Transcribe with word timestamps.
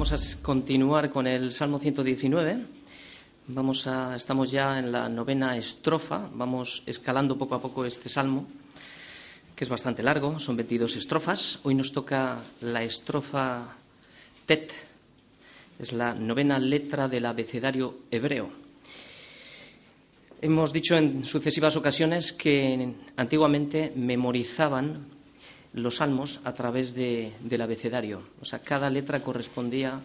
Vamos 0.00 0.38
a 0.38 0.42
continuar 0.42 1.10
con 1.10 1.26
el 1.26 1.52
Salmo 1.52 1.78
119. 1.78 2.56
Vamos 3.48 3.86
a, 3.86 4.16
estamos 4.16 4.50
ya 4.50 4.78
en 4.78 4.90
la 4.90 5.10
novena 5.10 5.58
estrofa. 5.58 6.26
Vamos 6.32 6.82
escalando 6.86 7.36
poco 7.36 7.54
a 7.54 7.60
poco 7.60 7.84
este 7.84 8.08
salmo, 8.08 8.46
que 9.54 9.62
es 9.62 9.68
bastante 9.68 10.02
largo. 10.02 10.40
Son 10.40 10.56
22 10.56 10.96
estrofas. 10.96 11.58
Hoy 11.64 11.74
nos 11.74 11.92
toca 11.92 12.38
la 12.62 12.82
estrofa 12.82 13.76
Tet. 14.46 14.72
Es 15.78 15.92
la 15.92 16.14
novena 16.14 16.58
letra 16.58 17.06
del 17.06 17.26
abecedario 17.26 17.98
hebreo. 18.10 18.48
Hemos 20.40 20.72
dicho 20.72 20.96
en 20.96 21.24
sucesivas 21.24 21.76
ocasiones 21.76 22.32
que 22.32 22.94
antiguamente 23.16 23.92
memorizaban 23.94 25.19
los 25.72 25.96
salmos 25.96 26.40
a 26.44 26.52
través 26.52 26.94
del 26.94 27.60
abecedario. 27.60 28.22
O 28.40 28.44
sea, 28.44 28.60
cada 28.60 28.90
letra 28.90 29.20
correspondía, 29.20 30.00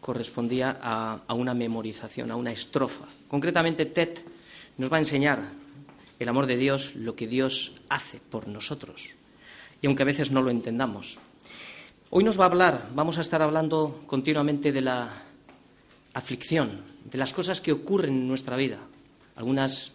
correspondía 0.00 0.78
a, 0.82 1.20
a, 1.26 1.34
una 1.34 1.54
memorización, 1.54 2.30
a 2.30 2.36
una 2.36 2.52
estrofa. 2.52 3.06
Concretamente, 3.28 3.86
Tet 3.86 4.22
nos 4.76 4.92
va 4.92 4.96
a 4.96 5.00
enseñar 5.00 5.50
el 6.18 6.28
amor 6.28 6.46
de 6.46 6.56
Dios, 6.56 6.94
lo 6.94 7.14
que 7.14 7.26
Dios 7.26 7.72
hace 7.88 8.18
por 8.18 8.48
nosotros. 8.48 9.14
Y 9.80 9.86
aunque 9.86 10.02
a 10.02 10.06
veces 10.06 10.30
no 10.30 10.42
lo 10.42 10.50
entendamos. 10.50 11.18
Hoy 12.10 12.24
nos 12.24 12.38
va 12.38 12.44
a 12.44 12.48
hablar, 12.48 12.88
vamos 12.94 13.18
a 13.18 13.20
estar 13.20 13.42
hablando 13.42 14.02
continuamente 14.06 14.72
de 14.72 14.80
la 14.80 15.10
aflicción, 16.14 16.82
de 17.04 17.18
las 17.18 17.32
cosas 17.32 17.60
que 17.60 17.72
ocurren 17.72 18.14
en 18.14 18.28
nuestra 18.28 18.56
vida 18.56 18.78
algunas 19.38 19.92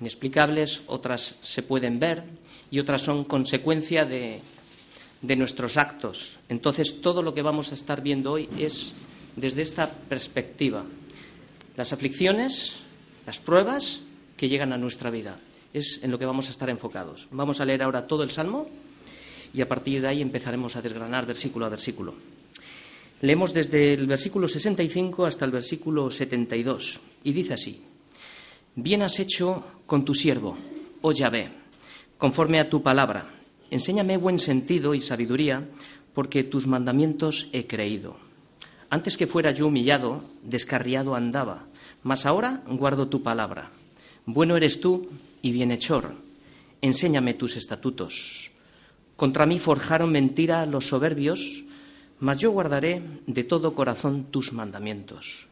inexplicables, 0.00 0.82
otras 0.86 1.36
se 1.42 1.62
pueden 1.62 1.98
ver 1.98 2.24
y 2.70 2.78
otras 2.78 3.02
son 3.02 3.24
consecuencia 3.24 4.04
de, 4.04 4.40
de 5.22 5.36
nuestros 5.36 5.76
actos. 5.76 6.38
Entonces, 6.48 7.00
todo 7.00 7.22
lo 7.22 7.34
que 7.34 7.42
vamos 7.42 7.72
a 7.72 7.74
estar 7.74 8.02
viendo 8.02 8.32
hoy 8.32 8.48
es 8.58 8.94
desde 9.36 9.62
esta 9.62 9.90
perspectiva. 9.90 10.84
Las 11.76 11.92
aflicciones, 11.92 12.76
las 13.26 13.40
pruebas 13.40 14.00
que 14.36 14.48
llegan 14.48 14.72
a 14.72 14.78
nuestra 14.78 15.10
vida. 15.10 15.38
Es 15.72 16.00
en 16.02 16.10
lo 16.10 16.18
que 16.18 16.26
vamos 16.26 16.48
a 16.48 16.50
estar 16.50 16.70
enfocados. 16.70 17.28
Vamos 17.30 17.60
a 17.60 17.64
leer 17.64 17.82
ahora 17.82 18.06
todo 18.06 18.22
el 18.22 18.30
Salmo 18.30 18.68
y 19.52 19.60
a 19.60 19.68
partir 19.68 20.02
de 20.02 20.08
ahí 20.08 20.20
empezaremos 20.20 20.76
a 20.76 20.82
desgranar 20.82 21.26
versículo 21.26 21.66
a 21.66 21.68
versículo. 21.68 22.14
Leemos 23.22 23.54
desde 23.54 23.94
el 23.94 24.06
versículo 24.06 24.48
65 24.48 25.26
hasta 25.26 25.44
el 25.44 25.50
versículo 25.50 26.10
72 26.10 27.00
y 27.24 27.32
dice 27.32 27.54
así. 27.54 27.82
Bien 28.76 29.02
has 29.02 29.20
hecho 29.20 29.62
con 29.86 30.04
tu 30.04 30.14
siervo, 30.14 30.58
oh 31.00 31.12
Yahvé, 31.12 31.48
conforme 32.18 32.58
a 32.58 32.68
tu 32.68 32.82
palabra. 32.82 33.30
Enséñame 33.70 34.16
buen 34.16 34.40
sentido 34.40 34.96
y 34.96 35.00
sabiduría, 35.00 35.68
porque 36.12 36.42
tus 36.42 36.66
mandamientos 36.66 37.48
he 37.52 37.68
creído. 37.68 38.16
Antes 38.90 39.16
que 39.16 39.28
fuera 39.28 39.52
yo 39.52 39.68
humillado, 39.68 40.24
descarriado 40.42 41.14
andaba, 41.14 41.66
mas 42.02 42.26
ahora 42.26 42.64
guardo 42.66 43.06
tu 43.06 43.22
palabra. 43.22 43.70
Bueno 44.26 44.56
eres 44.56 44.80
tú 44.80 45.06
y 45.40 45.52
bienhechor. 45.52 46.12
Enséñame 46.82 47.34
tus 47.34 47.56
estatutos. 47.56 48.50
Contra 49.14 49.46
mí 49.46 49.60
forjaron 49.60 50.10
mentira 50.10 50.66
los 50.66 50.88
soberbios, 50.88 51.62
mas 52.18 52.38
yo 52.38 52.50
guardaré 52.50 53.02
de 53.28 53.44
todo 53.44 53.72
corazón 53.72 54.24
tus 54.32 54.52
mandamientos. 54.52 55.46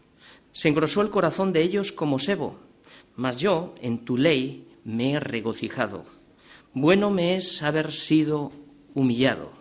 Se 0.51 0.69
engrosó 0.69 1.03
el 1.03 1.11
corazón 1.11 1.53
de 1.53 1.63
ellos 1.63 1.93
como 1.93 2.19
sebo 2.19 2.72
mas 3.17 3.39
yo 3.39 3.75
en 3.81 4.05
tu 4.05 4.17
ley 4.17 4.67
me 4.85 5.13
he 5.13 5.21
regocijado. 5.21 6.05
Bueno 6.75 7.11
me 7.11 7.37
es 7.37 7.63
haber 7.63 7.93
sido 7.93 8.53
humillado, 8.95 9.53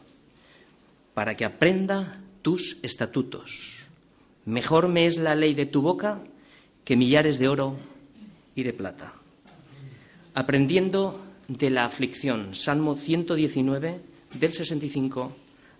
para 1.13 1.35
que 1.35 1.45
aprenda 1.45 2.21
tus 2.41 2.77
estatutos. 2.81 3.87
Mejor 4.45 4.87
me 4.87 5.05
es 5.05 5.17
la 5.17 5.35
ley 5.35 5.53
de 5.53 5.65
tu 5.65 5.81
boca 5.81 6.23
que 6.83 6.95
millares 6.95 7.37
de 7.37 7.47
oro 7.47 7.75
y 8.55 8.63
de 8.63 8.73
plata. 8.73 9.13
Aprendiendo 10.33 11.19
de 11.47 11.69
la 11.69 11.85
aflicción, 11.85 12.55
Salmo 12.55 12.95
119, 12.95 13.99
del 14.33 14.53
65 14.53 15.35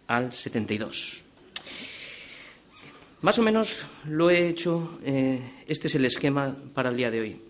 al 0.07 0.31
72. 0.31 1.23
Más 3.21 3.39
o 3.39 3.41
menos 3.43 3.85
lo 4.05 4.29
he 4.29 4.49
hecho, 4.49 4.99
eh, 5.03 5.39
este 5.67 5.87
es 5.87 5.95
el 5.95 6.05
esquema 6.05 6.55
para 6.73 6.89
el 6.89 6.97
día 6.97 7.11
de 7.11 7.21
hoy. 7.21 7.41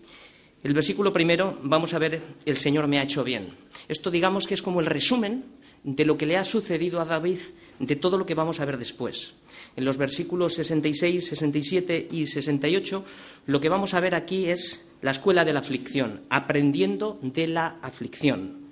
El 0.62 0.74
versículo 0.74 1.12
primero 1.12 1.58
vamos 1.62 1.92
a 1.92 1.98
ver, 1.98 2.22
el 2.46 2.56
Señor 2.56 2.86
me 2.86 2.98
ha 2.98 3.02
hecho 3.02 3.24
bien. 3.24 3.48
Esto 3.88 4.10
digamos 4.10 4.46
que 4.46 4.54
es 4.54 4.62
como 4.62 4.80
el 4.80 4.86
resumen 4.86 5.44
de 5.82 6.04
lo 6.04 6.16
que 6.16 6.26
le 6.26 6.36
ha 6.36 6.44
sucedido 6.44 7.00
a 7.00 7.04
David, 7.04 7.40
de 7.80 7.96
todo 7.96 8.16
lo 8.16 8.24
que 8.26 8.34
vamos 8.34 8.60
a 8.60 8.64
ver 8.64 8.78
después. 8.78 9.34
En 9.74 9.84
los 9.84 9.96
versículos 9.96 10.54
66, 10.54 11.26
67 11.26 12.08
y 12.12 12.26
68, 12.26 13.04
lo 13.46 13.60
que 13.60 13.68
vamos 13.68 13.94
a 13.94 14.00
ver 14.00 14.14
aquí 14.14 14.48
es 14.48 14.88
la 15.00 15.10
escuela 15.10 15.44
de 15.44 15.52
la 15.52 15.60
aflicción, 15.60 16.20
aprendiendo 16.30 17.18
de 17.22 17.48
la 17.48 17.78
aflicción. 17.82 18.68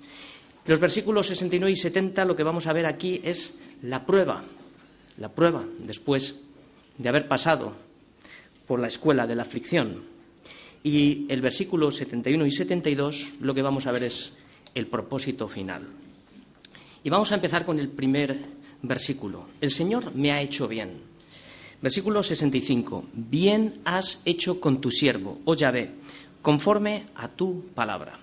Los 0.65 0.79
versículos 0.79 1.27
69 1.27 1.71
y 1.71 1.75
70, 1.75 2.23
lo 2.23 2.35
que 2.35 2.43
vamos 2.43 2.67
a 2.67 2.73
ver 2.73 2.85
aquí 2.85 3.19
es 3.23 3.59
la 3.81 4.05
prueba, 4.05 4.45
la 5.17 5.29
prueba 5.29 5.65
después 5.79 6.43
de 6.97 7.09
haber 7.09 7.27
pasado 7.27 7.73
por 8.67 8.79
la 8.79 8.87
escuela 8.87 9.27
de 9.27 9.35
la 9.35 9.41
aflicción. 9.41 10.10
Y 10.83 11.25
el 11.29 11.41
versículo 11.41 11.91
71 11.91 12.45
y 12.45 12.51
72 12.51 13.33
lo 13.41 13.53
que 13.53 13.61
vamos 13.61 13.87
a 13.87 13.91
ver 13.91 14.03
es 14.03 14.33
el 14.73 14.87
propósito 14.87 15.47
final. 15.47 15.83
Y 17.03 17.09
vamos 17.09 17.31
a 17.31 17.35
empezar 17.35 17.65
con 17.65 17.79
el 17.79 17.89
primer 17.89 18.39
versículo. 18.81 19.47
El 19.59 19.71
Señor 19.71 20.15
me 20.15 20.31
ha 20.31 20.41
hecho 20.41 20.67
bien. 20.67 21.11
Versículo 21.81 22.21
65. 22.21 23.05
Bien 23.13 23.81
has 23.85 24.21
hecho 24.25 24.59
con 24.59 24.81
tu 24.81 24.91
siervo, 24.91 25.39
oh 25.45 25.55
Yahvé, 25.55 25.91
conforme 26.41 27.05
a 27.15 27.27
tu 27.27 27.65
palabra. 27.73 28.19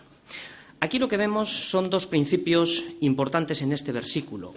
Aquí 0.80 1.00
lo 1.00 1.08
que 1.08 1.16
vemos 1.16 1.48
son 1.48 1.90
dos 1.90 2.06
principios 2.06 2.84
importantes 3.00 3.62
en 3.62 3.72
este 3.72 3.90
versículo. 3.90 4.54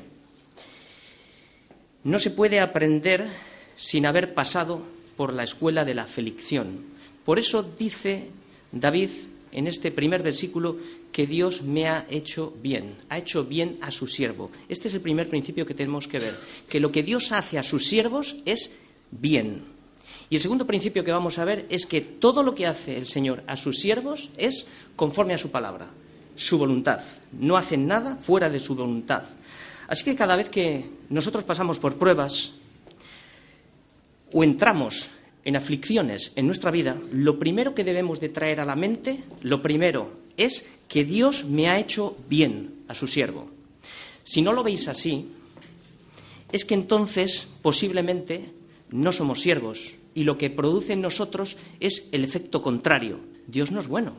No 2.04 2.20
se 2.20 2.30
puede 2.30 2.60
aprender 2.60 3.28
sin 3.76 4.06
haber 4.06 4.36
pasado 4.36 4.84
por 5.18 5.34
la 5.34 5.44
escuela 5.44 5.84
de 5.84 5.96
la 5.96 6.04
aflicción. 6.04 6.91
Por 7.26 7.40
eso 7.40 7.64
dice 7.64 8.30
David 8.72 9.10
en 9.52 9.68
este 9.68 9.92
primer 9.92 10.24
versículo 10.24 10.78
que 11.12 11.28
Dios 11.28 11.62
me 11.62 11.88
ha 11.88 12.06
hecho 12.10 12.54
bien, 12.62 12.96
ha 13.10 13.18
hecho 13.18 13.44
bien 13.44 13.78
a 13.82 13.92
su 13.92 14.08
siervo. 14.08 14.50
Este 14.70 14.88
es 14.88 14.94
el 14.94 15.02
primer 15.02 15.30
principio 15.30 15.66
que 15.66 15.74
tenemos 15.74 16.08
que 16.08 16.20
ver, 16.20 16.38
que 16.70 16.80
lo 16.80 16.92
que 16.92 17.04
Dios 17.04 17.32
hace 17.32 17.60
a 17.60 17.64
sus 17.64 17.86
siervos 17.86 18.38
es 18.46 18.80
bien. 19.12 19.64
Y 20.30 20.36
el 20.36 20.42
segundo 20.42 20.66
principio 20.66 21.04
que 21.04 21.12
vamos 21.12 21.38
a 21.38 21.46
ver 21.46 21.66
es 21.70 21.86
que 21.86 22.00
todo 22.00 22.44
lo 22.44 22.56
que 22.56 22.66
hace 22.66 22.98
el 22.98 23.06
Señor 23.06 23.44
a 23.48 23.58
sus 23.58 23.80
siervos 23.80 24.30
es 24.38 24.68
conforme 24.96 25.34
a 25.34 25.38
su 25.38 25.52
palabra, 25.52 25.90
su 26.36 26.58
voluntad. 26.58 27.02
No 27.34 27.58
hacen 27.58 27.86
nada 27.86 28.16
fuera 28.16 28.50
de 28.50 28.62
su 28.62 28.76
voluntad. 28.76 29.24
Así 29.88 30.06
que 30.06 30.16
cada 30.16 30.38
vez 30.38 30.50
que 30.50 30.90
nosotros 31.10 31.44
pasamos 31.44 31.80
por 31.80 31.98
pruebas 31.98 32.54
o 34.32 34.42
entramos 34.46 35.10
en 35.44 35.56
aflicciones 35.56 36.34
en 36.36 36.46
nuestra 36.46 36.72
vida, 36.72 36.98
lo 37.12 37.40
primero 37.40 37.74
que 37.74 37.84
debemos 37.84 38.20
de 38.20 38.30
traer 38.30 38.60
a 38.60 38.66
la 38.66 38.76
mente, 38.76 39.24
lo 39.42 39.62
primero 39.62 40.12
es 40.38 40.70
que 40.88 41.04
Dios 41.04 41.46
me 41.46 41.70
ha 41.70 41.80
hecho 41.80 42.18
bien 42.30 42.84
a 42.88 42.94
su 42.94 43.08
siervo. 43.08 43.50
Si 44.24 44.42
no 44.42 44.54
lo 44.54 44.64
veis 44.64 44.88
así, 44.88 45.28
es 46.52 46.66
que 46.66 46.74
entonces 46.74 47.50
posiblemente 47.62 48.52
no 48.90 49.12
somos 49.12 49.42
siervos 49.42 49.94
y 50.14 50.24
lo 50.24 50.38
que 50.38 50.50
produce 50.50 50.94
en 50.94 51.02
nosotros 51.02 51.58
es 51.80 52.10
el 52.12 52.24
efecto 52.24 52.62
contrario. 52.62 53.20
Dios 53.48 53.72
no 53.72 53.80
es 53.80 53.88
bueno. 53.88 54.14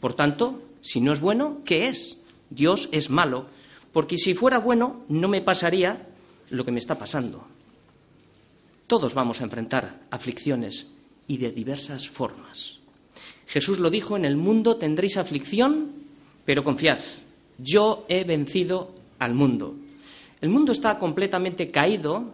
Por 0.00 0.14
tanto, 0.14 0.62
si 0.80 1.00
no 1.00 1.12
es 1.12 1.20
bueno, 1.20 1.62
¿qué 1.64 1.88
es? 1.88 2.24
Dios 2.50 2.88
es 2.92 3.10
malo, 3.10 3.46
porque 3.92 4.16
si 4.16 4.34
fuera 4.34 4.58
bueno 4.58 5.04
no 5.08 5.28
me 5.28 5.42
pasaría 5.42 6.06
lo 6.50 6.64
que 6.64 6.70
me 6.70 6.78
está 6.78 6.98
pasando. 6.98 7.46
Todos 8.86 9.14
vamos 9.14 9.40
a 9.40 9.44
enfrentar 9.44 10.06
aflicciones 10.10 10.92
y 11.26 11.38
de 11.38 11.50
diversas 11.50 12.08
formas. 12.08 12.78
Jesús 13.46 13.78
lo 13.78 13.90
dijo, 13.90 14.16
en 14.16 14.24
el 14.24 14.36
mundo 14.36 14.76
tendréis 14.76 15.16
aflicción, 15.16 15.90
pero 16.44 16.62
confiad, 16.62 16.98
yo 17.58 18.04
he 18.08 18.24
vencido 18.24 18.94
al 19.18 19.34
mundo. 19.34 19.74
El 20.40 20.50
mundo 20.50 20.72
está 20.72 20.98
completamente 20.98 21.70
caído 21.70 22.32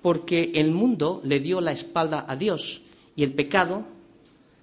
porque 0.00 0.52
el 0.54 0.72
mundo 0.72 1.20
le 1.24 1.38
dio 1.38 1.60
la 1.60 1.72
espalda 1.72 2.24
a 2.28 2.34
Dios 2.34 2.82
y 3.14 3.22
el 3.22 3.32
pecado 3.32 3.86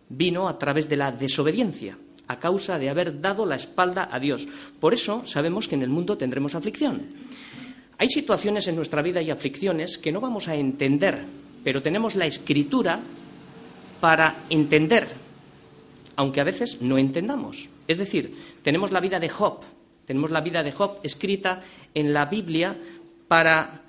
vino 0.10 0.50
a 0.50 0.58
través 0.60 0.90
de 0.90 0.98
la 0.98 1.12
desobediencia, 1.12 1.98
a 2.28 2.40
causa 2.40 2.78
de 2.80 2.90
haber 2.90 3.22
dado 3.22 3.46
la 3.46 3.56
espalda 3.56 4.10
a 4.12 4.20
Dios. 4.20 4.48
Por 4.80 4.94
eso 4.94 5.24
sabemos 5.26 5.68
que 5.68 5.76
en 5.76 5.84
el 5.84 5.90
mundo 5.90 6.18
tendremos 6.18 6.56
aflicción. 6.56 7.04
Hay 8.00 8.10
situaciones 8.10 8.68
en 8.68 8.76
nuestra 8.76 9.04
vida 9.04 9.22
y 9.22 9.30
aflicciones 9.30 10.00
que 10.00 10.12
no 10.12 10.20
vamos 10.20 10.48
a 10.48 10.56
entender, 10.56 11.24
pero 11.64 11.84
tenemos 11.84 12.16
la 12.16 12.26
escritura 12.26 13.00
para 14.02 14.46
entender, 14.50 15.08
aunque 16.16 16.42
a 16.42 16.46
veces 16.46 16.82
no 16.82 16.98
entendamos. 16.98 17.70
Es 17.88 18.00
decir, 18.00 18.34
tenemos 18.64 18.92
la 18.92 19.00
vida 19.00 19.20
de 19.20 19.30
Job, 19.30 19.60
tenemos 20.08 20.32
la 20.32 20.42
vida 20.42 20.64
de 20.64 20.72
Job 20.72 21.00
escrita 21.04 21.62
en 21.94 22.14
la 22.14 22.26
Biblia 22.26 22.76
para 23.28 23.84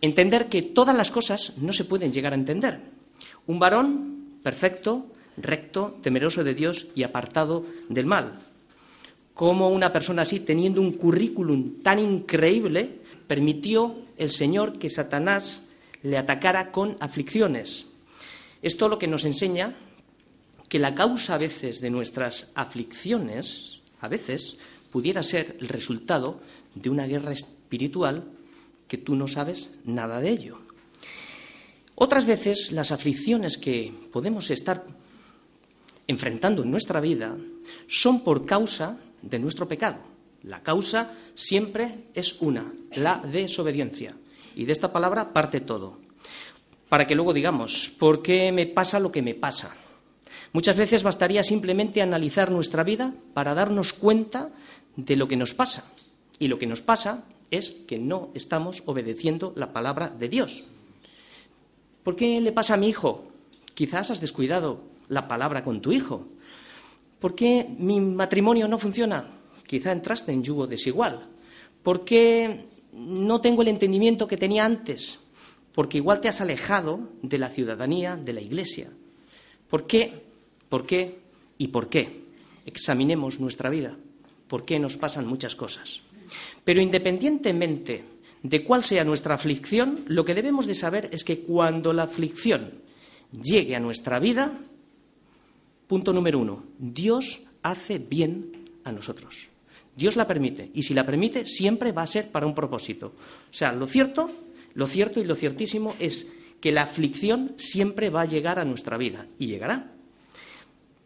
Entender 0.00 0.48
que 0.48 0.62
todas 0.62 0.96
las 0.96 1.10
cosas 1.10 1.58
no 1.58 1.72
se 1.72 1.84
pueden 1.84 2.12
llegar 2.12 2.32
a 2.32 2.36
entender. 2.36 2.80
Un 3.46 3.58
varón 3.58 4.38
perfecto, 4.42 5.06
recto, 5.36 5.98
temeroso 6.02 6.42
de 6.42 6.54
Dios 6.54 6.88
y 6.94 7.02
apartado 7.02 7.66
del 7.88 8.06
mal. 8.06 8.40
Cómo 9.34 9.68
una 9.68 9.92
persona 9.92 10.22
así, 10.22 10.40
teniendo 10.40 10.80
un 10.80 10.92
currículum 10.92 11.82
tan 11.82 11.98
increíble, 11.98 12.99
permitió 13.30 13.94
el 14.16 14.28
Señor 14.28 14.80
que 14.80 14.90
Satanás 14.90 15.62
le 16.02 16.18
atacara 16.18 16.72
con 16.72 16.96
aflicciones. 16.98 17.86
Esto 18.60 18.88
lo 18.88 18.98
que 18.98 19.06
nos 19.06 19.24
enseña 19.24 19.76
que 20.68 20.80
la 20.80 20.96
causa 20.96 21.36
a 21.36 21.38
veces 21.38 21.80
de 21.80 21.90
nuestras 21.90 22.50
aflicciones, 22.56 23.82
a 24.00 24.08
veces, 24.08 24.56
pudiera 24.90 25.22
ser 25.22 25.56
el 25.60 25.68
resultado 25.68 26.40
de 26.74 26.90
una 26.90 27.06
guerra 27.06 27.30
espiritual 27.30 28.24
que 28.88 28.98
tú 28.98 29.14
no 29.14 29.28
sabes 29.28 29.78
nada 29.84 30.18
de 30.18 30.30
ello. 30.30 30.58
Otras 31.94 32.26
veces 32.26 32.72
las 32.72 32.90
aflicciones 32.90 33.58
que 33.58 33.94
podemos 34.10 34.50
estar 34.50 34.84
enfrentando 36.08 36.64
en 36.64 36.72
nuestra 36.72 36.98
vida 36.98 37.36
son 37.86 38.24
por 38.24 38.44
causa 38.44 38.98
de 39.22 39.38
nuestro 39.38 39.68
pecado. 39.68 40.09
La 40.42 40.62
causa 40.62 41.12
siempre 41.34 42.06
es 42.14 42.40
una, 42.40 42.72
la 42.92 43.18
desobediencia. 43.18 44.14
Y 44.54 44.64
de 44.64 44.72
esta 44.72 44.92
palabra 44.92 45.32
parte 45.32 45.60
todo. 45.60 45.98
Para 46.88 47.06
que 47.06 47.14
luego 47.14 47.32
digamos, 47.32 47.90
¿por 47.98 48.22
qué 48.22 48.50
me 48.52 48.66
pasa 48.66 48.98
lo 48.98 49.12
que 49.12 49.22
me 49.22 49.34
pasa? 49.34 49.74
Muchas 50.52 50.76
veces 50.76 51.02
bastaría 51.02 51.42
simplemente 51.44 52.02
analizar 52.02 52.50
nuestra 52.50 52.82
vida 52.82 53.14
para 53.34 53.54
darnos 53.54 53.92
cuenta 53.92 54.50
de 54.96 55.16
lo 55.16 55.28
que 55.28 55.36
nos 55.36 55.54
pasa. 55.54 55.84
Y 56.38 56.48
lo 56.48 56.58
que 56.58 56.66
nos 56.66 56.82
pasa 56.82 57.24
es 57.50 57.70
que 57.70 57.98
no 57.98 58.30
estamos 58.34 58.82
obedeciendo 58.86 59.52
la 59.56 59.72
palabra 59.72 60.08
de 60.08 60.28
Dios. 60.28 60.64
¿Por 62.02 62.16
qué 62.16 62.40
le 62.40 62.52
pasa 62.52 62.74
a 62.74 62.76
mi 62.78 62.88
hijo? 62.88 63.28
Quizás 63.74 64.10
has 64.10 64.20
descuidado 64.20 64.82
la 65.08 65.28
palabra 65.28 65.62
con 65.62 65.80
tu 65.80 65.92
hijo. 65.92 66.26
¿Por 67.20 67.34
qué 67.34 67.68
mi 67.78 68.00
matrimonio 68.00 68.66
no 68.66 68.78
funciona? 68.78 69.39
Quizá 69.70 69.92
entraste 69.92 70.32
en 70.32 70.42
yugo 70.42 70.66
desigual. 70.66 71.22
¿Por 71.84 72.04
qué 72.04 72.66
no 72.92 73.40
tengo 73.40 73.62
el 73.62 73.68
entendimiento 73.68 74.26
que 74.26 74.36
tenía 74.36 74.64
antes? 74.64 75.20
Porque 75.70 75.98
igual 75.98 76.20
te 76.20 76.26
has 76.26 76.40
alejado 76.40 76.98
de 77.22 77.38
la 77.38 77.50
ciudadanía, 77.50 78.16
de 78.16 78.32
la 78.32 78.40
Iglesia. 78.40 78.90
¿Por 79.68 79.86
qué? 79.86 80.24
¿Por 80.68 80.84
qué? 80.84 81.20
¿Y 81.56 81.68
por 81.68 81.88
qué? 81.88 82.24
Examinemos 82.66 83.38
nuestra 83.38 83.70
vida. 83.70 83.96
¿Por 84.48 84.64
qué 84.64 84.80
nos 84.80 84.96
pasan 84.96 85.28
muchas 85.28 85.54
cosas? 85.54 86.02
Pero 86.64 86.80
independientemente 86.80 88.02
de 88.42 88.64
cuál 88.64 88.82
sea 88.82 89.04
nuestra 89.04 89.36
aflicción, 89.36 90.00
lo 90.08 90.24
que 90.24 90.34
debemos 90.34 90.66
de 90.66 90.74
saber 90.74 91.10
es 91.12 91.22
que 91.22 91.42
cuando 91.42 91.92
la 91.92 92.02
aflicción 92.02 92.72
llegue 93.40 93.76
a 93.76 93.80
nuestra 93.80 94.18
vida, 94.18 94.52
punto 95.86 96.12
número 96.12 96.40
uno, 96.40 96.64
Dios 96.76 97.42
hace 97.62 97.98
bien 97.98 98.64
a 98.82 98.90
nosotros. 98.90 99.50
Dios 100.00 100.16
la 100.16 100.26
permite 100.26 100.70
y 100.72 100.82
si 100.82 100.94
la 100.94 101.04
permite 101.04 101.44
siempre 101.44 101.92
va 101.92 102.00
a 102.00 102.06
ser 102.06 102.30
para 102.30 102.46
un 102.46 102.54
propósito. 102.54 103.08
O 103.08 103.52
sea, 103.54 103.70
lo 103.70 103.86
cierto, 103.86 104.30
lo 104.72 104.86
cierto 104.86 105.20
y 105.20 105.24
lo 105.24 105.34
ciertísimo 105.34 105.94
es 105.98 106.26
que 106.58 106.72
la 106.72 106.84
aflicción 106.84 107.52
siempre 107.58 108.08
va 108.08 108.22
a 108.22 108.24
llegar 108.24 108.58
a 108.58 108.64
nuestra 108.64 108.96
vida 108.96 109.26
y 109.38 109.46
llegará. 109.46 109.92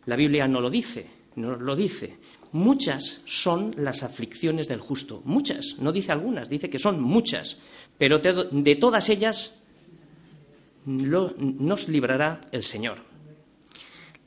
La 0.07 0.15
Biblia 0.15 0.47
no 0.47 0.61
lo 0.61 0.71
dice, 0.71 1.09
no 1.35 1.57
lo 1.57 1.75
dice. 1.75 2.19
Muchas 2.53 3.23
son 3.27 3.75
las 3.77 4.05
aflicciones 4.05 4.69
del 4.69 4.79
justo, 4.79 5.23
muchas, 5.25 5.75
no 5.81 5.91
dice 5.91 6.13
algunas, 6.13 6.49
dice 6.49 6.71
que 6.71 6.79
son 6.79 7.01
muchas, 7.01 7.57
pero 7.99 8.21
de 8.21 8.77
todas 8.77 9.09
ellas 9.09 9.59
nos 10.87 11.89
librará 11.89 12.41
el 12.53 12.63
Señor. 12.63 12.99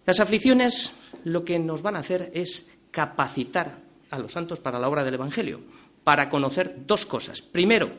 Las 0.06 0.19
aflicciones 0.19 0.94
lo 1.24 1.46
que 1.46 1.58
nos 1.58 1.81
van 1.81 1.96
a 1.96 2.00
hacer 2.00 2.31
es 2.34 2.69
capacitar 2.92 3.87
a 4.09 4.19
los 4.19 4.31
santos 4.31 4.59
para 4.59 4.80
la 4.80 4.89
obra 4.89 5.04
del 5.04 5.15
Evangelio, 5.15 5.62
para 6.04 6.30
conocer 6.30 6.83
dos 6.86 7.06
cosas. 7.06 7.42
Primero, 7.42 7.92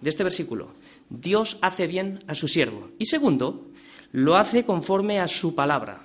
de 0.00 0.10
este 0.10 0.24
versículo, 0.24 0.70
Dios 1.08 1.58
hace 1.62 1.86
bien 1.86 2.24
a 2.26 2.34
su 2.34 2.48
siervo. 2.48 2.90
Y 2.98 3.06
segundo, 3.06 3.66
lo 4.12 4.36
hace 4.36 4.64
conforme 4.64 5.20
a 5.20 5.28
su 5.28 5.54
palabra. 5.54 6.02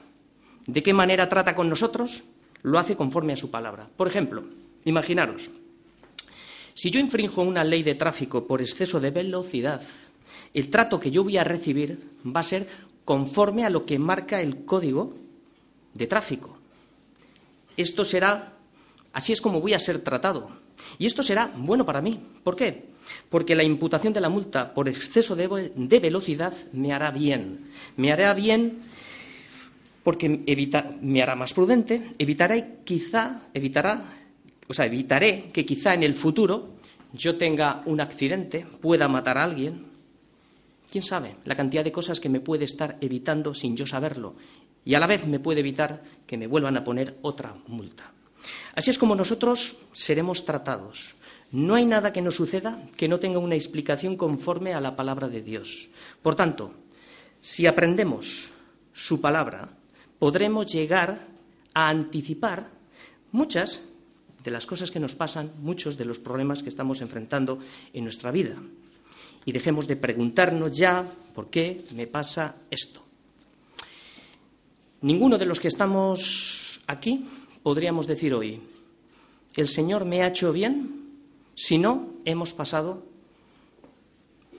¿De 0.65 0.83
qué 0.83 0.94
manera 0.94 1.29
trata 1.29 1.56
con 1.56 1.69
nosotros? 1.69 2.24
lo 2.63 2.79
hace 2.79 2.95
conforme 2.95 3.33
a 3.33 3.38
su 3.38 3.50
palabra. 3.50 3.88
Por 3.95 4.07
ejemplo, 4.07 4.44
imaginaros, 4.85 5.50
si 6.74 6.91
yo 6.91 7.00
infrinjo 7.00 7.41
una 7.41 7.63
ley 7.63 7.83
de 7.83 7.95
tráfico 7.95 8.45
por 8.45 8.62
exceso 8.62 9.00
de 9.00 9.12
velocidad, 9.12 9.81
el 10.53 10.69
trato 10.69 11.00
que 11.00 11.12
yo 11.12 11.24
voy 11.24 11.38
a 11.38 11.44
recibir 11.44 12.12
va 12.25 12.41
a 12.41 12.44
ser 12.44 12.68
conforme 13.06 13.65
a 13.65 13.69
lo 13.69 13.85
que 13.85 14.00
marca 14.00 14.41
el 14.41 14.65
código 14.65 15.15
de 15.94 16.07
tráfico. 16.07 16.57
Esto 17.77 18.03
será, 18.03 18.56
así 19.18 19.34
es 19.34 19.42
como 19.42 19.60
voy 19.60 19.74
a 19.74 19.80
ser 19.80 19.98
tratado. 20.04 20.48
Y 21.00 21.08
esto 21.08 21.24
será 21.24 21.52
bueno 21.56 21.88
para 21.88 22.02
mí. 22.02 22.19
¿Por 22.44 22.56
qué? 22.56 22.86
Porque 23.31 23.56
la 23.56 23.64
imputación 23.64 24.14
de 24.14 24.22
la 24.22 24.30
multa 24.30 24.75
por 24.75 24.88
exceso 24.88 25.36
de, 25.36 26.00
velocidad 26.00 26.54
me 26.72 26.94
hará 26.94 27.10
bien. 27.10 27.72
Me 27.96 28.12
hará 28.12 28.31
bien 28.36 28.84
porque 30.04 30.30
me 31.02 31.22
hará 31.24 31.36
más 31.36 31.52
prudente, 31.52 32.14
evitaré 32.19 32.78
quizá, 32.86 33.42
evitará, 33.56 34.06
o 34.68 34.74
sea, 34.74 34.86
evitaré 34.86 35.50
que 35.52 35.66
quizá 35.66 35.96
en 35.96 36.04
el 36.04 36.13
futuro 36.13 36.75
yo 37.12 37.38
tenga 37.38 37.81
un 37.86 38.00
accidente, 38.00 38.68
pueda 38.80 39.08
matar 39.08 39.40
a 39.40 39.46
alguien. 39.46 39.88
¿Quién 40.92 41.04
sabe? 41.04 41.38
La 41.44 41.56
cantidad 41.56 41.84
de 41.84 41.92
cosas 41.92 42.20
que 42.20 42.30
me 42.30 42.40
puede 42.40 42.66
estar 42.66 42.98
evitando 43.02 43.56
sin 43.56 43.75
yo 43.75 43.88
saberlo. 43.88 44.36
Y 44.86 44.94
a 44.94 45.00
la 45.00 45.08
vez 45.08 45.25
me 45.25 45.40
puede 45.40 45.62
evitar 45.62 46.04
que 46.28 46.38
me 46.38 46.46
vuelvan 46.46 46.78
a 46.78 46.84
poner 46.84 47.18
otra 47.24 47.56
multa. 47.66 48.13
Así 48.75 48.92
es 48.92 48.98
como 48.98 49.16
nosotros 49.16 49.78
seremos 49.92 50.45
tratados. 50.45 51.16
No 51.51 51.75
hay 51.75 51.86
nada 51.86 52.12
que 52.12 52.22
nos 52.22 52.36
suceda 52.36 52.81
que 52.98 53.07
no 53.07 53.19
tenga 53.19 53.39
una 53.39 53.56
explicación 53.56 54.18
conforme 54.18 54.74
a 54.74 54.81
la 54.81 54.96
palabra 54.96 55.27
de 55.27 55.41
Dios. 55.41 55.89
Por 56.22 56.36
tanto, 56.36 56.74
si 57.41 57.65
aprendemos 57.65 58.51
su 58.91 59.22
palabra, 59.22 59.70
podremos 60.20 60.67
llegar 60.67 61.25
a 61.74 61.89
anticipar 61.89 62.70
muchas 63.32 63.82
de 64.44 64.51
las 64.51 64.65
cosas 64.65 64.91
que 64.91 65.00
nos 65.00 65.15
pasan, 65.15 65.51
muchos 65.60 65.98
de 65.98 66.06
los 66.06 66.20
problemas 66.20 66.63
que 66.63 66.70
estamos 66.70 67.01
enfrentando 67.01 67.60
en 67.94 68.03
nuestra 68.03 68.32
vida. 68.32 68.56
Y 69.46 69.51
dejemos 69.51 69.88
de 69.88 69.96
preguntarnos 69.96 70.75
ya 70.75 71.10
por 71.34 71.50
qué 71.50 71.86
me 71.96 72.08
pasa 72.08 72.56
esto. 72.70 73.03
Ninguno 75.01 75.38
de 75.38 75.46
los 75.46 75.60
que 75.60 75.67
estamos 75.67 76.82
aquí 76.88 77.25
podríamos 77.67 78.07
decir 78.07 78.33
hoy, 78.33 78.62
el 79.57 79.67
Señor 79.67 80.05
me 80.05 80.24
ha 80.24 80.27
hecho 80.27 80.53
bien 80.53 81.01
si 81.53 81.77
no 81.77 82.13
hemos 82.24 82.53
pasado 82.53 83.03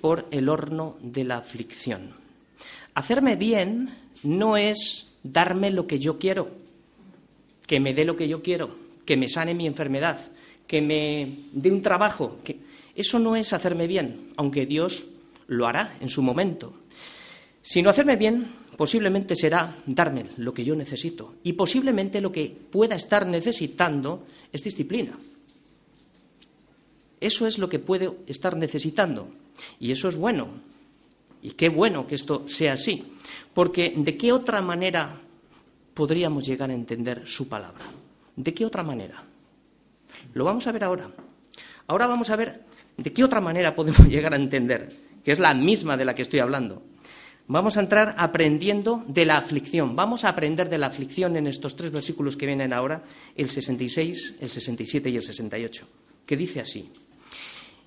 por 0.03 0.27
el 0.31 0.51
horno 0.51 0.99
de 1.01 1.25
la 1.25 1.39
aflicción. 1.39 2.11
Hacerme 2.93 3.37
bien 3.37 3.95
no 4.25 4.59
es 4.59 5.09
darme 5.23 5.71
lo 5.71 5.87
que 5.87 5.99
yo 5.99 6.19
quiero, 6.19 6.51
que 7.67 7.81
me 7.81 7.95
dé 7.95 8.05
lo 8.05 8.15
que 8.15 8.29
yo 8.29 8.43
quiero, 8.43 8.77
que 9.07 9.17
me 9.17 9.31
sane 9.31 9.55
mi 9.55 9.67
enfermedad, 9.67 10.21
que 10.67 10.83
me 10.83 11.31
dé 11.53 11.71
un 11.71 11.81
trabajo. 11.81 12.37
Eso 12.95 13.19
no 13.19 13.37
es 13.37 13.55
hacerme 13.55 13.87
bien, 13.87 14.35
aunque 14.37 14.67
Dios 14.67 15.07
lo 15.47 15.67
hará 15.67 15.97
en 16.01 16.11
su 16.11 16.21
momento. 16.21 16.75
Sino 17.63 17.89
hacerme 17.89 18.19
bien 18.19 18.53
posiblemente 18.79 19.35
será 19.35 19.75
darme 19.87 20.27
lo 20.37 20.55
que 20.55 20.65
yo 20.65 20.77
necesito. 20.77 21.35
Y 21.43 21.55
posiblemente 21.55 22.21
lo 22.21 22.31
que 22.31 22.47
pueda 22.47 22.95
estar 22.95 23.27
necesitando 23.27 24.25
es 24.53 24.63
disciplina. 24.63 25.19
Eso 27.19 27.49
es 27.49 27.59
lo 27.59 27.69
que 27.69 27.81
puedo 27.81 28.19
estar 28.29 28.57
necesitando. 28.57 29.31
Y 29.81 29.91
eso 29.91 30.09
es 30.09 30.15
bueno. 30.15 30.47
Y 31.43 31.51
qué 31.51 31.69
bueno 31.69 32.07
que 32.07 32.15
esto 32.15 32.47
sea 32.47 32.75
así. 32.75 33.03
Porque 33.53 33.95
¿de 33.97 34.17
qué 34.17 34.31
otra 34.31 34.63
manera 34.63 35.13
podríamos 35.93 36.47
llegar 36.47 36.71
a 36.71 36.75
entender 36.75 37.27
su 37.27 37.49
palabra? 37.49 37.85
¿De 38.37 38.55
qué 38.55 38.65
otra 38.65 38.85
manera? 38.85 39.21
Lo 40.35 40.45
vamos 40.45 40.69
a 40.69 40.73
ver 40.73 40.85
ahora. 40.85 41.11
Ahora 41.89 42.07
vamos 42.07 42.31
a 42.31 42.37
ver 42.37 42.63
de 42.97 43.13
qué 43.13 43.25
otra 43.25 43.41
manera 43.41 43.75
podemos 43.75 44.07
llegar 44.09 44.35
a 44.35 44.37
entender, 44.37 44.97
que 45.25 45.33
es 45.33 45.41
la 45.41 45.53
misma 45.53 45.97
de 45.97 46.05
la 46.05 46.15
que 46.15 46.23
estoy 46.23 46.39
hablando. 46.39 46.81
Vamos 47.51 47.79
a 47.79 47.81
entrar 47.81 48.15
aprendiendo 48.19 49.03
de 49.09 49.25
la 49.25 49.39
aflicción. 49.39 49.97
Vamos 49.97 50.25
a 50.25 50.29
aprender 50.29 50.69
de 50.69 50.77
la 50.77 50.89
aflicción 50.89 51.35
en 51.35 51.47
estos 51.47 51.77
tres 51.77 51.91
versículos 51.91 52.37
que 52.37 52.45
vienen 52.45 52.75
ahora, 52.75 53.03
el 53.35 53.49
66, 53.49 54.37
el 54.39 54.51
67 54.51 55.09
y 55.09 55.17
el 55.17 55.23
68, 55.23 55.89
que 56.27 56.37
dice 56.37 56.61
así. 56.61 56.91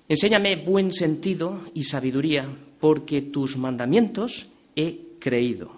Enséñame 0.08 0.56
buen 0.56 0.92
sentido 0.92 1.60
y 1.74 1.84
sabiduría, 1.84 2.48
porque 2.80 3.22
tus 3.22 3.56
mandamientos 3.56 4.48
he 4.74 4.98
creído. 5.20 5.70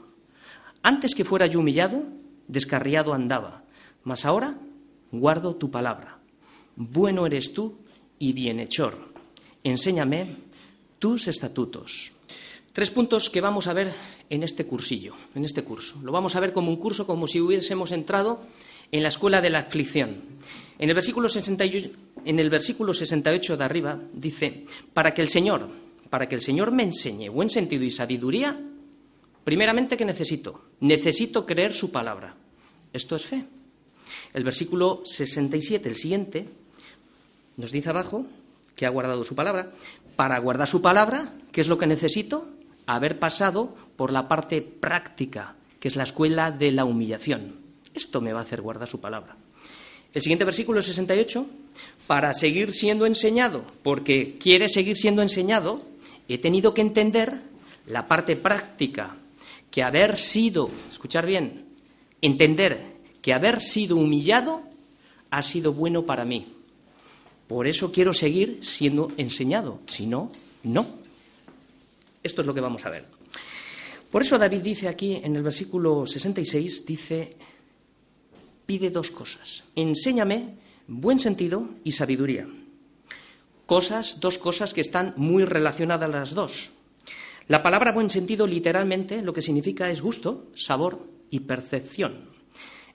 Antes 0.83 1.15
que 1.15 1.27
fuera 1.27 1.47
yo 1.47 1.61
humillado, 1.61 2.05
descarriado 2.49 3.13
andaba, 3.13 3.65
mas 4.03 4.25
ahora 4.25 4.57
guardo 5.13 5.57
tu 5.57 5.71
palabra. 5.71 6.21
Bueno 6.75 7.27
eres 7.27 7.53
tú 7.53 7.77
y 8.19 8.33
bienhechor. 8.33 8.97
Enséñame 9.63 10.37
tus 10.99 11.29
estatutos. 11.29 12.14
Tres 12.75 12.91
puntos 12.91 13.31
que 13.31 13.41
vamos 13.41 13.69
a 13.69 13.73
ver 13.73 13.95
en 14.29 14.43
este 14.43 14.67
cursillo, 14.67 15.15
en 15.37 15.45
este 15.45 15.63
curso. 15.63 15.97
Lo 16.03 16.11
vamos 16.11 16.35
a 16.35 16.41
ver 16.41 16.53
como 16.53 16.71
un 16.71 16.77
curso, 16.77 17.07
como 17.07 17.29
si 17.29 17.41
hubiésemos 17.41 17.93
entrado 17.93 18.43
en 18.91 19.05
la 19.05 19.11
escuela 19.11 19.41
de 19.41 19.49
la 19.49 19.61
aflicción. 19.61 20.23
En 20.81 20.89
el 20.89 20.95
versículo 20.97 21.29
68, 21.29 21.91
en 22.25 22.41
el 22.41 22.51
versículo 22.51 22.93
68 22.93 23.57
de 23.57 23.65
arriba 23.65 24.01
dice, 24.13 24.67
para 24.93 25.15
que 25.15 25.23
el 25.23 25.29
Señor, 25.29 25.69
para 26.11 26.29
que 26.29 26.35
el 26.35 26.41
Señor 26.41 26.73
me 26.73 26.83
enseñe 26.83 27.29
buen 27.29 27.49
sentido 27.49 27.85
y 27.85 27.93
sabiduría, 27.93 28.61
primeramente 29.45 29.97
¿qué 29.97 30.05
necesito? 30.05 30.65
Necesito 30.81 31.47
creer 31.47 31.73
su 31.75 31.93
palabra. 31.93 32.35
Esto 32.93 33.15
es 33.15 33.25
fe. 33.25 33.45
El 34.33 34.43
versículo 34.43 35.03
67, 35.05 35.89
el 35.89 35.95
siguiente, 35.95 36.49
nos 37.57 37.71
dice 37.71 37.91
abajo 37.91 38.27
que 38.75 38.85
ha 38.85 38.91
guardado 38.91 39.23
su 39.23 39.37
palabra. 39.37 39.71
Para 40.17 40.41
guardar 40.41 40.67
su 40.67 40.83
palabra, 40.83 41.35
¿qué 41.53 41.61
es 41.61 41.69
lo 41.69 41.79
que 41.79 41.87
necesito? 41.87 42.54
Haber 42.87 43.19
pasado 43.19 43.75
por 43.97 44.13
la 44.13 44.29
parte 44.29 44.63
práctica, 44.63 45.55
que 45.81 45.89
es 45.89 45.97
la 45.97 46.03
escuela 46.03 46.51
de 46.51 46.73
la 46.73 46.85
humillación. 46.85 47.57
Esto 47.95 48.21
me 48.21 48.33
va 48.33 48.41
a 48.41 48.43
hacer 48.43 48.61
guardar 48.61 48.89
su 48.89 49.01
palabra. 49.01 49.37
El 50.13 50.23
siguiente 50.23 50.45
versículo 50.45 50.81
68, 50.81 51.47
para 52.07 52.33
seguir 52.33 52.73
siendo 52.73 53.07
enseñado, 53.07 53.65
porque 53.83 54.37
quiere 54.39 54.69
seguir 54.69 54.97
siendo 54.97 55.23
enseñado, 55.23 55.83
he 56.29 56.39
tenido 56.39 56.73
que 56.73 56.83
entender 56.83 57.41
la 57.87 58.07
parte 58.07 58.37
práctica, 58.37 59.17
que 59.71 59.83
haber 59.83 60.17
sido, 60.17 60.71
escuchar 60.91 61.27
bien, 61.27 61.67
entender 62.21 62.95
que 63.21 63.35
haber 63.35 63.61
sido 63.61 63.97
humillado 63.97 64.63
ha 65.31 65.43
sido 65.43 65.73
bueno 65.73 66.07
para 66.07 66.25
mí. 66.25 66.47
Por 67.49 67.67
eso 67.67 67.91
quiero 67.91 68.13
seguir 68.13 68.61
siendo 68.63 69.13
enseñado, 69.17 69.81
si 69.87 70.07
no, 70.07 70.31
no. 70.63 71.04
Esto 72.25 72.41
es 72.41 72.47
lo 72.47 72.55
que 72.55 72.61
vamos 72.61 72.85
a 72.87 72.91
ver. 72.91 73.07
Por 74.11 74.23
eso 74.23 74.39
David 74.39 74.63
dice 74.63 74.89
aquí 74.89 75.21
en 75.23 75.37
el 75.37 75.43
versículo 75.43 76.07
66, 76.07 76.87
dice, 76.87 77.37
pide 78.65 78.89
dos 78.91 79.11
cosas. 79.11 79.65
Enséñame 79.77 80.55
buen 80.87 81.19
sentido 81.19 81.69
y 81.85 81.93
sabiduría. 81.93 82.49
Cosas, 83.67 84.21
dos 84.21 84.39
cosas 84.39 84.73
que 84.73 84.81
están 84.81 85.13
muy 85.17 85.45
relacionadas 85.45 86.11
las 86.11 86.35
dos. 86.35 86.71
La 87.47 87.63
palabra 87.63 87.93
buen 87.93 88.09
sentido 88.09 88.47
literalmente 88.47 89.21
lo 89.21 89.35
que 89.35 89.43
significa 89.43 89.91
es 89.91 90.01
gusto, 90.01 90.51
sabor 90.55 91.07
y 91.29 91.41
percepción. 91.41 92.31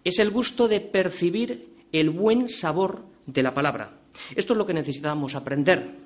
Es 0.03 0.17
el 0.17 0.31
gusto 0.31 0.67
de 0.67 0.81
percibir 0.81 1.69
el 1.91 2.09
buen 2.09 2.49
sabor 2.49 3.05
de 3.27 3.43
la 3.43 3.53
palabra. 3.53 3.99
Esto 4.35 4.53
es 4.53 4.57
lo 4.57 4.65
que 4.65 4.73
necesitamos 4.73 5.35
aprender, 5.35 5.97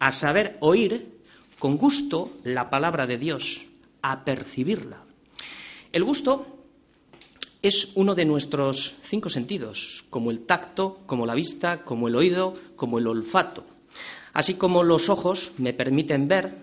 a 0.00 0.10
saber 0.10 0.56
oír 0.60 1.19
con 1.60 1.76
gusto 1.76 2.30
la 2.42 2.70
palabra 2.70 3.06
de 3.06 3.18
Dios, 3.18 3.66
a 4.00 4.24
percibirla. 4.24 5.04
El 5.92 6.04
gusto 6.04 6.46
es 7.60 7.92
uno 7.96 8.14
de 8.14 8.24
nuestros 8.24 8.94
cinco 9.02 9.28
sentidos, 9.28 10.06
como 10.08 10.30
el 10.30 10.40
tacto, 10.46 11.00
como 11.04 11.26
la 11.26 11.34
vista, 11.34 11.84
como 11.84 12.08
el 12.08 12.16
oído, 12.16 12.56
como 12.76 12.98
el 12.98 13.06
olfato. 13.06 13.66
Así 14.32 14.54
como 14.54 14.82
los 14.82 15.10
ojos 15.10 15.52
me 15.58 15.74
permiten 15.74 16.28
ver, 16.28 16.54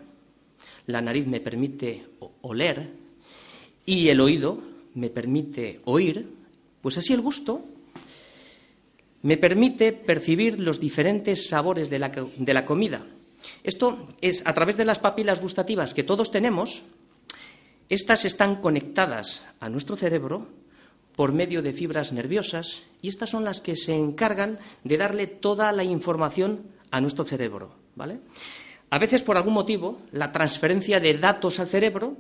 la 0.88 1.02
nariz 1.02 1.28
me 1.28 1.42
permite 1.42 2.08
oler 2.42 2.90
y 3.86 4.10
el 4.10 4.20
oído 4.20 4.60
me 4.96 5.12
permite 5.12 5.80
oír, 5.86 6.28
pues 6.82 6.98
así 6.98 7.14
el 7.14 7.22
gusto 7.22 7.64
me 9.22 9.38
permite 9.38 9.94
percibir 9.94 10.60
los 10.60 10.80
diferentes 10.80 11.50
sabores 11.50 11.92
de 11.92 12.00
la, 12.00 12.10
de 12.10 12.54
la 12.54 12.66
comida. 12.66 13.06
Esto 13.64 14.08
es 14.22 14.46
a 14.46 14.54
través 14.54 14.78
de 14.78 14.86
las 14.86 15.00
papilas 15.00 15.42
gustativas 15.42 15.94
que 15.94 16.04
todos 16.04 16.32
tenemos, 16.32 16.84
estas 17.90 18.26
están 18.26 18.58
conectadas 18.58 19.46
a 19.60 19.70
nuestro 19.70 19.96
cerebro 19.96 20.48
por 21.16 21.32
medio 21.32 21.62
de 21.62 21.74
fibras 21.74 22.14
nerviosas 22.14 22.84
y 23.02 23.10
estas 23.10 23.30
son 23.30 23.44
las 23.44 23.62
que 23.62 23.76
se 23.76 23.96
encargan 23.96 24.60
de 24.84 24.98
darle 24.98 25.28
toda 25.28 25.72
la 25.72 25.84
información 25.84 26.64
a 26.92 27.02
nuestro 27.02 27.26
cerebro, 27.26 27.74
¿vale? 27.96 28.20
A 28.90 29.00
veces 29.00 29.22
por 29.22 29.38
algún 29.38 29.54
motivo 29.54 29.98
la 30.12 30.32
transferencia 30.32 31.00
de 31.00 31.18
datos 31.18 31.60
al 31.60 31.68
cerebro 31.68 32.18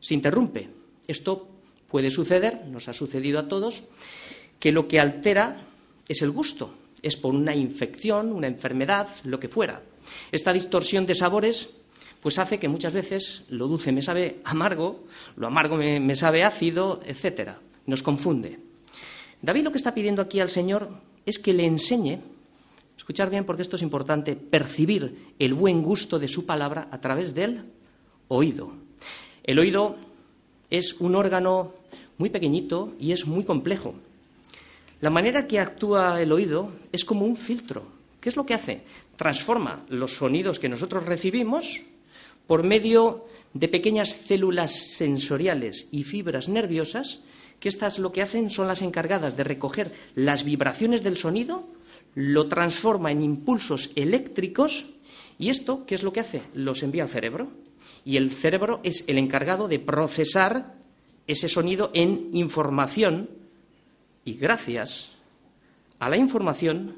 se 0.00 0.14
interrumpe. 0.14 0.68
Esto 1.06 1.48
puede 1.88 2.10
suceder, 2.10 2.66
nos 2.66 2.88
ha 2.88 2.94
sucedido 2.94 3.38
a 3.38 3.48
todos, 3.48 3.84
que 4.58 4.72
lo 4.72 4.88
que 4.88 5.00
altera 5.00 5.62
es 6.08 6.22
el 6.22 6.30
gusto, 6.30 6.74
es 7.02 7.16
por 7.16 7.34
una 7.34 7.54
infección, 7.54 8.32
una 8.32 8.46
enfermedad, 8.46 9.08
lo 9.24 9.38
que 9.38 9.48
fuera. 9.48 9.82
Esta 10.32 10.52
distorsión 10.52 11.06
de 11.06 11.14
sabores 11.14 11.70
pues 12.20 12.38
hace 12.38 12.58
que 12.58 12.68
muchas 12.68 12.92
veces 12.92 13.44
lo 13.48 13.68
dulce 13.68 13.92
me 13.92 14.02
sabe 14.02 14.40
amargo, 14.44 15.04
lo 15.36 15.46
amargo 15.46 15.76
me, 15.76 16.16
sabe 16.16 16.44
ácido, 16.44 17.00
etcétera 17.06 17.60
nos 17.86 18.02
confunde. 18.02 18.58
David 19.40 19.64
lo 19.64 19.72
que 19.72 19.78
está 19.78 19.94
pidiendo 19.94 20.20
aquí 20.20 20.40
al 20.40 20.50
Señor 20.50 20.90
es 21.24 21.38
que 21.38 21.54
le 21.54 21.64
enseñe, 21.64 22.20
escuchar 22.98 23.30
bien 23.30 23.44
porque 23.44 23.62
esto 23.62 23.76
es 23.76 23.82
importante, 23.82 24.36
percibir 24.36 25.32
el 25.38 25.54
buen 25.54 25.82
gusto 25.82 26.18
de 26.18 26.28
su 26.28 26.44
palabra 26.44 26.88
a 26.90 27.00
través 27.00 27.34
del 27.34 27.62
oído. 28.28 28.74
El 29.42 29.58
oído 29.58 29.96
es 30.68 31.00
un 31.00 31.14
órgano 31.14 31.72
muy 32.18 32.28
pequeñito 32.28 32.94
y 33.00 33.12
es 33.12 33.26
muy 33.26 33.44
complejo. 33.44 33.94
La 35.00 35.08
manera 35.10 35.46
que 35.46 35.60
actúa 35.60 36.20
el 36.20 36.32
oído 36.32 36.70
es 36.92 37.04
como 37.04 37.24
un 37.24 37.36
filtro. 37.36 37.97
¿Qué 38.20 38.28
es 38.28 38.36
lo 38.36 38.46
que 38.46 38.54
hace? 38.54 38.82
Transforma 39.16 39.84
los 39.88 40.14
sonidos 40.16 40.58
que 40.58 40.68
nosotros 40.68 41.04
recibimos 41.04 41.82
por 42.46 42.62
medio 42.62 43.26
de 43.52 43.68
pequeñas 43.68 44.10
células 44.10 44.72
sensoriales 44.72 45.88
y 45.92 46.04
fibras 46.04 46.48
nerviosas 46.48 47.20
que 47.60 47.68
estas 47.68 47.98
lo 47.98 48.12
que 48.12 48.22
hacen 48.22 48.50
son 48.50 48.68
las 48.68 48.82
encargadas 48.82 49.36
de 49.36 49.44
recoger 49.44 49.92
las 50.14 50.44
vibraciones 50.44 51.02
del 51.02 51.16
sonido, 51.16 51.68
lo 52.14 52.48
transforma 52.48 53.10
en 53.10 53.22
impulsos 53.22 53.90
eléctricos 53.96 54.86
y 55.38 55.50
esto, 55.50 55.84
¿qué 55.86 55.94
es 55.94 56.02
lo 56.02 56.12
que 56.12 56.20
hace? 56.20 56.42
Los 56.54 56.82
envía 56.82 57.04
al 57.04 57.08
cerebro. 57.08 57.48
Y 58.04 58.16
el 58.16 58.30
cerebro 58.30 58.80
es 58.82 59.04
el 59.06 59.18
encargado 59.18 59.68
de 59.68 59.78
procesar 59.78 60.74
ese 61.26 61.48
sonido 61.48 61.90
en 61.94 62.30
información 62.32 63.30
y 64.24 64.34
gracias 64.34 65.10
a 65.98 66.08
la 66.08 66.16
información 66.16 66.96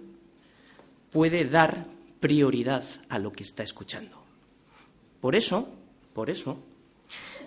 puede 1.10 1.44
dar 1.44 1.86
prioridad 2.20 2.84
a 3.08 3.18
lo 3.18 3.32
que 3.32 3.42
está 3.42 3.62
escuchando. 3.62 4.22
Por 5.20 5.36
eso, 5.36 5.68
por 6.14 6.30
eso, 6.30 6.58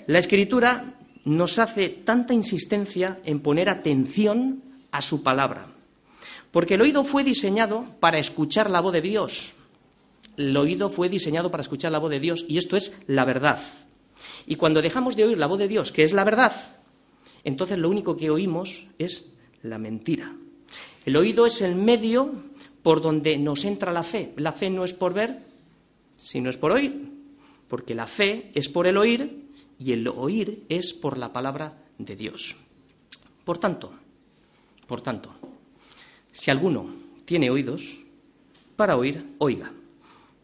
la 0.08 0.20
escritura 0.20 0.96
nos 1.25 1.60
hace 1.60 1.89
tanta 1.89 2.34
insistencia 2.34 3.20
en 3.24 3.39
poner 3.39 3.70
atención 3.70 4.63
a 4.91 5.01
su 5.01 5.24
palabra. 5.24 5.67
Porque 6.51 6.75
el 6.75 6.82
oído 6.82 7.03
fue 7.03 7.24
diseñado 7.24 7.86
para 8.00 8.20
escuchar 8.20 8.70
la 8.70 8.82
voz 8.82 8.93
de 8.93 9.01
Dios. 9.01 9.53
El 10.38 10.55
oído 10.55 10.89
fue 10.89 11.10
diseñado 11.10 11.50
para 11.50 11.62
escuchar 11.62 11.91
la 11.91 12.00
voz 12.00 12.12
de 12.12 12.20
Dios 12.20 12.46
y 12.48 12.58
esto 12.58 12.75
es 12.75 12.93
la 13.08 13.25
verdad. 13.25 13.60
Y 14.46 14.55
cuando 14.55 14.82
dejamos 14.82 15.15
de 15.15 15.25
oír 15.25 15.38
la 15.38 15.48
voz 15.48 15.60
de 15.60 15.67
Dios, 15.67 15.91
que 15.91 16.03
es 16.03 16.13
la 16.13 16.24
verdad, 16.24 16.53
entonces 17.43 17.77
lo 17.77 17.89
único 17.89 18.15
que 18.15 18.29
oímos 18.29 18.86
es 18.98 19.25
la 19.62 19.77
mentira. 19.77 20.36
El 21.05 21.15
oído 21.15 21.46
es 21.46 21.62
el 21.62 21.75
medio 21.75 22.32
por 22.84 23.02
donde 23.02 23.38
nos 23.38 23.66
entra 23.66 23.92
la 23.92 24.04
fe. 24.04 24.34
La 24.38 24.52
fe 24.52 24.70
no 24.70 24.84
es 24.84 24.94
por 24.94 25.13
ver, 25.13 25.40
sino 26.18 26.50
es 26.50 26.58
por 26.58 26.72
oír, 26.72 27.10
porque 27.68 27.96
la 27.96 28.08
fe 28.08 28.52
es 28.54 28.70
por 28.70 28.86
el 28.86 28.98
oír 28.98 29.50
y 29.80 29.94
el 29.94 30.08
oír 30.08 30.66
es 30.70 30.94
por 30.94 31.18
la 31.18 31.34
palabra 31.34 31.82
de 31.98 32.16
Dios. 32.16 32.56
Por 33.44 33.58
tanto, 33.58 33.94
por 34.86 35.02
tanto, 35.02 35.34
si 36.32 36.52
alguno 36.52 36.94
tiene 37.25 37.50
oídos 37.50 38.02
para 38.75 38.98
oír, 38.98 39.36
oiga. 39.38 39.72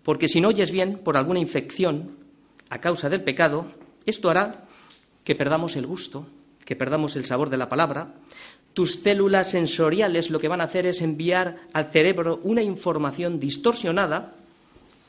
Porque 0.03 0.27
si 0.27 0.41
no 0.41 0.47
oyes 0.47 0.71
bien 0.71 0.99
por 1.03 1.17
alguna 1.17 1.39
infección 1.39 2.17
a 2.69 2.79
causa 2.79 3.09
del 3.09 3.23
pecado, 3.23 3.67
esto 4.05 4.29
hará 4.29 4.65
que 5.23 5.35
perdamos 5.35 5.75
el 5.75 5.85
gusto, 5.85 6.27
que 6.65 6.75
perdamos 6.75 7.15
el 7.15 7.25
sabor 7.25 7.49
de 7.49 7.57
la 7.57 7.69
palabra. 7.69 8.15
Tus 8.73 8.95
células 8.95 9.51
sensoriales 9.51 10.29
lo 10.29 10.39
que 10.39 10.47
van 10.47 10.61
a 10.61 10.65
hacer 10.65 10.85
es 10.85 11.01
enviar 11.01 11.57
al 11.73 11.91
cerebro 11.91 12.39
una 12.43 12.61
información 12.61 13.39
distorsionada 13.39 14.35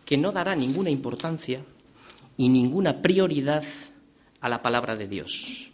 que 0.05 0.17
no 0.17 0.33
dará 0.33 0.57
ninguna 0.57 0.91
importancia 0.91 1.63
y 2.37 2.49
ninguna 2.49 3.01
prioridad 3.03 3.65
a 4.41 4.49
la 4.49 4.63
palabra 4.63 4.97
de 4.97 5.07
Dios. 5.07 5.71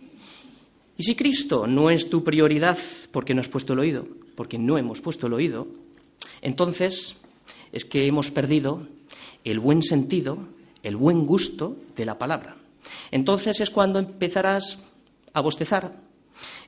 Y 0.99 1.05
si 1.05 1.15
Cristo 1.15 1.67
no 1.67 1.91
es 1.91 2.11
tu 2.11 2.25
prioridad 2.25 2.79
porque 3.13 3.35
no 3.35 3.41
has 3.41 3.49
puesto 3.49 3.75
el 3.75 3.79
oído, 3.79 4.07
porque 4.35 4.59
no 4.59 4.79
hemos 4.79 5.01
puesto 5.01 5.27
el 5.27 5.35
oído, 5.35 5.69
entonces 6.43 7.17
es 7.73 7.85
que 7.85 8.07
hemos 8.07 8.31
perdido 8.31 8.87
el 9.45 9.61
buen 9.61 9.83
sentido, 9.83 10.39
el 10.83 10.97
buen 10.97 11.27
gusto 11.27 11.77
de 11.97 12.05
la 12.05 12.19
palabra. 12.19 12.57
Entonces 13.11 13.61
es 13.61 13.71
cuando 13.71 13.99
empezarás 13.99 14.83
a 15.33 15.41
bostezar, 15.41 16.06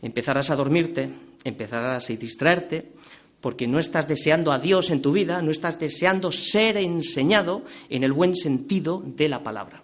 empezarás 0.03 0.51
a 0.51 0.57
dormirte, 0.57 1.11
empezarás 1.45 2.11
a 2.11 2.13
distraerte, 2.15 2.93
porque 3.41 3.67
no 3.67 3.79
estás 3.79 4.09
deseando 4.09 4.53
a 4.53 4.59
Dios 4.59 4.91
en 4.91 5.03
tu 5.03 5.13
vida, 5.13 5.43
no 5.43 5.51
estás 5.51 5.79
deseando 5.79 6.33
ser 6.33 6.77
enseñado 6.77 7.63
en 7.89 8.03
el 8.05 8.13
buen 8.13 8.35
sentido 8.35 9.03
de 9.05 9.29
la 9.29 9.43
palabra. 9.43 9.83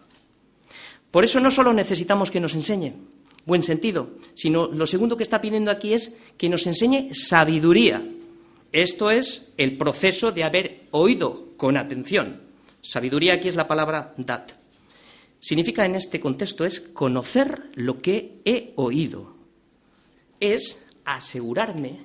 Por 1.10 1.24
eso 1.24 1.38
no 1.38 1.50
solo 1.50 1.72
necesitamos 1.72 2.30
que 2.30 2.40
nos 2.40 2.54
enseñe 2.54 2.94
buen 3.46 3.62
sentido, 3.62 4.10
sino 4.34 4.66
lo 4.66 4.86
segundo 4.86 5.16
que 5.16 5.22
está 5.22 5.40
pidiendo 5.40 5.70
aquí 5.70 5.92
es 5.92 6.18
que 6.36 6.48
nos 6.48 6.66
enseñe 6.66 7.10
sabiduría. 7.12 8.02
Esto 8.72 9.10
es 9.10 9.52
el 9.56 9.76
proceso 9.76 10.32
de 10.32 10.44
haber 10.44 10.86
oído 10.90 11.54
con 11.56 11.76
atención. 11.76 12.40
Sabiduría 12.82 13.34
aquí 13.34 13.48
es 13.48 13.56
la 13.56 13.68
palabra 13.68 14.14
dat. 14.16 14.52
Significa 15.40 15.84
en 15.84 15.94
este 15.94 16.20
contexto 16.20 16.64
es 16.64 16.80
conocer 16.80 17.70
lo 17.74 18.00
que 18.00 18.40
he 18.44 18.72
oído. 18.76 19.33
Es 20.44 20.84
asegurarme 21.04 22.00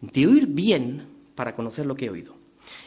de 0.00 0.26
oír 0.26 0.46
bien 0.46 1.06
para 1.34 1.56
conocer 1.56 1.86
lo 1.86 1.96
que 1.96 2.06
he 2.06 2.10
oído. 2.10 2.36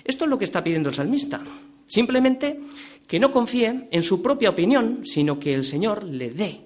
Esto 0.05 0.23
es 0.23 0.29
lo 0.29 0.37
que 0.37 0.45
está 0.45 0.63
pidiendo 0.63 0.89
el 0.89 0.95
salmista. 0.95 1.43
Simplemente 1.85 2.61
que 3.05 3.19
no 3.19 3.31
confíe 3.31 3.89
en 3.91 4.03
su 4.03 4.21
propia 4.21 4.51
opinión, 4.51 5.05
sino 5.05 5.39
que 5.39 5.53
el 5.53 5.65
Señor 5.65 6.03
le 6.03 6.29
dé 6.29 6.61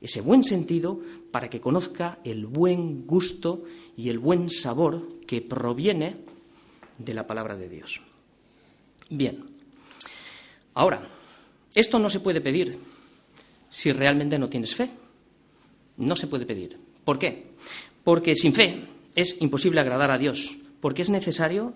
ese 0.00 0.22
buen 0.22 0.44
sentido 0.44 0.98
para 1.30 1.50
que 1.50 1.60
conozca 1.60 2.20
el 2.24 2.46
buen 2.46 3.06
gusto 3.06 3.64
y 3.96 4.08
el 4.08 4.18
buen 4.18 4.48
sabor 4.48 5.20
que 5.26 5.42
proviene 5.42 6.16
de 6.96 7.14
la 7.14 7.26
palabra 7.26 7.54
de 7.56 7.68
Dios. 7.68 8.00
Bien, 9.10 9.44
ahora, 10.72 11.06
esto 11.74 11.98
no 11.98 12.08
se 12.08 12.20
puede 12.20 12.40
pedir 12.40 12.78
si 13.68 13.92
realmente 13.92 14.38
no 14.38 14.48
tienes 14.48 14.74
fe. 14.74 14.88
No 15.96 16.16
se 16.16 16.26
puede 16.26 16.46
pedir. 16.46 16.83
¿Por 17.04 17.18
qué? 17.18 17.52
Porque 18.02 18.34
sin 18.34 18.52
fe 18.52 18.84
es 19.14 19.40
imposible 19.40 19.80
agradar 19.80 20.10
a 20.10 20.18
Dios, 20.18 20.56
porque 20.80 21.02
es 21.02 21.10
necesario 21.10 21.74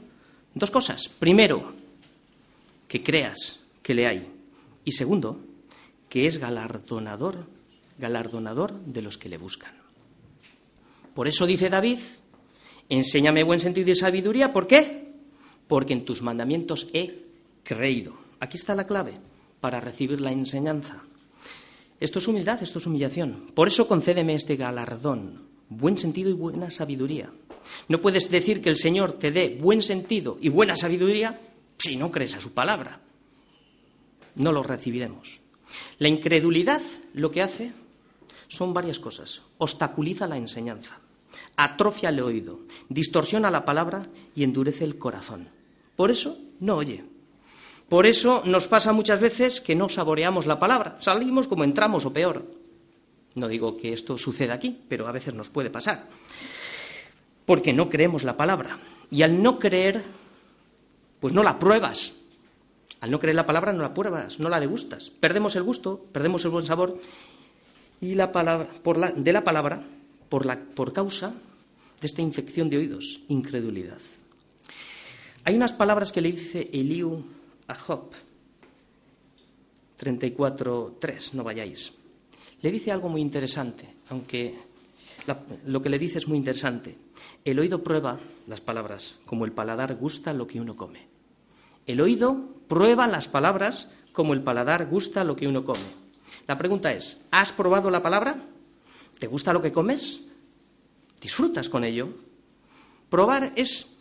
dos 0.54 0.70
cosas. 0.70 1.08
Primero, 1.08 1.74
que 2.88 3.02
creas 3.02 3.60
que 3.82 3.94
le 3.94 4.06
hay. 4.06 4.26
Y 4.84 4.92
segundo, 4.92 5.40
que 6.08 6.26
es 6.26 6.38
galardonador, 6.38 7.46
galardonador 7.98 8.72
de 8.80 9.02
los 9.02 9.18
que 9.18 9.28
le 9.28 9.36
buscan. 9.36 9.72
Por 11.14 11.28
eso 11.28 11.46
dice 11.46 11.68
David, 11.68 11.98
enséñame 12.88 13.42
buen 13.42 13.60
sentido 13.60 13.90
y 13.90 13.96
sabiduría. 13.96 14.52
¿Por 14.52 14.66
qué? 14.66 15.12
Porque 15.66 15.92
en 15.92 16.04
tus 16.04 16.22
mandamientos 16.22 16.88
he 16.92 17.24
creído. 17.64 18.14
Aquí 18.40 18.56
está 18.56 18.74
la 18.74 18.86
clave 18.86 19.14
para 19.60 19.80
recibir 19.80 20.20
la 20.20 20.32
enseñanza. 20.32 21.02
Esto 22.00 22.18
es 22.18 22.28
humildad, 22.28 22.62
esto 22.62 22.78
es 22.78 22.86
humillación. 22.86 23.50
Por 23.54 23.68
eso 23.68 23.88
concédeme 23.88 24.34
este 24.34 24.56
galardón, 24.56 25.48
buen 25.68 25.98
sentido 25.98 26.30
y 26.30 26.34
buena 26.34 26.70
sabiduría. 26.70 27.30
No 27.88 28.00
puedes 28.00 28.30
decir 28.30 28.62
que 28.62 28.70
el 28.70 28.76
Señor 28.76 29.12
te 29.12 29.32
dé 29.32 29.58
buen 29.60 29.82
sentido 29.82 30.38
y 30.40 30.48
buena 30.48 30.76
sabiduría 30.76 31.40
si 31.78 31.96
no 31.96 32.10
crees 32.10 32.34
a 32.36 32.40
su 32.40 32.52
palabra. 32.52 33.00
No 34.36 34.52
lo 34.52 34.62
recibiremos. 34.62 35.40
La 35.98 36.08
incredulidad 36.08 36.82
lo 37.14 37.30
que 37.30 37.42
hace 37.42 37.72
son 38.46 38.72
varias 38.72 38.98
cosas. 38.98 39.42
Obstaculiza 39.58 40.26
la 40.26 40.38
enseñanza, 40.38 41.00
atrofia 41.56 42.08
el 42.10 42.20
oído, 42.20 42.60
distorsiona 42.88 43.50
la 43.50 43.64
palabra 43.64 44.02
y 44.34 44.44
endurece 44.44 44.84
el 44.84 44.98
corazón. 44.98 45.48
Por 45.96 46.10
eso 46.10 46.38
no 46.60 46.76
oye. 46.76 47.04
Por 47.88 48.06
eso 48.06 48.42
nos 48.44 48.68
pasa 48.68 48.92
muchas 48.92 49.20
veces 49.20 49.60
que 49.60 49.74
no 49.74 49.88
saboreamos 49.88 50.46
la 50.46 50.58
palabra, 50.58 50.96
salimos 51.00 51.48
como 51.48 51.64
entramos 51.64 52.04
o 52.04 52.12
peor. 52.12 52.44
No 53.34 53.48
digo 53.48 53.76
que 53.76 53.92
esto 53.92 54.18
suceda 54.18 54.54
aquí, 54.54 54.78
pero 54.88 55.06
a 55.06 55.12
veces 55.12 55.32
nos 55.32 55.48
puede 55.48 55.70
pasar. 55.70 56.06
Porque 57.46 57.72
no 57.72 57.88
creemos 57.88 58.24
la 58.24 58.36
palabra. 58.36 58.78
Y 59.10 59.22
al 59.22 59.42
no 59.42 59.58
creer, 59.58 60.02
pues 61.20 61.32
no 61.32 61.42
la 61.42 61.58
pruebas. 61.58 62.12
Al 63.00 63.10
no 63.10 63.20
creer 63.20 63.36
la 63.36 63.46
palabra 63.46 63.72
no 63.72 63.82
la 63.82 63.94
pruebas, 63.94 64.38
no 64.38 64.48
la 64.48 64.60
degustas. 64.60 65.10
Perdemos 65.10 65.56
el 65.56 65.62
gusto, 65.62 66.04
perdemos 66.12 66.44
el 66.44 66.50
buen 66.50 66.66
sabor 66.66 67.00
y 68.00 68.14
la 68.14 68.32
palabra, 68.32 68.68
de 69.16 69.32
la 69.32 69.44
palabra 69.44 69.82
por, 70.28 70.58
por 70.74 70.92
causa 70.92 71.32
de 72.00 72.06
esta 72.06 72.22
infección 72.22 72.68
de 72.68 72.78
oídos, 72.78 73.20
incredulidad. 73.28 73.98
Hay 75.44 75.54
unas 75.54 75.72
palabras 75.72 76.12
que 76.12 76.20
le 76.20 76.32
dice 76.32 76.68
Eliú 76.72 77.24
a 77.68 77.74
Job, 77.74 78.10
34.3, 80.00 81.32
no 81.34 81.44
vayáis. 81.44 81.92
Le 82.62 82.72
dice 82.72 82.90
algo 82.90 83.08
muy 83.08 83.20
interesante, 83.20 83.88
aunque 84.08 84.54
lo 85.66 85.82
que 85.82 85.88
le 85.88 85.98
dice 85.98 86.18
es 86.18 86.26
muy 86.26 86.38
interesante. 86.38 86.96
El 87.44 87.58
oído 87.58 87.82
prueba 87.84 88.18
las 88.46 88.60
palabras, 88.60 89.16
como 89.26 89.44
el 89.44 89.52
paladar 89.52 89.94
gusta 89.96 90.32
lo 90.32 90.46
que 90.46 90.60
uno 90.60 90.76
come. 90.76 91.06
El 91.86 92.00
oído 92.00 92.44
prueba 92.68 93.06
las 93.06 93.28
palabras 93.28 93.90
como 94.12 94.32
el 94.32 94.42
paladar 94.42 94.86
gusta 94.86 95.24
lo 95.24 95.36
que 95.36 95.46
uno 95.46 95.64
come. 95.64 96.08
La 96.46 96.58
pregunta 96.58 96.92
es, 96.92 97.26
¿has 97.30 97.52
probado 97.52 97.90
la 97.90 98.02
palabra? 98.02 98.36
¿Te 99.18 99.26
gusta 99.26 99.52
lo 99.52 99.62
que 99.62 99.72
comes? 99.72 100.22
¿Disfrutas 101.20 101.68
con 101.68 101.84
ello? 101.84 102.08
Probar 103.10 103.52
es 103.56 103.97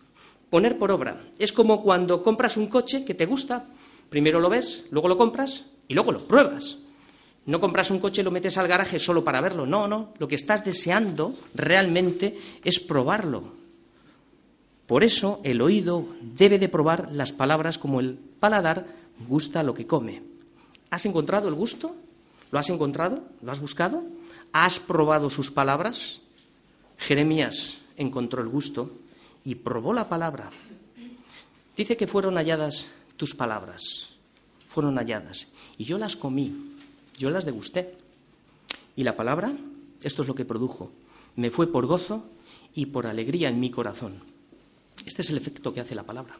Poner 0.50 0.78
por 0.78 0.92
obra. 0.92 1.22
Es 1.40 1.52
como 1.52 1.84
cuando 1.84 2.24
compras 2.24 2.58
un 2.58 2.68
coche 2.68 3.04
que 3.04 3.14
te 3.14 3.26
gusta, 3.26 3.66
primero 4.10 4.40
lo 4.40 4.50
ves, 4.50 4.86
luego 4.92 5.08
lo 5.08 5.18
compras 5.18 5.66
y 5.88 5.94
luego 5.94 6.12
lo 6.12 6.20
pruebas. 6.20 6.78
No 7.46 7.60
compras 7.60 7.92
un 7.92 8.00
coche 8.00 8.22
y 8.22 8.24
lo 8.26 8.32
metes 8.32 8.58
al 8.58 8.68
garaje 8.68 9.00
solo 9.00 9.24
para 9.24 9.40
verlo. 9.40 9.66
No, 9.66 9.88
no. 9.88 10.14
Lo 10.20 10.28
que 10.28 10.36
estás 10.36 10.66
deseando 10.66 11.34
realmente 11.56 12.38
es 12.64 12.80
probarlo. 12.80 13.56
Por 14.86 15.04
eso 15.04 15.40
el 15.44 15.62
oído 15.62 16.08
debe 16.22 16.60
de 16.60 16.70
probar 16.70 17.10
las 17.14 17.32
palabras 17.32 17.78
como 17.78 18.00
el 18.00 18.16
paladar 18.16 18.86
gusta 19.28 19.64
lo 19.64 19.74
que 19.74 19.88
come. 19.88 20.24
¿Has 20.90 21.06
encontrado 21.06 21.48
el 21.48 21.56
gusto? 21.56 21.96
¿Lo 22.52 22.60
has 22.60 22.70
encontrado? 22.70 23.24
¿Lo 23.42 23.52
has 23.52 23.60
buscado? 23.60 24.04
¿Has 24.54 24.80
probado 24.80 25.30
sus 25.30 25.52
palabras? 25.52 26.22
Jeremías 26.98 27.80
encontró 27.98 28.42
el 28.42 28.48
gusto 28.48 28.92
y 29.48 29.56
probó 29.56 29.94
la 29.94 30.10
palabra. 30.10 30.50
Dice 31.78 31.96
que 31.96 32.06
fueron 32.06 32.36
halladas 32.36 32.94
tus 33.16 33.34
palabras, 33.34 34.10
fueron 34.68 34.98
halladas, 34.98 35.54
y 35.78 35.86
yo 35.86 35.98
las 35.98 36.18
comí, 36.18 36.76
yo 37.18 37.30
las 37.30 37.46
degusté. 37.46 37.96
Y 38.98 39.06
la 39.06 39.16
palabra, 39.16 39.54
esto 40.04 40.22
es 40.22 40.28
lo 40.28 40.36
que 40.36 40.44
produjo, 40.44 40.92
me 41.38 41.50
fue 41.50 41.72
por 41.72 41.86
gozo 41.86 42.26
y 42.76 42.88
por 42.88 43.08
alegría 43.08 43.48
en 43.48 43.62
mi 43.62 43.72
corazón. 43.72 44.16
Este 45.06 45.22
es 45.22 45.30
el 45.30 45.38
efecto 45.38 45.74
que 45.74 45.80
hace 45.80 45.96
la 45.96 46.04
palabra. 46.04 46.38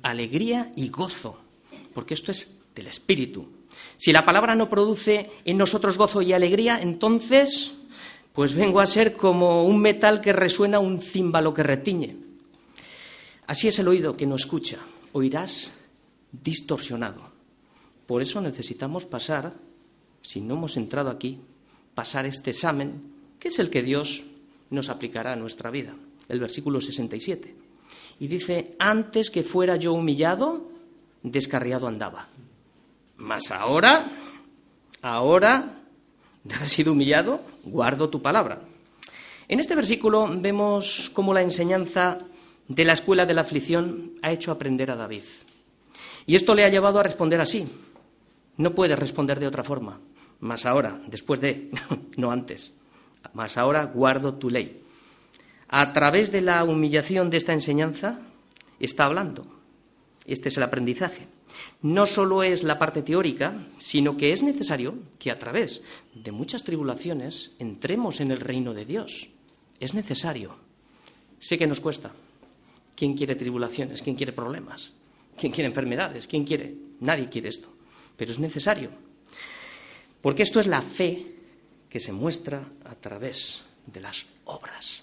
Alegría 0.00 0.72
y 0.76 0.88
gozo, 0.88 1.38
porque 1.92 2.14
esto 2.14 2.30
es 2.30 2.58
del 2.74 2.86
espíritu. 2.86 3.48
Si 3.98 4.12
la 4.12 4.24
palabra 4.24 4.54
no 4.54 4.70
produce 4.70 5.30
en 5.44 5.58
nosotros 5.58 5.98
gozo 5.98 6.22
y 6.22 6.32
alegría, 6.32 6.80
entonces 6.80 7.74
pues 8.32 8.54
vengo 8.54 8.80
a 8.80 8.86
ser 8.86 9.14
como 9.14 9.66
un 9.66 9.78
metal 9.78 10.22
que 10.22 10.32
resuena, 10.32 10.78
un 10.78 11.02
címbalo 11.02 11.52
que 11.52 11.64
retiñe. 11.64 12.29
Así 13.50 13.66
es 13.66 13.80
el 13.80 13.88
oído 13.88 14.16
que 14.16 14.28
no 14.28 14.36
escucha, 14.36 14.78
oirás 15.10 15.72
distorsionado. 16.30 17.32
Por 18.06 18.22
eso 18.22 18.40
necesitamos 18.40 19.06
pasar, 19.06 19.54
si 20.22 20.40
no 20.40 20.54
hemos 20.54 20.76
entrado 20.76 21.10
aquí, 21.10 21.40
pasar 21.92 22.26
este 22.26 22.52
examen, 22.52 23.02
que 23.40 23.48
es 23.48 23.58
el 23.58 23.68
que 23.68 23.82
Dios 23.82 24.22
nos 24.70 24.88
aplicará 24.88 25.32
a 25.32 25.36
nuestra 25.36 25.68
vida. 25.68 25.96
El 26.28 26.38
versículo 26.38 26.80
67. 26.80 27.52
Y 28.20 28.28
dice, 28.28 28.76
antes 28.78 29.30
que 29.30 29.42
fuera 29.42 29.74
yo 29.74 29.94
humillado, 29.94 30.70
descarriado 31.24 31.88
andaba. 31.88 32.28
Mas 33.16 33.50
ahora, 33.50 34.12
ahora, 35.02 35.80
de 36.44 36.54
haber 36.54 36.68
sido 36.68 36.92
humillado, 36.92 37.40
guardo 37.64 38.10
tu 38.10 38.22
palabra. 38.22 38.62
En 39.48 39.58
este 39.58 39.74
versículo 39.74 40.30
vemos 40.40 41.10
cómo 41.12 41.34
la 41.34 41.42
enseñanza 41.42 42.29
de 42.70 42.84
la 42.84 42.92
escuela 42.92 43.26
de 43.26 43.34
la 43.34 43.40
aflicción 43.40 44.12
ha 44.22 44.30
hecho 44.30 44.52
aprender 44.52 44.92
a 44.92 44.96
David. 44.96 45.24
Y 46.24 46.36
esto 46.36 46.54
le 46.54 46.64
ha 46.64 46.68
llevado 46.68 47.00
a 47.00 47.02
responder 47.02 47.40
así. 47.40 47.66
No 48.58 48.76
puede 48.76 48.94
responder 48.94 49.40
de 49.40 49.48
otra 49.48 49.64
forma. 49.64 49.98
Más 50.38 50.66
ahora, 50.66 51.00
después 51.08 51.40
de, 51.40 51.68
no 52.16 52.30
antes. 52.30 52.74
Más 53.34 53.58
ahora 53.58 53.86
guardo 53.86 54.34
tu 54.34 54.50
ley. 54.50 54.82
A 55.66 55.92
través 55.92 56.30
de 56.30 56.42
la 56.42 56.62
humillación 56.62 57.28
de 57.28 57.38
esta 57.38 57.52
enseñanza 57.52 58.20
está 58.78 59.04
hablando. 59.06 59.46
Este 60.24 60.48
es 60.48 60.56
el 60.56 60.62
aprendizaje. 60.62 61.26
No 61.82 62.06
solo 62.06 62.44
es 62.44 62.62
la 62.62 62.78
parte 62.78 63.02
teórica, 63.02 63.66
sino 63.78 64.16
que 64.16 64.32
es 64.32 64.44
necesario 64.44 64.94
que 65.18 65.32
a 65.32 65.40
través 65.40 65.82
de 66.14 66.30
muchas 66.30 66.62
tribulaciones 66.62 67.50
entremos 67.58 68.20
en 68.20 68.30
el 68.30 68.38
reino 68.38 68.74
de 68.74 68.84
Dios. 68.84 69.28
Es 69.80 69.92
necesario. 69.92 70.54
Sé 71.40 71.58
que 71.58 71.66
nos 71.66 71.80
cuesta, 71.80 72.12
¿Quién 73.00 73.16
quiere 73.16 73.34
tribulaciones? 73.34 74.02
¿Quién 74.02 74.14
quiere 74.14 74.34
problemas? 74.34 74.92
¿Quién 75.34 75.52
quiere 75.52 75.68
enfermedades? 75.68 76.26
¿Quién 76.26 76.44
quiere? 76.44 76.74
Nadie 77.00 77.30
quiere 77.30 77.48
esto. 77.48 77.72
Pero 78.14 78.30
es 78.30 78.38
necesario. 78.38 78.90
Porque 80.20 80.42
esto 80.42 80.60
es 80.60 80.66
la 80.66 80.82
fe 80.82 81.34
que 81.88 81.98
se 81.98 82.12
muestra 82.12 82.62
a 82.84 82.94
través 82.96 83.62
de 83.86 84.02
las 84.02 84.26
obras. 84.44 85.02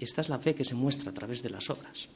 Esta 0.00 0.20
es 0.20 0.28
la 0.28 0.40
fe 0.40 0.56
que 0.56 0.64
se 0.64 0.74
muestra 0.74 1.12
a 1.12 1.14
través 1.14 1.44
de 1.44 1.50
las 1.50 1.70
obras. 1.70 2.08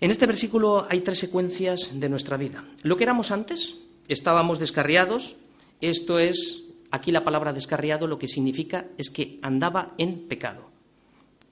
En 0.00 0.10
este 0.10 0.26
versículo 0.26 0.84
hay 0.90 1.02
tres 1.02 1.20
secuencias 1.20 2.00
de 2.00 2.08
nuestra 2.08 2.36
vida. 2.36 2.64
Lo 2.82 2.96
que 2.96 3.04
éramos 3.04 3.30
antes, 3.30 3.76
estábamos 4.08 4.58
descarriados, 4.58 5.36
esto 5.80 6.18
es, 6.18 6.64
aquí 6.90 7.12
la 7.12 7.22
palabra 7.22 7.52
descarriado 7.52 8.08
lo 8.08 8.18
que 8.18 8.26
significa 8.26 8.88
es 8.98 9.08
que 9.10 9.38
andaba 9.40 9.94
en 9.98 10.26
pecado, 10.26 10.71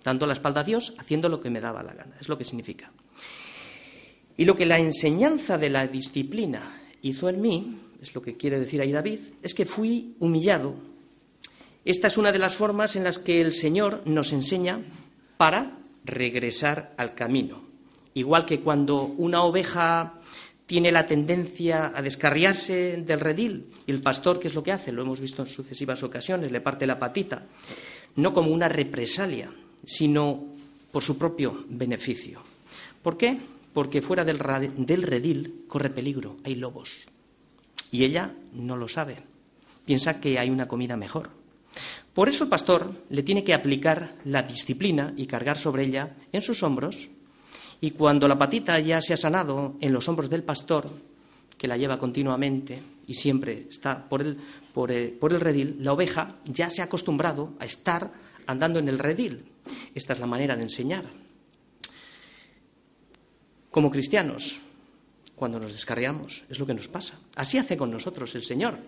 dando 0.02 0.26
la 0.26 0.32
espalda 0.32 0.60
a 0.60 0.64
Dios, 0.64 0.94
haciendo 0.98 1.28
lo 1.28 1.40
que 1.40 1.50
me 1.50 1.60
daba 1.60 1.82
la 1.82 1.94
gana, 1.94 2.16
es 2.20 2.28
lo 2.28 2.38
que 2.38 2.44
significa. 2.44 2.90
Y 4.36 4.44
lo 4.44 4.56
que 4.56 4.66
la 4.66 4.78
enseñanza 4.78 5.58
de 5.58 5.70
la 5.70 5.86
disciplina 5.86 6.80
hizo 7.02 7.28
en 7.28 7.40
mí, 7.40 7.78
es 8.00 8.14
lo 8.14 8.22
que 8.22 8.36
quiere 8.36 8.58
decir 8.58 8.80
ahí 8.80 8.92
David, 8.92 9.20
es 9.42 9.54
que 9.54 9.66
fui 9.66 10.14
humillado. 10.18 10.74
Esta 11.84 12.06
es 12.06 12.16
una 12.16 12.32
de 12.32 12.38
las 12.38 12.54
formas 12.54 12.96
en 12.96 13.04
las 13.04 13.18
que 13.18 13.40
el 13.40 13.52
Señor 13.52 14.02
nos 14.06 14.32
enseña 14.32 14.80
para 15.36 15.78
regresar 16.04 16.94
al 16.96 17.14
camino. 17.14 17.62
Igual 18.14 18.44
que 18.44 18.60
cuando 18.60 19.04
una 19.04 19.42
oveja 19.42 20.14
tiene 20.66 20.92
la 20.92 21.06
tendencia 21.06 21.92
a 21.94 22.00
descarriarse 22.00 23.02
del 23.04 23.20
redil 23.20 23.66
y 23.86 23.90
el 23.90 24.00
pastor, 24.00 24.38
¿qué 24.38 24.48
es 24.48 24.54
lo 24.54 24.62
que 24.62 24.72
hace? 24.72 24.92
Lo 24.92 25.02
hemos 25.02 25.20
visto 25.20 25.42
en 25.42 25.48
sucesivas 25.48 26.02
ocasiones, 26.02 26.52
le 26.52 26.60
parte 26.60 26.86
la 26.86 26.98
patita, 26.98 27.44
no 28.16 28.32
como 28.32 28.50
una 28.50 28.68
represalia, 28.68 29.50
sino 29.84 30.46
por 30.90 31.02
su 31.02 31.16
propio 31.16 31.64
beneficio. 31.68 32.42
¿Por 33.02 33.16
qué? 33.16 33.38
porque 33.72 34.02
fuera 34.02 34.24
del, 34.24 34.38
redil 34.38 35.64
corre 35.68 35.90
peligro, 35.90 36.36
hay 36.44 36.54
lobos. 36.54 36.92
Y 37.92 38.04
ella 38.04 38.34
no 38.52 38.76
lo 38.76 38.88
sabe, 38.88 39.18
piensa 39.84 40.20
que 40.20 40.38
hay 40.38 40.50
una 40.50 40.66
comida 40.66 40.96
mejor. 40.96 41.30
Por 42.12 42.28
eso 42.28 42.44
el 42.44 42.50
pastor 42.50 42.92
le 43.10 43.22
tiene 43.22 43.44
que 43.44 43.54
aplicar 43.54 44.16
la 44.24 44.42
disciplina 44.42 45.12
y 45.16 45.26
cargar 45.26 45.56
sobre 45.56 45.84
ella 45.84 46.16
en 46.32 46.42
sus 46.42 46.62
hombros, 46.62 47.08
y 47.80 47.92
cuando 47.92 48.28
la 48.28 48.38
patita 48.38 48.78
ya 48.80 49.00
se 49.00 49.14
ha 49.14 49.16
sanado 49.16 49.76
en 49.80 49.92
los 49.92 50.08
hombros 50.08 50.28
del 50.28 50.42
pastor, 50.42 50.90
que 51.56 51.68
la 51.68 51.76
lleva 51.76 51.98
continuamente 51.98 52.78
y 53.06 53.14
siempre 53.14 53.66
está 53.70 54.08
por 54.08 54.22
el, 54.22 54.36
por 54.74 54.90
el, 54.90 55.10
por 55.10 55.32
el 55.32 55.40
redil, 55.40 55.76
la 55.80 55.92
oveja 55.92 56.36
ya 56.44 56.70
se 56.70 56.82
ha 56.82 56.86
acostumbrado 56.86 57.54
a 57.58 57.64
estar 57.64 58.10
andando 58.46 58.78
en 58.78 58.88
el 58.88 58.98
redil. 58.98 59.44
Esta 59.94 60.12
es 60.12 60.20
la 60.20 60.26
manera 60.26 60.56
de 60.56 60.62
enseñar. 60.62 61.04
Como 63.70 63.90
cristianos, 63.90 64.60
cuando 65.36 65.60
nos 65.60 65.72
descarriamos, 65.72 66.42
es 66.50 66.58
lo 66.58 66.66
que 66.66 66.74
nos 66.74 66.88
pasa. 66.88 67.14
Así 67.36 67.56
hace 67.56 67.76
con 67.76 67.90
nosotros 67.90 68.34
el 68.34 68.42
Señor. 68.42 68.78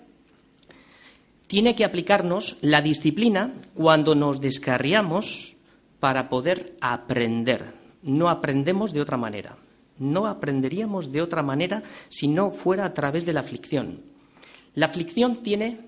Tiene 1.47 1.77
que 1.77 1.85
aplicarnos 1.85 2.57
la 2.63 2.83
disciplina 2.83 3.55
cuando 3.75 4.15
nos 4.15 4.41
descarriamos 4.41 5.55
para 6.01 6.29
poder 6.29 6.77
aprender. 6.81 7.73
No 8.03 8.29
aprendemos 8.29 8.93
de 8.93 9.01
otra 9.01 9.17
manera. 9.17 9.57
No 9.99 10.27
aprenderíamos 10.27 11.13
de 11.13 11.23
otra 11.23 11.43
manera 11.43 11.83
si 12.09 12.27
no 12.27 12.51
fuera 12.51 12.85
a 12.85 12.95
través 12.95 13.25
de 13.25 13.33
la 13.33 13.41
aflicción. 13.41 14.01
La 14.75 14.87
aflicción 14.87 15.43
tiene 15.43 15.81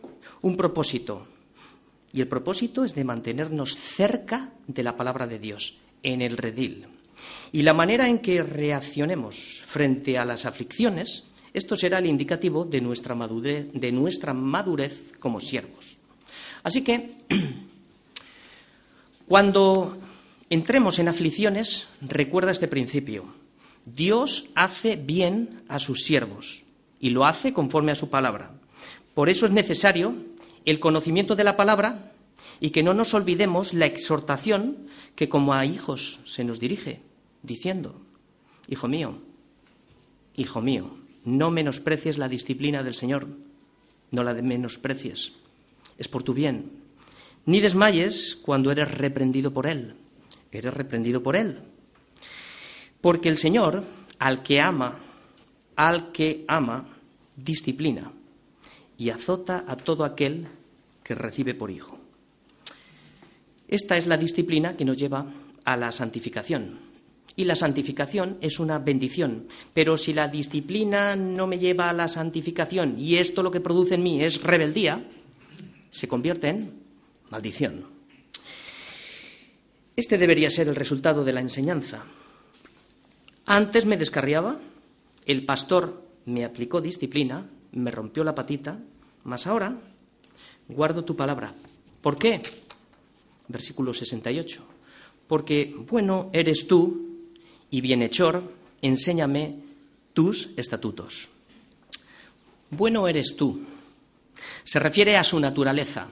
un 0.42 0.56
propósito 0.56 1.26
y 2.14 2.20
el 2.20 2.28
propósito 2.28 2.84
es 2.84 2.94
de 2.94 3.02
mantenernos 3.02 3.76
cerca 3.76 4.52
de 4.68 4.84
la 4.84 4.96
palabra 4.96 5.26
de 5.26 5.40
Dios, 5.40 5.78
en 6.04 6.22
el 6.22 6.36
redil. 6.36 6.86
Y 7.50 7.62
la 7.62 7.74
manera 7.74 8.08
en 8.08 8.20
que 8.20 8.40
reaccionemos 8.44 9.64
frente 9.66 10.16
a 10.16 10.24
las 10.24 10.46
aflicciones, 10.46 11.24
esto 11.52 11.74
será 11.74 11.98
el 11.98 12.06
indicativo 12.06 12.64
de 12.64 12.80
nuestra 12.80 13.16
madurez, 13.16 13.66
de 13.72 13.90
nuestra 13.90 14.32
madurez 14.32 15.12
como 15.18 15.40
siervos. 15.40 15.98
Así 16.62 16.84
que, 16.84 17.10
cuando 19.28 19.98
entremos 20.50 21.00
en 21.00 21.08
aflicciones, 21.08 21.88
recuerda 22.00 22.52
este 22.52 22.68
principio. 22.68 23.24
Dios 23.86 24.50
hace 24.54 24.94
bien 24.94 25.64
a 25.66 25.80
sus 25.80 26.04
siervos 26.04 26.62
y 27.00 27.10
lo 27.10 27.26
hace 27.26 27.52
conforme 27.52 27.90
a 27.90 27.96
su 27.96 28.08
palabra. 28.08 28.52
Por 29.14 29.28
eso 29.28 29.46
es 29.46 29.52
necesario 29.52 30.14
el 30.64 30.80
conocimiento 30.80 31.36
de 31.36 31.44
la 31.44 31.56
palabra 31.56 32.12
y 32.60 32.70
que 32.70 32.82
no 32.82 32.94
nos 32.94 33.14
olvidemos 33.14 33.74
la 33.74 33.86
exhortación 33.86 34.86
que 35.14 35.28
como 35.28 35.54
a 35.54 35.66
hijos 35.66 36.20
se 36.24 36.44
nos 36.44 36.60
dirige 36.60 37.00
diciendo, 37.42 38.00
Hijo 38.68 38.88
mío, 38.88 39.18
hijo 40.36 40.62
mío, 40.62 40.96
no 41.24 41.50
menosprecies 41.50 42.16
la 42.16 42.28
disciplina 42.28 42.82
del 42.82 42.94
Señor, 42.94 43.28
no 44.10 44.24
la 44.24 44.32
menosprecies, 44.34 45.32
es 45.98 46.08
por 46.08 46.22
tu 46.22 46.32
bien. 46.32 46.70
Ni 47.46 47.60
desmayes 47.60 48.36
cuando 48.40 48.70
eres 48.70 48.90
reprendido 48.90 49.52
por 49.52 49.66
Él, 49.66 49.94
eres 50.50 50.72
reprendido 50.72 51.22
por 51.22 51.36
Él. 51.36 51.58
Porque 53.02 53.28
el 53.28 53.36
Señor, 53.36 53.84
al 54.18 54.42
que 54.42 54.62
ama, 54.62 54.98
al 55.76 56.10
que 56.12 56.46
ama, 56.48 56.86
disciplina 57.36 58.10
y 59.04 59.10
azota 59.10 59.66
a 59.68 59.76
todo 59.76 60.02
aquel 60.02 60.46
que 61.02 61.14
recibe 61.14 61.52
por 61.52 61.70
hijo. 61.70 61.98
Esta 63.68 63.98
es 63.98 64.06
la 64.06 64.16
disciplina 64.16 64.78
que 64.78 64.86
nos 64.86 64.96
lleva 64.96 65.26
a 65.62 65.76
la 65.76 65.92
santificación. 65.92 66.78
Y 67.36 67.44
la 67.44 67.54
santificación 67.54 68.38
es 68.40 68.58
una 68.58 68.78
bendición. 68.78 69.46
Pero 69.74 69.98
si 69.98 70.14
la 70.14 70.28
disciplina 70.28 71.16
no 71.16 71.46
me 71.46 71.58
lleva 71.58 71.90
a 71.90 71.92
la 71.92 72.08
santificación 72.08 72.98
y 72.98 73.16
esto 73.16 73.42
lo 73.42 73.50
que 73.50 73.60
produce 73.60 73.96
en 73.96 74.02
mí 74.02 74.22
es 74.22 74.42
rebeldía, 74.42 75.04
se 75.90 76.08
convierte 76.08 76.48
en 76.48 76.72
maldición. 77.28 77.84
Este 79.96 80.16
debería 80.16 80.50
ser 80.50 80.68
el 80.68 80.76
resultado 80.76 81.26
de 81.26 81.32
la 81.34 81.40
enseñanza. 81.40 82.06
Antes 83.44 83.84
me 83.84 83.98
descarriaba, 83.98 84.58
el 85.26 85.44
pastor 85.44 86.02
me 86.24 86.46
aplicó 86.46 86.80
disciplina, 86.80 87.50
me 87.72 87.90
rompió 87.90 88.24
la 88.24 88.34
patita, 88.34 88.78
mas 89.24 89.46
ahora 89.46 89.74
guardo 90.68 91.04
tu 91.04 91.16
palabra. 91.16 91.52
¿Por 92.00 92.16
qué? 92.16 92.42
Versículo 93.48 93.92
68. 93.92 94.64
Porque 95.26 95.74
bueno 95.90 96.30
eres 96.32 96.66
tú 96.66 97.18
y 97.70 97.80
bienhechor, 97.80 98.42
enséñame 98.82 99.56
tus 100.12 100.50
estatutos. 100.56 101.28
Bueno 102.70 103.08
eres 103.08 103.36
tú. 103.36 103.62
Se 104.64 104.78
refiere 104.78 105.16
a 105.16 105.24
su 105.24 105.40
naturaleza, 105.40 106.08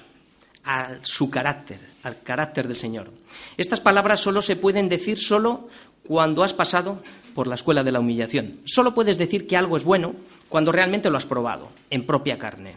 a 0.65 0.97
su 1.03 1.31
carácter, 1.31 1.81
al 2.03 2.23
carácter 2.23 2.69
del 2.69 2.77
Señor. 2.77 3.11
Estas 3.57 3.81
palabras 3.81 4.21
solo 4.21 4.43
se 4.43 4.57
pueden 4.57 4.89
decir 4.89 5.19
solo 5.19 5.69
cuando 6.05 6.43
has 6.43 6.53
pasado 6.53 7.03
por 7.35 7.47
la 7.47 7.55
escuela 7.55 7.83
de 7.83 7.93
la 7.93 8.01
humillación. 8.01 8.61
Solo 8.65 8.95
puedes 8.95 9.19
decir 9.19 9.47
que 9.47 9.57
algo 9.57 9.77
es 9.77 9.85
bueno 9.85 10.15
cuando 10.49 10.73
realmente 10.73 11.11
lo 11.11 11.17
has 11.17 11.27
probado 11.27 11.71
en 11.91 12.07
propia 12.07 12.39
carne. 12.39 12.77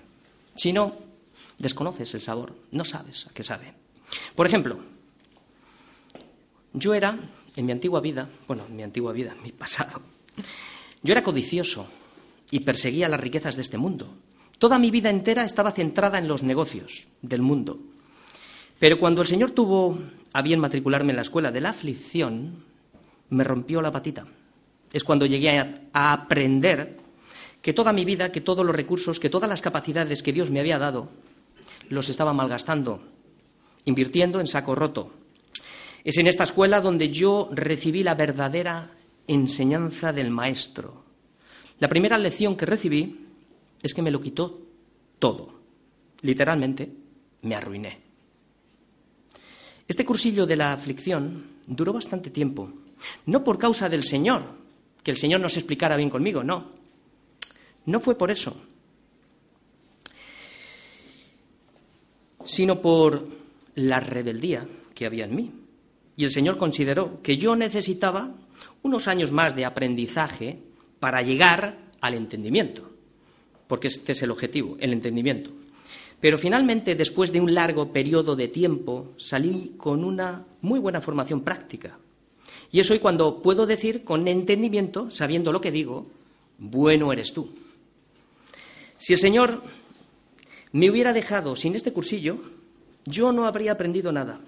Si 0.55 0.73
no, 0.73 0.95
desconoces 1.57 2.13
el 2.13 2.21
sabor, 2.21 2.55
no 2.71 2.85
sabes 2.85 3.27
a 3.27 3.33
qué 3.33 3.43
sabe. 3.43 3.73
Por 4.35 4.47
ejemplo, 4.47 4.79
yo 6.73 6.93
era 6.93 7.17
en 7.55 7.65
mi 7.65 7.71
antigua 7.71 8.01
vida, 8.01 8.29
bueno, 8.47 8.65
en 8.67 8.75
mi 8.75 8.83
antigua 8.83 9.13
vida, 9.13 9.35
mi 9.43 9.51
pasado, 9.51 10.01
yo 11.03 11.11
era 11.11 11.23
codicioso 11.23 11.87
y 12.51 12.61
perseguía 12.61 13.09
las 13.09 13.19
riquezas 13.19 13.55
de 13.55 13.61
este 13.61 13.77
mundo. 13.77 14.13
Toda 14.57 14.79
mi 14.79 14.91
vida 14.91 15.09
entera 15.09 15.43
estaba 15.43 15.71
centrada 15.71 16.17
en 16.17 16.27
los 16.27 16.43
negocios 16.43 17.07
del 17.21 17.41
mundo. 17.41 17.79
Pero 18.79 18.99
cuando 18.99 19.21
el 19.21 19.27
Señor 19.27 19.51
tuvo 19.51 19.97
a 20.33 20.41
bien 20.41 20.59
matricularme 20.59 21.11
en 21.11 21.17
la 21.17 21.21
escuela 21.21 21.51
de 21.51 21.61
la 21.61 21.69
aflicción, 21.69 22.63
me 23.29 23.43
rompió 23.43 23.81
la 23.81 23.91
patita. 23.91 24.25
Es 24.91 25.03
cuando 25.03 25.25
llegué 25.25 25.59
a, 25.59 26.13
aprender 26.13 26.99
que 27.65 27.73
toda 27.73 27.93
mi 27.93 28.05
vida, 28.05 28.31
que 28.31 28.41
todos 28.41 28.63
los 28.63 28.75
recursos, 28.75 29.19
que 29.19 29.31
todas 29.31 29.49
las 29.49 29.63
capacidades 29.63 30.21
que 30.21 30.31
Dios 30.31 30.51
me 30.51 30.59
había 30.59 30.77
dado, 30.77 31.09
los 31.89 32.09
estaba 32.09 32.31
malgastando, 32.31 33.01
invirtiendo 33.85 34.39
en 34.39 34.45
saco 34.45 34.75
roto, 34.75 35.09
es 36.03 36.15
en 36.19 36.27
esta 36.27 36.43
escuela 36.43 36.79
donde 36.79 37.09
yo 37.09 37.49
recibí 37.51 38.03
la 38.03 38.13
verdadera 38.13 38.91
enseñanza 39.25 40.13
del 40.13 40.29
maestro. 40.29 41.05
La 41.79 41.89
primera 41.89 42.19
lección 42.19 42.55
que 42.55 42.67
recibí 42.67 43.25
es 43.81 43.95
que 43.95 44.03
me 44.03 44.11
lo 44.11 44.21
quitó 44.21 44.61
todo. 45.17 45.49
Literalmente, 46.21 46.93
me 47.41 47.55
arruiné. 47.55 47.99
Este 49.87 50.05
cursillo 50.05 50.45
de 50.45 50.55
la 50.55 50.71
aflicción 50.71 51.47
duró 51.65 51.93
bastante 51.93 52.29
tiempo. 52.29 52.71
No 53.25 53.43
por 53.43 53.57
causa 53.57 53.89
del 53.89 54.03
Señor, 54.03 54.43
que 55.01 55.09
el 55.09 55.17
Señor 55.17 55.41
no 55.41 55.49
se 55.49 55.61
explicara 55.61 55.97
bien 55.97 56.11
conmigo, 56.11 56.43
no. 56.43 56.84
No 57.85 57.99
fue 57.99 58.17
por 58.17 58.31
eso, 58.31 58.55
sino 62.45 62.81
por 62.81 63.27
la 63.75 63.99
rebeldía 63.99 64.67
que 64.93 65.05
había 65.05 65.25
en 65.25 65.35
mí. 65.35 65.51
Y 66.17 66.23
el 66.23 66.31
Señor 66.31 66.57
consideró 66.57 67.21
que 67.21 67.37
yo 67.37 67.55
necesitaba 67.55 68.31
unos 68.83 69.07
años 69.07 69.31
más 69.31 69.55
de 69.55 69.65
aprendizaje 69.65 70.59
para 70.99 71.21
llegar 71.21 71.77
al 72.01 72.13
entendimiento, 72.13 72.89
porque 73.67 73.87
este 73.87 74.13
es 74.13 74.21
el 74.21 74.31
objetivo, 74.31 74.77
el 74.79 74.93
entendimiento. 74.93 75.51
Pero 76.21 76.37
finalmente, 76.37 76.95
después 76.95 77.31
de 77.31 77.41
un 77.41 77.53
largo 77.53 77.91
periodo 77.91 78.35
de 78.35 78.47
tiempo, 78.47 79.13
salí 79.17 79.73
con 79.77 80.03
una 80.03 80.45
muy 80.61 80.79
buena 80.79 81.01
formación 81.01 81.41
práctica. 81.41 81.99
Y 82.71 82.79
es 82.79 82.89
hoy 82.89 82.99
cuando 82.99 83.41
puedo 83.41 83.65
decir 83.65 84.03
con 84.03 84.27
entendimiento, 84.27 85.11
sabiendo 85.11 85.51
lo 85.51 85.61
que 85.61 85.71
digo, 85.71 86.07
bueno 86.57 87.11
eres 87.11 87.33
tú. 87.33 87.49
Si 89.05 89.13
el 89.13 89.19
Señor 89.19 89.61
me 90.71 90.89
hubiera 90.89 91.13
dejado 91.13 91.55
sin 91.55 91.75
este 91.75 91.93
cursillo, 91.93 92.39
yo 93.05 93.31
no 93.31 93.45
habría 93.45 93.73
aprendido 93.73 94.11
nada. 94.11 94.39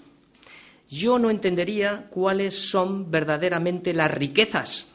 Yo 0.90 1.20
no 1.20 1.30
entendería 1.30 2.08
cuáles 2.10 2.56
son 2.56 3.12
verdaderamente 3.12 3.94
las 3.94 4.10
riquezas 4.10 4.88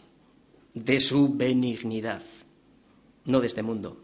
de 0.75 0.99
su 0.99 1.37
benignidad, 1.37 2.23
no 3.25 3.39
de 3.39 3.47
este 3.47 3.63
mundo. 3.63 4.03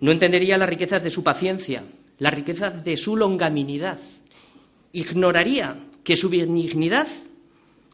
No 0.00 0.10
entendería 0.10 0.58
las 0.58 0.68
riquezas 0.68 1.04
de 1.04 1.10
su 1.10 1.22
paciencia, 1.22 1.84
las 2.18 2.34
riquezas 2.34 2.82
de 2.82 2.96
su 2.96 3.16
longaminidad. 3.16 4.00
Ignoraría 4.90 5.78
que 6.02 6.16
su 6.16 6.28
benignidad 6.28 7.06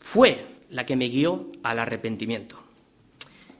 fue 0.00 0.46
la 0.70 0.86
que 0.86 0.96
me 0.96 1.10
guió 1.10 1.52
al 1.62 1.78
arrepentimiento. 1.78 2.56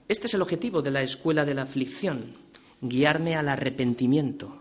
Este 0.09 0.27
es 0.27 0.33
el 0.33 0.41
objetivo 0.41 0.81
de 0.81 0.91
la 0.91 1.03
escuela 1.03 1.45
de 1.45 1.53
la 1.53 1.65
aflicción, 1.65 2.49
guiarme 2.81 3.37
al 3.37 3.49
arrepentimiento. 3.49 4.57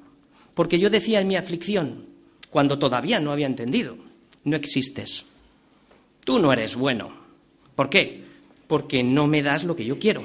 Porque 0.54 0.80
yo 0.80 0.90
decía 0.90 1.22
en 1.22 1.28
mi 1.28 1.36
aflicción, 1.36 2.06
cuando 2.50 2.80
todavía 2.80 3.20
no 3.20 3.32
había 3.32 3.48
entendido, 3.48 3.98
no 4.44 4.56
existes. 4.56 5.26
Tú 6.24 6.40
no 6.40 6.52
eres 6.52 6.76
bueno. 6.76 7.10
¿Por 7.76 7.90
qué? 7.90 8.24
Porque 8.68 9.04
no 9.04 9.28
me 9.28 9.42
das 9.42 9.64
lo 9.64 9.76
que 9.76 9.86
yo 9.86 9.98
quiero. 10.00 10.24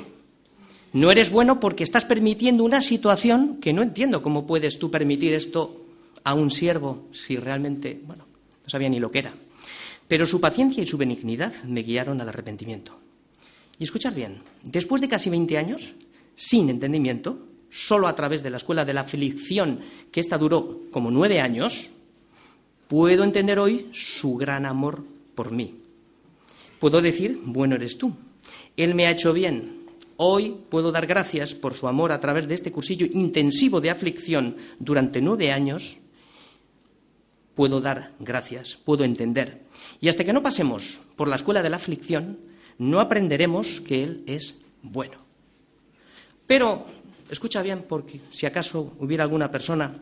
No 0.92 1.10
eres 1.10 1.30
bueno 1.30 1.60
porque 1.60 1.84
estás 1.84 2.04
permitiendo 2.04 2.64
una 2.64 2.80
situación 2.80 3.58
que 3.60 3.72
no 3.72 3.82
entiendo 3.82 4.22
cómo 4.22 4.46
puedes 4.46 4.78
tú 4.78 4.90
permitir 4.90 5.34
esto 5.34 5.84
a 6.22 6.34
un 6.34 6.50
siervo 6.50 7.08
si 7.12 7.36
realmente, 7.36 8.00
bueno, 8.06 8.26
no 8.62 8.70
sabía 8.70 8.88
ni 8.88 9.00
lo 9.00 9.10
que 9.10 9.18
era. 9.20 9.32
Pero 10.06 10.26
su 10.26 10.40
paciencia 10.40 10.82
y 10.82 10.86
su 10.86 10.96
benignidad 10.96 11.52
me 11.64 11.82
guiaron 11.82 12.20
al 12.20 12.28
arrepentimiento. 12.28 12.96
Y 13.78 13.84
escuchar 13.84 14.14
bien, 14.14 14.42
después 14.62 15.00
de 15.00 15.08
casi 15.08 15.30
20 15.30 15.58
años, 15.58 15.94
sin 16.36 16.70
entendimiento, 16.70 17.38
solo 17.74 18.06
a 18.06 18.14
través 18.14 18.44
de 18.44 18.50
la 18.50 18.58
escuela 18.58 18.84
de 18.84 18.94
la 18.94 19.00
aflicción, 19.00 19.80
que 20.12 20.20
esta 20.20 20.38
duró 20.38 20.82
como 20.92 21.10
nueve 21.10 21.40
años, 21.40 21.90
puedo 22.86 23.24
entender 23.24 23.58
hoy 23.58 23.88
su 23.92 24.36
gran 24.36 24.64
amor 24.64 25.04
por 25.34 25.50
mí. 25.50 25.80
Puedo 26.78 27.02
decir, 27.02 27.40
bueno 27.44 27.74
eres 27.74 27.98
tú. 27.98 28.14
Él 28.76 28.94
me 28.94 29.06
ha 29.06 29.10
hecho 29.10 29.32
bien. 29.32 29.86
Hoy 30.16 30.54
puedo 30.68 30.92
dar 30.92 31.08
gracias 31.08 31.52
por 31.52 31.74
su 31.74 31.88
amor 31.88 32.12
a 32.12 32.20
través 32.20 32.46
de 32.46 32.54
este 32.54 32.70
cursillo 32.70 33.08
intensivo 33.10 33.80
de 33.80 33.90
aflicción 33.90 34.56
durante 34.78 35.20
nueve 35.20 35.50
años. 35.50 35.96
Puedo 37.56 37.80
dar 37.80 38.12
gracias, 38.20 38.78
puedo 38.84 39.02
entender. 39.02 39.62
Y 40.00 40.08
hasta 40.08 40.24
que 40.24 40.32
no 40.32 40.44
pasemos 40.44 41.00
por 41.16 41.26
la 41.26 41.36
escuela 41.36 41.60
de 41.60 41.70
la 41.70 41.76
aflicción, 41.76 42.38
no 42.78 43.00
aprenderemos 43.00 43.80
que 43.80 44.04
Él 44.04 44.22
es 44.26 44.62
bueno. 44.82 45.18
Pero, 46.46 46.84
escucha 47.30 47.62
bien, 47.62 47.84
porque 47.88 48.20
si 48.30 48.46
acaso 48.46 48.94
hubiera 48.98 49.24
alguna 49.24 49.50
persona 49.50 50.00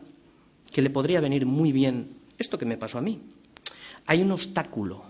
que 0.71 0.81
le 0.81 0.89
podría 0.89 1.21
venir 1.21 1.45
muy 1.45 1.71
bien 1.71 2.17
esto 2.37 2.57
que 2.57 2.65
me 2.65 2.77
pasó 2.77 2.97
a 2.97 3.01
mí, 3.01 3.21
hay 4.05 4.21
un 4.21 4.31
obstáculo 4.31 5.03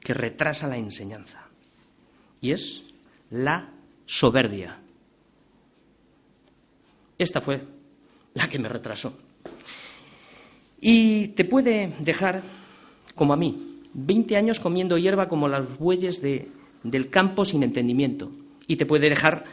que 0.00 0.14
retrasa 0.14 0.66
la 0.66 0.76
enseñanza 0.76 1.46
y 2.40 2.52
es 2.52 2.84
la 3.30 3.70
soberbia. 4.06 4.78
Esta 7.18 7.40
fue 7.40 7.62
la 8.34 8.48
que 8.48 8.58
me 8.58 8.68
retrasó. 8.68 9.18
Y 10.80 11.28
te 11.28 11.44
puede 11.44 11.94
dejar, 11.98 12.42
como 13.14 13.32
a 13.32 13.36
mí, 13.36 13.80
20 13.94 14.36
años 14.36 14.60
comiendo 14.60 14.96
hierba 14.96 15.28
como 15.28 15.48
los 15.48 15.78
bueyes 15.78 16.22
de 16.22 16.48
del 16.82 17.10
campo 17.10 17.44
sin 17.44 17.62
entendimiento 17.62 18.30
y 18.66 18.76
te 18.76 18.86
puede 18.86 19.08
dejar 19.08 19.44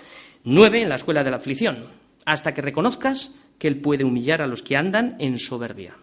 nueve 0.46 0.82
en 0.82 0.90
la 0.90 0.96
escuela 0.96 1.24
de 1.24 1.32
la 1.32 1.38
aflicción, 1.38 1.86
hasta 2.24 2.54
que 2.54 2.62
reconozcas 2.62 3.36
que 3.60 3.68
Él 3.68 3.82
puede 3.82 4.04
humillar 4.04 4.42
a 4.42 4.48
los 4.48 4.62
que 4.62 4.78
andan 4.78 5.16
en 5.20 5.38
soberbia. 5.38 5.96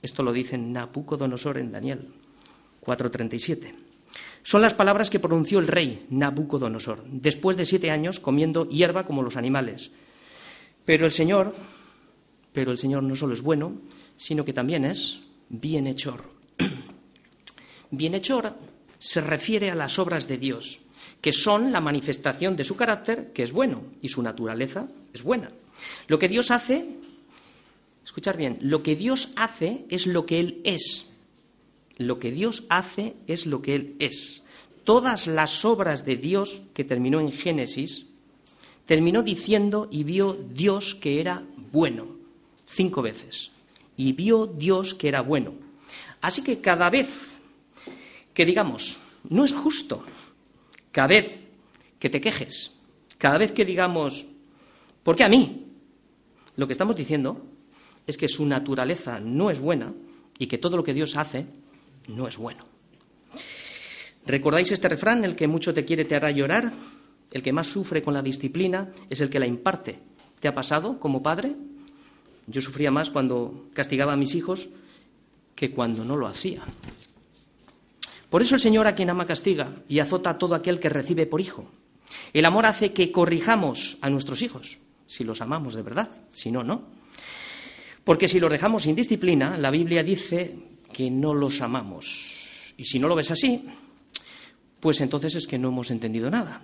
Esto 0.00 0.22
lo 0.22 0.32
dice 0.32 0.56
Nabucodonosor 0.56 1.58
en 1.58 1.72
Daniel 1.72 2.08
4:37. 2.80 3.74
Son 4.42 4.62
las 4.62 4.74
palabras 4.74 5.10
que 5.10 5.18
pronunció 5.18 5.58
el 5.58 5.66
rey 5.66 6.06
Nabucodonosor, 6.10 7.04
después 7.04 7.56
de 7.56 7.66
siete 7.66 7.90
años 7.90 8.20
comiendo 8.20 8.68
hierba 8.68 9.04
como 9.04 9.22
los 9.22 9.36
animales. 9.36 9.90
Pero 10.84 11.04
el 11.04 11.12
Señor, 11.12 11.54
pero 12.52 12.70
el 12.70 12.78
Señor 12.78 13.02
no 13.02 13.16
solo 13.16 13.34
es 13.34 13.42
bueno, 13.42 13.72
sino 14.16 14.44
que 14.44 14.52
también 14.52 14.84
es 14.84 15.20
bienhechor. 15.48 16.24
bienhechor 17.90 18.54
se 18.98 19.20
refiere 19.20 19.70
a 19.70 19.74
las 19.74 19.98
obras 19.98 20.28
de 20.28 20.38
Dios, 20.38 20.80
que 21.20 21.32
son 21.32 21.72
la 21.72 21.80
manifestación 21.80 22.56
de 22.56 22.64
su 22.64 22.76
carácter, 22.76 23.32
que 23.32 23.42
es 23.42 23.52
bueno, 23.52 23.82
y 24.00 24.08
su 24.08 24.22
naturaleza 24.22 24.88
es 25.12 25.22
buena. 25.22 25.50
Lo 26.06 26.18
que 26.18 26.28
Dios 26.28 26.50
hace, 26.50 26.86
escuchar 28.04 28.36
bien, 28.36 28.58
lo 28.60 28.82
que 28.82 28.96
Dios 28.96 29.30
hace 29.36 29.84
es 29.88 30.06
lo 30.06 30.26
que 30.26 30.40
Él 30.40 30.60
es. 30.64 31.10
Lo 31.96 32.18
que 32.20 32.30
Dios 32.30 32.64
hace 32.68 33.14
es 33.26 33.46
lo 33.46 33.62
que 33.62 33.74
Él 33.74 33.96
es. 33.98 34.42
Todas 34.84 35.26
las 35.26 35.64
obras 35.64 36.04
de 36.04 36.16
Dios 36.16 36.62
que 36.72 36.84
terminó 36.84 37.20
en 37.20 37.32
Génesis, 37.32 38.06
terminó 38.86 39.22
diciendo 39.22 39.88
y 39.90 40.04
vio 40.04 40.32
Dios 40.32 40.94
que 40.94 41.20
era 41.20 41.44
bueno, 41.72 42.16
cinco 42.64 43.02
veces. 43.02 43.50
Y 43.96 44.12
vio 44.12 44.46
Dios 44.46 44.94
que 44.94 45.08
era 45.08 45.20
bueno. 45.20 45.52
Así 46.20 46.42
que 46.42 46.60
cada 46.60 46.88
vez 46.88 47.40
que 48.32 48.46
digamos, 48.46 48.98
no 49.28 49.44
es 49.44 49.52
justo, 49.52 50.04
cada 50.98 51.06
vez 51.06 51.38
que 52.00 52.10
te 52.10 52.20
quejes, 52.20 52.72
cada 53.18 53.38
vez 53.38 53.52
que 53.52 53.64
digamos, 53.64 54.26
¿por 55.04 55.14
qué 55.14 55.22
a 55.22 55.28
mí? 55.28 55.68
Lo 56.56 56.66
que 56.66 56.72
estamos 56.72 56.96
diciendo 56.96 57.40
es 58.04 58.16
que 58.16 58.26
su 58.26 58.44
naturaleza 58.44 59.20
no 59.20 59.48
es 59.48 59.60
buena 59.60 59.94
y 60.40 60.48
que 60.48 60.58
todo 60.58 60.76
lo 60.76 60.82
que 60.82 60.94
Dios 60.94 61.16
hace 61.16 61.46
no 62.08 62.26
es 62.26 62.36
bueno. 62.36 62.64
¿Recordáis 64.26 64.72
este 64.72 64.88
refrán? 64.88 65.24
El 65.24 65.36
que 65.36 65.46
mucho 65.46 65.72
te 65.72 65.84
quiere 65.84 66.04
te 66.04 66.16
hará 66.16 66.32
llorar, 66.32 66.72
el 67.30 67.44
que 67.44 67.52
más 67.52 67.68
sufre 67.68 68.02
con 68.02 68.12
la 68.12 68.20
disciplina 68.20 68.92
es 69.08 69.20
el 69.20 69.30
que 69.30 69.38
la 69.38 69.46
imparte. 69.46 70.00
¿Te 70.40 70.48
ha 70.48 70.54
pasado 70.56 70.98
como 70.98 71.22
padre? 71.22 71.54
Yo 72.48 72.60
sufría 72.60 72.90
más 72.90 73.12
cuando 73.12 73.68
castigaba 73.72 74.14
a 74.14 74.16
mis 74.16 74.34
hijos 74.34 74.68
que 75.54 75.70
cuando 75.70 76.04
no 76.04 76.16
lo 76.16 76.26
hacía. 76.26 76.64
Por 78.30 78.42
eso 78.42 78.54
el 78.54 78.60
Señor 78.60 78.86
a 78.86 78.94
quien 78.94 79.10
ama 79.10 79.26
castiga 79.26 79.76
y 79.88 80.00
azota 80.00 80.30
a 80.30 80.38
todo 80.38 80.54
aquel 80.54 80.80
que 80.80 80.88
recibe 80.88 81.26
por 81.26 81.40
hijo. 81.40 81.70
El 82.32 82.44
amor 82.44 82.66
hace 82.66 82.92
que 82.92 83.10
corrijamos 83.10 83.98
a 84.00 84.10
nuestros 84.10 84.42
hijos, 84.42 84.78
si 85.06 85.24
los 85.24 85.40
amamos 85.40 85.74
de 85.74 85.82
verdad, 85.82 86.10
si 86.34 86.50
no, 86.50 86.62
no. 86.62 86.82
Porque 88.04 88.28
si 88.28 88.40
los 88.40 88.50
dejamos 88.50 88.84
sin 88.84 88.96
disciplina, 88.96 89.56
la 89.56 89.70
Biblia 89.70 90.02
dice 90.02 90.58
que 90.92 91.10
no 91.10 91.34
los 91.34 91.60
amamos. 91.60 92.74
Y 92.76 92.84
si 92.84 92.98
no 92.98 93.08
lo 93.08 93.14
ves 93.14 93.30
así, 93.30 93.66
pues 94.80 95.00
entonces 95.00 95.34
es 95.34 95.46
que 95.46 95.58
no 95.58 95.68
hemos 95.68 95.90
entendido 95.90 96.30
nada. 96.30 96.62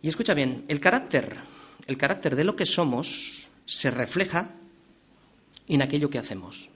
Y 0.00 0.08
escucha 0.08 0.34
bien, 0.34 0.64
el 0.68 0.80
carácter, 0.80 1.36
el 1.86 1.96
carácter 1.96 2.34
de 2.34 2.44
lo 2.44 2.56
que 2.56 2.66
somos 2.66 3.48
se 3.66 3.90
refleja 3.90 4.56
en 5.68 5.82
aquello 5.82 6.10
que 6.10 6.18
hacemos. 6.18 6.68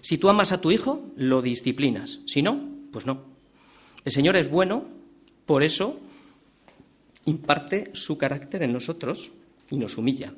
Si 0.00 0.18
tú 0.18 0.28
amas 0.28 0.52
a 0.52 0.60
tu 0.60 0.70
hijo, 0.70 1.06
lo 1.16 1.42
disciplinas. 1.42 2.20
Si 2.26 2.42
no, 2.42 2.73
pues 2.94 3.06
no. 3.06 3.24
El 4.04 4.12
Señor 4.12 4.36
es 4.36 4.48
bueno, 4.48 4.84
por 5.46 5.64
eso 5.64 5.98
imparte 7.24 7.90
su 7.92 8.16
carácter 8.16 8.62
en 8.62 8.72
nosotros 8.72 9.32
y 9.68 9.78
nos 9.78 9.98
humilla. 9.98 10.32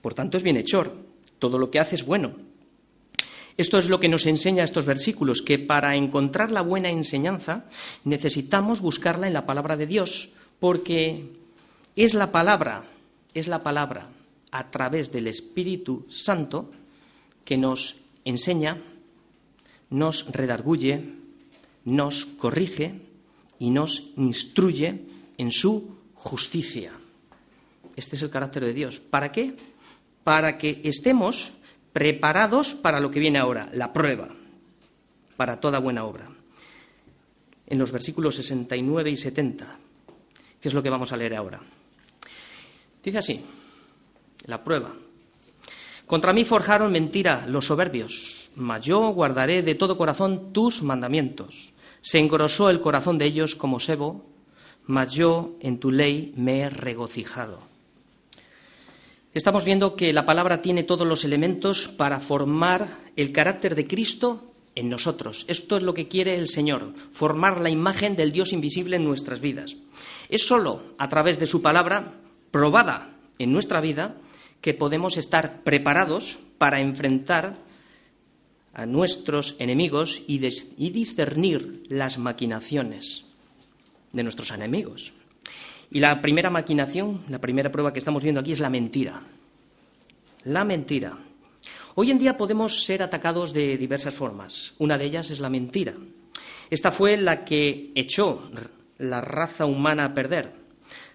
Por 0.00 0.14
tanto, 0.14 0.36
es 0.36 0.44
bienhechor. 0.44 0.94
Todo 1.40 1.58
lo 1.58 1.68
que 1.68 1.80
hace 1.80 1.96
es 1.96 2.06
bueno. 2.06 2.34
Esto 3.56 3.76
es 3.76 3.88
lo 3.88 3.98
que 3.98 4.08
nos 4.08 4.26
enseña 4.26 4.62
estos 4.62 4.86
versículos, 4.86 5.42
que 5.42 5.58
para 5.58 5.96
encontrar 5.96 6.52
la 6.52 6.62
buena 6.62 6.90
enseñanza 6.90 7.64
necesitamos 8.04 8.80
buscarla 8.80 9.26
en 9.26 9.32
la 9.32 9.44
palabra 9.44 9.76
de 9.76 9.88
Dios, 9.88 10.30
porque 10.60 11.24
es 11.96 12.14
la 12.14 12.30
palabra, 12.30 12.84
es 13.34 13.48
la 13.48 13.64
palabra 13.64 14.06
a 14.52 14.70
través 14.70 15.10
del 15.10 15.26
Espíritu 15.26 16.06
Santo 16.08 16.70
que 17.44 17.56
nos 17.56 17.96
enseña, 18.24 18.80
nos 19.90 20.30
redarguye, 20.30 21.18
nos 21.84 22.26
corrige 22.26 23.00
y 23.58 23.70
nos 23.70 24.12
instruye 24.16 25.00
en 25.38 25.52
su 25.52 25.96
justicia. 26.14 26.92
Este 27.96 28.16
es 28.16 28.22
el 28.22 28.30
carácter 28.30 28.64
de 28.64 28.72
Dios. 28.72 28.98
¿Para 28.98 29.32
qué? 29.32 29.54
Para 30.24 30.58
que 30.58 30.80
estemos 30.84 31.52
preparados 31.92 32.74
para 32.74 33.00
lo 33.00 33.10
que 33.10 33.20
viene 33.20 33.38
ahora, 33.38 33.68
la 33.72 33.92
prueba, 33.92 34.28
para 35.36 35.60
toda 35.60 35.78
buena 35.78 36.04
obra. 36.04 36.28
En 37.66 37.78
los 37.78 37.92
versículos 37.92 38.34
69 38.36 39.10
y 39.10 39.16
70, 39.16 39.78
que 40.60 40.68
es 40.68 40.74
lo 40.74 40.82
que 40.82 40.90
vamos 40.90 41.12
a 41.12 41.16
leer 41.16 41.36
ahora. 41.36 41.60
Dice 43.02 43.18
así, 43.18 43.44
la 44.46 44.62
prueba. 44.62 44.94
Contra 46.06 46.32
mí 46.32 46.44
forjaron 46.44 46.92
mentira 46.92 47.46
los 47.46 47.66
soberbios, 47.66 48.50
mas 48.56 48.82
yo 48.82 49.10
guardaré 49.10 49.62
de 49.62 49.74
todo 49.74 49.96
corazón 49.96 50.52
tus 50.52 50.82
mandamientos. 50.82 51.69
Se 52.02 52.18
engrosó 52.18 52.70
el 52.70 52.80
corazón 52.80 53.18
de 53.18 53.26
ellos 53.26 53.54
como 53.54 53.80
sebo, 53.80 54.24
mas 54.86 55.12
yo 55.12 55.56
en 55.60 55.78
tu 55.78 55.90
ley 55.90 56.32
me 56.36 56.60
he 56.60 56.70
regocijado. 56.70 57.60
Estamos 59.32 59.64
viendo 59.64 59.94
que 59.94 60.12
la 60.12 60.26
palabra 60.26 60.60
tiene 60.60 60.82
todos 60.82 61.06
los 61.06 61.24
elementos 61.24 61.86
para 61.86 62.18
formar 62.18 62.88
el 63.14 63.30
carácter 63.30 63.76
de 63.76 63.86
Cristo 63.86 64.50
en 64.74 64.88
nosotros. 64.88 65.44
Esto 65.46 65.76
es 65.76 65.82
lo 65.82 65.94
que 65.94 66.08
quiere 66.08 66.34
el 66.34 66.48
Señor, 66.48 66.94
formar 67.12 67.60
la 67.60 67.70
imagen 67.70 68.16
del 68.16 68.32
Dios 68.32 68.52
invisible 68.52 68.96
en 68.96 69.04
nuestras 69.04 69.40
vidas. 69.40 69.76
Es 70.28 70.46
sólo 70.46 70.82
a 70.98 71.08
través 71.08 71.38
de 71.38 71.46
su 71.46 71.62
palabra, 71.62 72.14
probada 72.50 73.10
en 73.38 73.52
nuestra 73.52 73.80
vida, 73.80 74.16
que 74.60 74.74
podemos 74.74 75.16
estar 75.16 75.62
preparados 75.62 76.40
para 76.58 76.80
enfrentar 76.80 77.54
nuestros 78.86 79.56
enemigos 79.58 80.22
y, 80.26 80.38
discernir 80.38 81.84
las 81.88 82.18
maquinaciones 82.18 83.24
de 84.12 84.22
nuestros 84.22 84.50
enemigos. 84.50 85.12
Y 85.90 86.00
la 86.00 86.20
primera 86.22 86.50
maquinación, 86.50 87.22
la 87.28 87.40
primera 87.40 87.70
prueba 87.70 87.92
que 87.92 87.98
estamos 87.98 88.22
viendo 88.22 88.40
aquí 88.40 88.52
es 88.52 88.60
la 88.60 88.70
mentira. 88.70 89.22
La 90.44 90.64
mentira. 90.64 91.18
Hoy 91.96 92.10
en 92.10 92.18
día 92.18 92.36
podemos 92.36 92.84
ser 92.84 93.02
atacados 93.02 93.52
de 93.52 93.76
diversas 93.76 94.14
formas. 94.14 94.74
Una 94.78 94.96
de 94.96 95.04
ellas 95.04 95.30
es 95.30 95.40
la 95.40 95.50
mentira. 95.50 95.94
Esta 96.70 96.92
fue 96.92 97.16
la 97.16 97.44
que 97.44 97.90
echó 97.94 98.50
la 98.98 99.20
raza 99.20 99.66
humana 99.66 100.04
a 100.06 100.14
perder. 100.14 100.52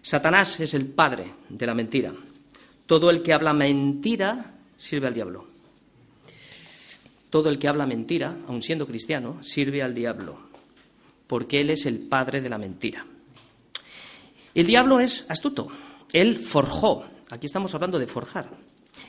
Satanás 0.02 0.60
es 0.60 0.74
el 0.74 0.88
padre 0.88 1.32
de 1.50 1.66
la 1.66 1.74
mentira. 1.74 2.14
Todo 2.86 3.10
el 3.10 3.24
que 3.24 3.34
habla 3.34 3.54
mentira 3.54 4.54
sirve 4.78 5.08
al 5.08 5.14
diablo. 5.14 5.55
Todo 7.30 7.50
el 7.50 7.60
que 7.60 7.68
habla 7.68 7.86
mentira, 7.86 8.38
aun 8.48 8.62
siendo 8.62 8.88
cristiano, 8.88 9.44
sirve 9.44 9.84
al 9.84 9.94
diablo, 9.94 10.38
porque 11.28 11.62
él 11.62 11.70
es 11.70 11.86
el 11.86 12.00
padre 12.00 12.42
de 12.42 12.50
la 12.50 12.58
mentira. 12.58 13.06
El 14.54 14.66
diablo 14.66 15.00
es 15.00 15.26
astuto. 15.30 15.68
Él 16.14 16.40
forjó, 16.40 17.04
aquí 17.30 17.46
estamos 17.46 17.74
hablando 17.76 18.00
de 18.00 18.08
forjar, 18.08 18.50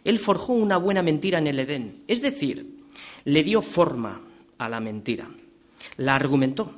él 0.02 0.18
forjó 0.18 0.54
una 0.54 0.76
buena 0.76 1.02
mentira 1.02 1.38
en 1.38 1.46
el 1.46 1.60
Edén, 1.60 2.02
es 2.08 2.20
decir, 2.22 2.84
le 3.24 3.44
dio 3.44 3.62
forma 3.62 4.20
a 4.58 4.68
la 4.68 4.80
mentira, 4.80 5.28
la 5.98 6.14
argumentó. 6.14 6.70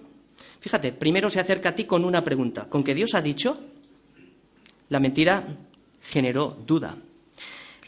Fíjate, 0.60 0.92
primero 0.92 1.30
se 1.30 1.40
acerca 1.40 1.70
a 1.70 1.74
ti 1.74 1.84
con 1.84 2.04
una 2.04 2.24
pregunta, 2.24 2.68
¿con 2.68 2.84
que 2.84 2.94
Dios 2.94 3.14
ha 3.14 3.22
dicho? 3.22 3.58
La 4.88 5.00
mentira 5.00 5.46
generó 6.02 6.56
duda. 6.66 6.96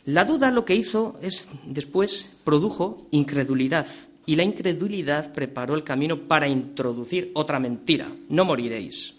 La 0.05 0.25
duda 0.25 0.51
lo 0.51 0.65
que 0.65 0.75
hizo 0.75 1.19
es, 1.23 1.51
después, 1.65 2.39
produjo 2.45 3.07
incredulidad. 3.11 3.87
Y 4.27 4.37
la 4.37 4.45
incredulidad 4.45 5.33
preparó 5.33 5.75
el 5.75 5.85
camino 5.85 6.29
para 6.29 6.49
introducir 6.49 7.31
otra 7.35 7.59
mentira. 7.59 8.11
No 8.29 8.45
moriréis. 8.45 9.15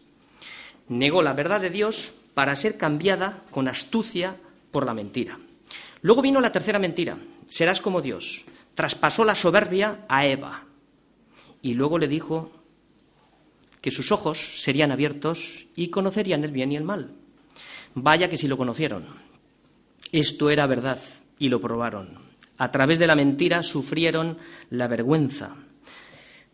Negó 0.87 1.21
la 1.21 1.33
verdad 1.33 1.61
de 1.61 1.69
Dios 1.69 2.13
para 2.33 2.55
ser 2.55 2.77
cambiada 2.77 3.43
con 3.51 3.67
astucia 3.67 4.37
por 4.71 4.85
la 4.85 4.93
mentira. 4.93 5.39
Luego 6.01 6.21
vino 6.21 6.41
la 6.41 6.51
tercera 6.51 6.79
mentira. 6.79 7.17
Serás 7.45 7.81
como 7.81 8.01
Dios. 8.01 8.45
Traspasó 8.73 9.25
la 9.25 9.35
soberbia 9.35 10.05
a 10.07 10.25
Eva. 10.25 10.65
Y 11.61 11.73
luego 11.73 11.99
le 11.99 12.07
dijo 12.07 12.51
que 13.81 13.91
sus 13.91 14.11
ojos 14.11 14.61
serían 14.61 14.91
abiertos 14.91 15.67
y 15.75 15.89
conocerían 15.89 16.43
el 16.43 16.51
bien 16.51 16.71
y 16.71 16.77
el 16.77 16.83
mal. 16.83 17.11
Vaya 17.93 18.29
que 18.29 18.37
si 18.37 18.47
lo 18.47 18.57
conocieron. 18.57 19.30
Esto 20.11 20.49
era 20.49 20.67
verdad 20.67 20.99
y 21.39 21.49
lo 21.49 21.61
probaron. 21.61 22.09
A 22.57 22.71
través 22.71 22.99
de 22.99 23.07
la 23.07 23.15
mentira 23.15 23.63
sufrieron 23.63 24.37
la 24.69 24.87
vergüenza. 24.87 25.55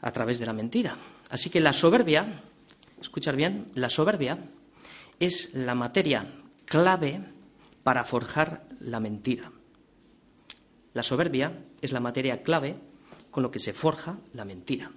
A 0.02 0.12
través 0.12 0.40
de 0.40 0.46
la 0.46 0.54
mentira. 0.54 0.96
Así 1.30 1.50
que 1.50 1.60
la 1.60 1.74
soberbia, 1.74 2.42
escuchar 3.02 3.36
bien, 3.36 3.68
la 3.76 3.90
soberbia 3.90 4.38
es 5.20 5.54
la 5.56 5.76
materia 5.76 6.26
clave 6.66 7.22
para 7.84 8.04
forjar 8.04 8.64
la 8.80 9.00
mentira. 9.00 9.52
La 10.94 11.04
soberbia 11.04 11.52
es 11.82 11.92
la 11.92 12.00
materia 12.00 12.44
clave 12.44 12.76
con 13.32 13.44
lo 13.44 13.52
que 13.52 13.60
se 13.60 13.74
forja 13.74 14.18
la 14.34 14.46
mentira. 14.46 14.92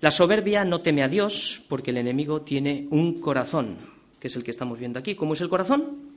La 0.00 0.10
soberbia 0.10 0.64
no 0.64 0.80
teme 0.80 1.02
a 1.02 1.08
Dios 1.08 1.62
porque 1.68 1.90
el 1.90 1.98
enemigo 1.98 2.42
tiene 2.42 2.86
un 2.90 3.20
corazón 3.20 3.78
que 4.18 4.28
es 4.28 4.36
el 4.36 4.44
que 4.44 4.50
estamos 4.50 4.78
viendo 4.78 4.98
aquí. 4.98 5.14
¿Cómo 5.14 5.32
es 5.32 5.40
el 5.40 5.48
corazón? 5.48 6.09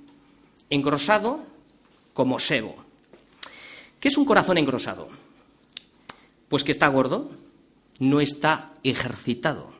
Engrosado 0.69 1.41
como 2.13 2.39
sebo. 2.39 2.75
¿Qué 3.99 4.07
es 4.07 4.17
un 4.17 4.25
corazón 4.25 4.57
engrosado? 4.57 5.07
Pues 6.49 6.63
que 6.63 6.71
está 6.71 6.87
gordo, 6.87 7.31
no 7.99 8.21
está 8.21 8.73
ejercitado. 8.83 9.71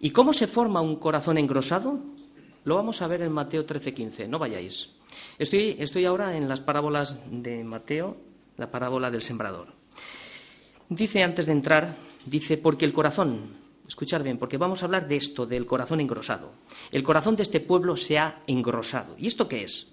¿Y 0.00 0.10
cómo 0.10 0.32
se 0.32 0.46
forma 0.46 0.80
un 0.80 0.96
corazón 0.96 1.38
engrosado? 1.38 1.98
Lo 2.64 2.76
vamos 2.76 3.02
a 3.02 3.06
ver 3.06 3.22
en 3.22 3.32
Mateo 3.32 3.66
13:15, 3.66 4.28
no 4.28 4.38
vayáis. 4.38 4.90
Estoy, 5.38 5.76
estoy 5.78 6.04
ahora 6.04 6.36
en 6.36 6.48
las 6.48 6.60
parábolas 6.60 7.18
de 7.30 7.62
Mateo, 7.64 8.16
la 8.56 8.70
parábola 8.70 9.10
del 9.10 9.22
sembrador. 9.22 9.68
Dice 10.88 11.22
antes 11.22 11.46
de 11.46 11.52
entrar, 11.52 11.96
dice, 12.26 12.58
porque 12.58 12.84
el 12.84 12.92
corazón 12.92 13.62
Escuchar 13.92 14.22
bien, 14.22 14.38
porque 14.38 14.56
vamos 14.56 14.82
a 14.82 14.86
hablar 14.86 15.06
de 15.06 15.16
esto, 15.16 15.44
del 15.44 15.66
corazón 15.66 16.00
engrosado. 16.00 16.52
El 16.90 17.02
corazón 17.02 17.36
de 17.36 17.42
este 17.42 17.60
pueblo 17.60 17.94
se 17.94 18.18
ha 18.18 18.40
engrosado. 18.46 19.14
¿Y 19.18 19.26
esto 19.26 19.46
qué 19.48 19.64
es? 19.64 19.91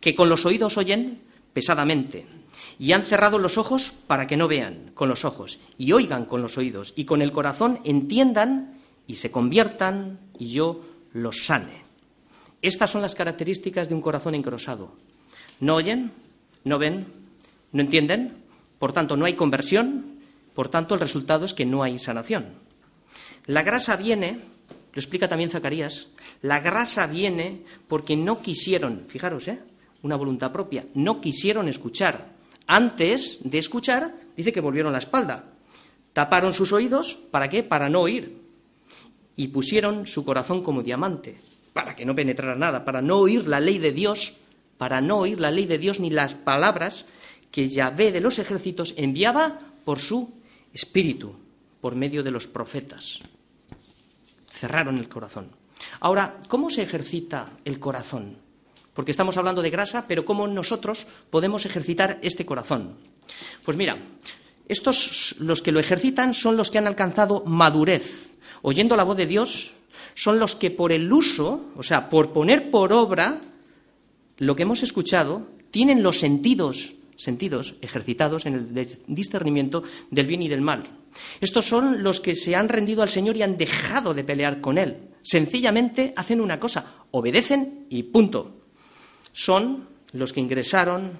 Que 0.00 0.14
con 0.14 0.28
los 0.28 0.46
oídos 0.46 0.76
oyen 0.76 1.22
pesadamente 1.52 2.26
y 2.78 2.92
han 2.92 3.02
cerrado 3.02 3.38
los 3.38 3.58
ojos 3.58 3.92
para 4.06 4.26
que 4.26 4.36
no 4.36 4.48
vean 4.48 4.92
con 4.94 5.08
los 5.08 5.24
ojos 5.24 5.58
y 5.76 5.92
oigan 5.92 6.24
con 6.24 6.42
los 6.42 6.56
oídos 6.58 6.92
y 6.96 7.04
con 7.04 7.22
el 7.22 7.32
corazón 7.32 7.80
entiendan 7.84 8.78
y 9.06 9.16
se 9.16 9.30
conviertan 9.30 10.20
y 10.38 10.48
yo 10.48 10.82
los 11.12 11.44
sane. 11.44 11.84
Estas 12.62 12.90
son 12.90 13.02
las 13.02 13.14
características 13.14 13.88
de 13.88 13.94
un 13.94 14.02
corazón 14.02 14.34
engrosado. 14.34 14.92
No 15.60 15.76
oyen, 15.76 16.12
no 16.64 16.78
ven, 16.78 17.06
no 17.72 17.80
entienden, 17.80 18.36
por 18.78 18.92
tanto 18.92 19.16
no 19.16 19.24
hay 19.24 19.34
conversión, 19.34 20.06
por 20.54 20.68
tanto 20.68 20.94
el 20.94 21.00
resultado 21.00 21.44
es 21.44 21.54
que 21.54 21.66
no 21.66 21.82
hay 21.82 21.98
sanación. 21.98 22.46
La 23.46 23.62
grasa 23.62 23.96
viene, 23.96 24.40
lo 24.98 25.00
explica 25.00 25.28
también 25.28 25.48
Zacarías, 25.48 26.08
la 26.42 26.58
grasa 26.58 27.06
viene 27.06 27.62
porque 27.86 28.16
no 28.16 28.42
quisieron, 28.42 29.04
fijaros, 29.06 29.46
¿eh? 29.46 29.60
una 30.02 30.16
voluntad 30.16 30.50
propia, 30.50 30.86
no 30.94 31.20
quisieron 31.20 31.68
escuchar. 31.68 32.32
Antes 32.66 33.38
de 33.44 33.58
escuchar, 33.58 34.12
dice 34.36 34.52
que 34.52 34.60
volvieron 34.60 34.90
la 34.90 34.98
espalda. 34.98 35.44
Taparon 36.12 36.52
sus 36.52 36.72
oídos, 36.72 37.14
¿para 37.30 37.48
qué? 37.48 37.62
Para 37.62 37.88
no 37.88 38.00
oír. 38.00 38.38
Y 39.36 39.46
pusieron 39.46 40.08
su 40.08 40.24
corazón 40.24 40.64
como 40.64 40.82
diamante, 40.82 41.36
para 41.72 41.94
que 41.94 42.04
no 42.04 42.16
penetrara 42.16 42.56
nada, 42.56 42.84
para 42.84 43.00
no 43.00 43.18
oír 43.18 43.46
la 43.46 43.60
ley 43.60 43.78
de 43.78 43.92
Dios, 43.92 44.34
para 44.78 45.00
no 45.00 45.18
oír 45.18 45.38
la 45.38 45.52
ley 45.52 45.66
de 45.66 45.78
Dios 45.78 46.00
ni 46.00 46.10
las 46.10 46.34
palabras 46.34 47.06
que 47.52 47.68
Yahvé 47.68 48.10
de 48.10 48.20
los 48.20 48.40
ejércitos 48.40 48.94
enviaba 48.96 49.60
por 49.84 50.00
su 50.00 50.32
espíritu, 50.74 51.36
por 51.80 51.94
medio 51.94 52.24
de 52.24 52.32
los 52.32 52.48
profetas 52.48 53.20
cerraron 54.58 54.98
el 54.98 55.08
corazón. 55.08 55.50
Ahora, 56.00 56.40
¿cómo 56.48 56.70
se 56.70 56.82
ejercita 56.82 57.52
el 57.64 57.78
corazón? 57.78 58.36
Porque 58.92 59.12
estamos 59.12 59.36
hablando 59.36 59.62
de 59.62 59.70
grasa, 59.70 60.06
pero 60.08 60.24
¿cómo 60.24 60.48
nosotros 60.48 61.06
podemos 61.30 61.64
ejercitar 61.64 62.18
este 62.22 62.44
corazón? 62.44 62.96
Pues 63.64 63.76
mira, 63.76 63.96
estos 64.66 65.36
los 65.38 65.62
que 65.62 65.70
lo 65.70 65.78
ejercitan 65.78 66.34
son 66.34 66.56
los 66.56 66.70
que 66.70 66.78
han 66.78 66.88
alcanzado 66.88 67.44
madurez. 67.44 68.30
Oyendo 68.62 68.96
la 68.96 69.04
voz 69.04 69.16
de 69.16 69.26
Dios, 69.26 69.72
son 70.14 70.40
los 70.40 70.56
que 70.56 70.72
por 70.72 70.90
el 70.90 71.12
uso, 71.12 71.66
o 71.76 71.82
sea, 71.84 72.10
por 72.10 72.32
poner 72.32 72.72
por 72.72 72.92
obra 72.92 73.40
lo 74.38 74.56
que 74.56 74.62
hemos 74.62 74.82
escuchado, 74.82 75.46
tienen 75.70 76.02
los 76.02 76.18
sentidos, 76.18 76.94
sentidos 77.16 77.76
ejercitados 77.82 78.46
en 78.46 78.54
el 78.54 78.96
discernimiento 79.06 79.84
del 80.10 80.26
bien 80.26 80.42
y 80.42 80.48
del 80.48 80.60
mal. 80.60 80.97
Estos 81.40 81.66
son 81.66 82.02
los 82.02 82.20
que 82.20 82.34
se 82.34 82.56
han 82.56 82.68
rendido 82.68 83.02
al 83.02 83.10
Señor 83.10 83.36
y 83.36 83.42
han 83.42 83.56
dejado 83.56 84.14
de 84.14 84.24
pelear 84.24 84.60
con 84.60 84.78
Él. 84.78 85.08
Sencillamente 85.22 86.12
hacen 86.16 86.40
una 86.40 86.58
cosa, 86.58 87.04
obedecen 87.10 87.86
y 87.90 88.04
punto. 88.04 88.62
Son 89.32 89.88
los 90.12 90.32
que 90.32 90.40
ingresaron 90.40 91.18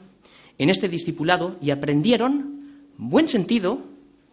en 0.58 0.70
este 0.70 0.88
discipulado 0.88 1.56
y 1.60 1.70
aprendieron 1.70 2.58
buen 2.96 3.28
sentido 3.28 3.80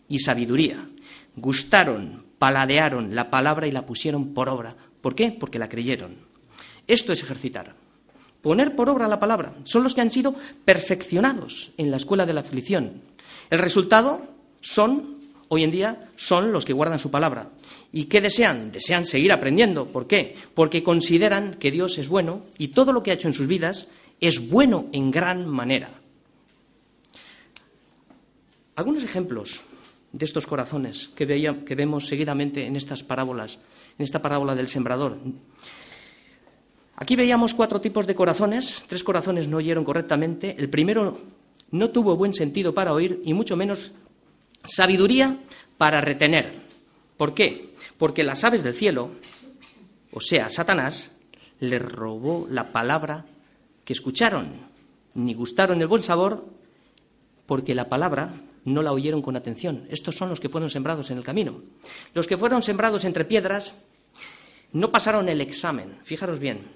y 0.07 0.19
sabiduría. 0.19 0.89
Gustaron, 1.35 2.25
paladearon 2.37 3.15
la 3.15 3.29
palabra 3.29 3.67
y 3.67 3.71
la 3.71 3.85
pusieron 3.85 4.33
por 4.33 4.49
obra. 4.49 4.75
¿Por 5.01 5.15
qué? 5.15 5.31
Porque 5.31 5.59
la 5.59 5.69
creyeron. 5.69 6.15
Esto 6.87 7.13
es 7.13 7.21
ejercitar. 7.21 7.75
Poner 8.41 8.75
por 8.75 8.89
obra 8.89 9.07
la 9.07 9.19
palabra. 9.19 9.53
Son 9.63 9.83
los 9.83 9.93
que 9.93 10.01
han 10.01 10.11
sido 10.11 10.35
perfeccionados 10.65 11.71
en 11.77 11.91
la 11.91 11.97
escuela 11.97 12.25
de 12.25 12.33
la 12.33 12.41
aflicción. 12.41 13.01
El 13.49 13.59
resultado 13.59 14.21
son 14.61 15.14
hoy 15.49 15.63
en 15.63 15.71
día 15.71 16.09
son 16.15 16.51
los 16.51 16.65
que 16.65 16.73
guardan 16.73 16.99
su 16.99 17.11
palabra. 17.11 17.49
¿Y 17.91 18.05
qué 18.05 18.21
desean? 18.21 18.71
Desean 18.71 19.05
seguir 19.05 19.31
aprendiendo. 19.31 19.87
¿Por 19.87 20.07
qué? 20.07 20.35
Porque 20.53 20.83
consideran 20.83 21.55
que 21.55 21.71
Dios 21.71 21.97
es 21.97 22.07
bueno 22.07 22.43
y 22.57 22.69
todo 22.69 22.91
lo 22.91 23.03
que 23.03 23.11
ha 23.11 23.15
hecho 23.15 23.27
en 23.27 23.33
sus 23.33 23.47
vidas 23.47 23.87
es 24.19 24.49
bueno 24.49 24.87
en 24.91 25.11
gran 25.11 25.47
manera. 25.47 25.91
Algunos 28.75 29.03
ejemplos 29.03 29.63
de 30.11 30.25
estos 30.25 30.47
corazones 30.47 31.09
que, 31.15 31.25
que 31.65 31.75
vemos 31.75 32.07
seguidamente 32.07 32.65
en 32.65 32.75
estas 32.75 33.03
parábolas, 33.03 33.59
en 33.97 34.03
esta 34.03 34.21
parábola 34.21 34.55
del 34.55 34.67
sembrador. 34.67 35.17
Aquí 36.97 37.15
veíamos 37.15 37.53
cuatro 37.53 37.81
tipos 37.81 38.07
de 38.07 38.15
corazones. 38.15 38.85
Tres 38.87 39.03
corazones 39.03 39.47
no 39.47 39.57
oyeron 39.57 39.83
correctamente. 39.83 40.55
El 40.57 40.69
primero 40.69 41.19
no 41.71 41.89
tuvo 41.89 42.15
buen 42.15 42.33
sentido 42.33 42.73
para 42.73 42.93
oír 42.93 43.21
y 43.25 43.33
mucho 43.33 43.57
menos 43.57 43.91
sabiduría 44.67 45.39
para 45.77 46.01
retener. 46.01 46.53
¿Por 47.17 47.33
qué? 47.33 47.73
Porque 47.97 48.23
las 48.23 48.43
aves 48.43 48.63
del 48.63 48.73
cielo, 48.73 49.11
o 50.11 50.19
sea, 50.19 50.49
Satanás, 50.49 51.11
le 51.59 51.79
robó 51.79 52.47
la 52.49 52.71
palabra 52.71 53.25
que 53.83 53.93
escucharon, 53.93 54.53
ni 55.13 55.33
gustaron 55.33 55.81
el 55.81 55.87
buen 55.87 56.03
sabor, 56.03 56.45
porque 57.45 57.75
la 57.75 57.89
palabra 57.89 58.33
no 58.65 58.81
la 58.81 58.91
oyeron 58.91 59.21
con 59.21 59.35
atención. 59.35 59.87
Estos 59.89 60.15
son 60.15 60.29
los 60.29 60.39
que 60.39 60.49
fueron 60.49 60.69
sembrados 60.69 61.11
en 61.11 61.17
el 61.17 61.23
camino. 61.23 61.61
Los 62.13 62.27
que 62.27 62.37
fueron 62.37 62.63
sembrados 62.63 63.05
entre 63.05 63.25
piedras 63.25 63.75
no 64.73 64.91
pasaron 64.91 65.29
el 65.29 65.39
examen, 65.39 65.99
fijaros 66.03 66.39
bien, 66.39 66.67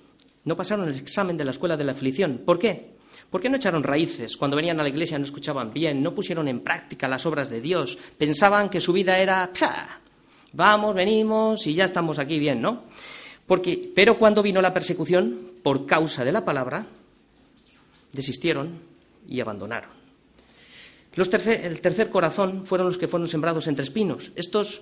no 0.46 0.56
pasaron 0.56 0.88
el 0.88 0.96
examen 0.96 1.36
de 1.36 1.46
la 1.46 1.52
escuela 1.52 1.76
de 1.76 1.84
la 1.84 1.92
aflicción. 1.92 2.42
¿Por 2.46 2.60
qué? 2.60 2.99
¿Por 3.30 3.42
qué 3.42 3.50
no 3.50 3.58
echaron 3.58 3.84
raíces? 3.84 4.38
Cuando 4.38 4.58
venían 4.58 4.80
a 4.80 4.84
la 4.84 4.90
iglesia 4.90 5.20
no 5.20 5.26
escuchaban 5.26 5.72
bien, 5.72 6.02
no 6.02 6.16
pusieron 6.16 6.48
en 6.48 6.62
práctica 6.62 7.08
las 7.08 7.26
obras 7.26 7.50
de 7.50 7.62
Dios, 7.62 7.98
pensaban 8.18 8.70
que 8.70 8.82
su 8.82 8.92
vida 8.92 9.20
era, 9.20 9.52
vamos, 10.54 10.96
venimos 10.96 11.68
y 11.68 11.76
ya 11.76 11.86
estamos 11.86 12.18
aquí 12.18 12.40
bien, 12.40 12.62
¿no? 12.62 12.86
Porque, 13.46 13.92
pero 13.94 14.18
cuando 14.18 14.42
vino 14.42 14.62
la 14.62 14.74
persecución, 14.74 15.52
por 15.62 15.86
causa 15.86 16.26
de 16.26 16.32
la 16.32 16.44
palabra, 16.44 16.86
desistieron 18.14 18.80
y 19.28 19.40
abandonaron. 19.40 19.92
el 21.16 21.82
tercer 21.82 22.10
corazón 22.10 22.66
fueron 22.66 22.88
los 22.88 22.98
que 22.98 23.08
fueron 23.08 23.28
sembrados 23.28 23.68
entre 23.68 23.84
espinos. 23.84 24.32
Estos, 24.36 24.82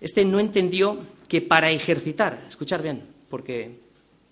este 0.00 0.26
no 0.26 0.40
entendió 0.40 0.98
que 1.26 1.40
para 1.40 1.70
ejercitar, 1.70 2.44
escuchar 2.48 2.82
bien, 2.82 3.02
porque 3.30 3.80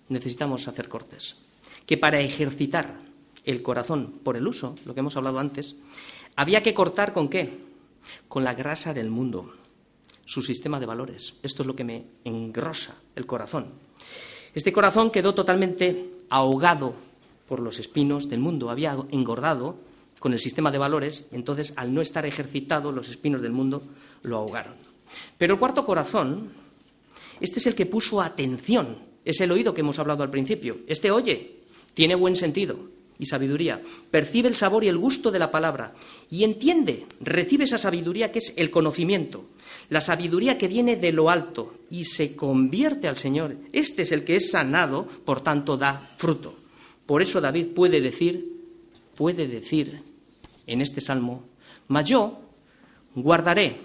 necesitamos 0.09 0.67
hacer 0.67 0.87
cortes, 0.87 1.37
que 1.87 1.97
para 1.97 2.19
ejercitar 2.19 3.10
el 3.45 3.61
corazón 3.61 4.19
por 4.23 4.37
el 4.37 4.47
uso, 4.47 4.75
lo 4.85 4.93
que 4.93 4.99
hemos 4.99 5.17
hablado 5.17 5.39
antes, 5.39 5.77
había 6.35 6.63
que 6.63 6.73
cortar 6.73 7.13
con 7.13 7.29
qué? 7.29 7.59
Con 8.27 8.43
la 8.43 8.53
grasa 8.53 8.93
del 8.93 9.09
mundo, 9.09 9.53
su 10.25 10.41
sistema 10.41 10.79
de 10.79 10.85
valores. 10.85 11.35
Esto 11.43 11.63
es 11.63 11.67
lo 11.67 11.75
que 11.75 11.83
me 11.83 12.05
engrosa 12.23 12.95
el 13.15 13.25
corazón. 13.25 13.67
Este 14.53 14.73
corazón 14.73 15.11
quedó 15.11 15.33
totalmente 15.33 16.11
ahogado 16.29 16.93
por 17.47 17.59
los 17.59 17.79
espinos 17.79 18.29
del 18.29 18.39
mundo, 18.39 18.69
había 18.69 18.97
engordado 19.11 19.75
con 20.19 20.33
el 20.33 20.39
sistema 20.39 20.71
de 20.71 20.77
valores, 20.77 21.27
entonces 21.31 21.73
al 21.75 21.93
no 21.93 22.01
estar 22.01 22.25
ejercitado 22.25 22.91
los 22.91 23.09
espinos 23.09 23.41
del 23.41 23.51
mundo 23.51 23.81
lo 24.23 24.37
ahogaron. 24.37 24.75
Pero 25.37 25.53
el 25.55 25.59
cuarto 25.59 25.85
corazón, 25.85 26.49
este 27.39 27.59
es 27.59 27.67
el 27.67 27.75
que 27.75 27.85
puso 27.85 28.21
atención, 28.21 28.97
es 29.25 29.41
el 29.41 29.51
oído 29.51 29.73
que 29.73 29.81
hemos 29.81 29.99
hablado 29.99 30.23
al 30.23 30.29
principio. 30.29 30.79
Este 30.87 31.11
oye, 31.11 31.61
tiene 31.93 32.15
buen 32.15 32.35
sentido, 32.35 32.77
y 33.21 33.27
sabiduría. 33.27 33.79
Percibe 34.09 34.49
el 34.49 34.55
sabor 34.55 34.83
y 34.83 34.87
el 34.87 34.97
gusto 34.97 35.29
de 35.29 35.37
la 35.37 35.51
palabra 35.51 35.93
y 36.31 36.43
entiende, 36.43 37.05
recibe 37.21 37.65
esa 37.65 37.77
sabiduría 37.77 38.31
que 38.31 38.39
es 38.39 38.55
el 38.57 38.71
conocimiento, 38.71 39.45
la 39.89 40.01
sabiduría 40.01 40.57
que 40.57 40.67
viene 40.67 40.95
de 40.95 41.11
lo 41.11 41.29
alto 41.29 41.75
y 41.91 42.05
se 42.05 42.35
convierte 42.35 43.07
al 43.07 43.17
Señor. 43.17 43.57
Este 43.71 44.01
es 44.01 44.11
el 44.11 44.25
que 44.25 44.37
es 44.37 44.49
sanado, 44.49 45.05
por 45.05 45.41
tanto 45.41 45.77
da 45.77 46.15
fruto. 46.17 46.55
Por 47.05 47.21
eso 47.21 47.39
David 47.39 47.67
puede 47.67 48.01
decir, 48.01 48.59
puede 49.15 49.47
decir 49.47 50.01
en 50.65 50.81
este 50.81 50.99
salmo, 50.99 51.43
mas 51.89 52.05
yo 52.05 52.41
guardaré 53.13 53.77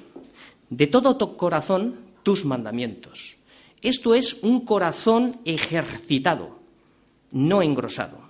de 0.71 0.87
todo 0.87 1.19
tu 1.19 1.37
corazón 1.37 1.95
tus 2.23 2.47
mandamientos. 2.47 3.37
Esto 3.83 4.15
es 4.15 4.43
un 4.43 4.65
corazón 4.65 5.41
ejercitado, 5.45 6.59
no 7.33 7.61
engrosado. 7.61 8.26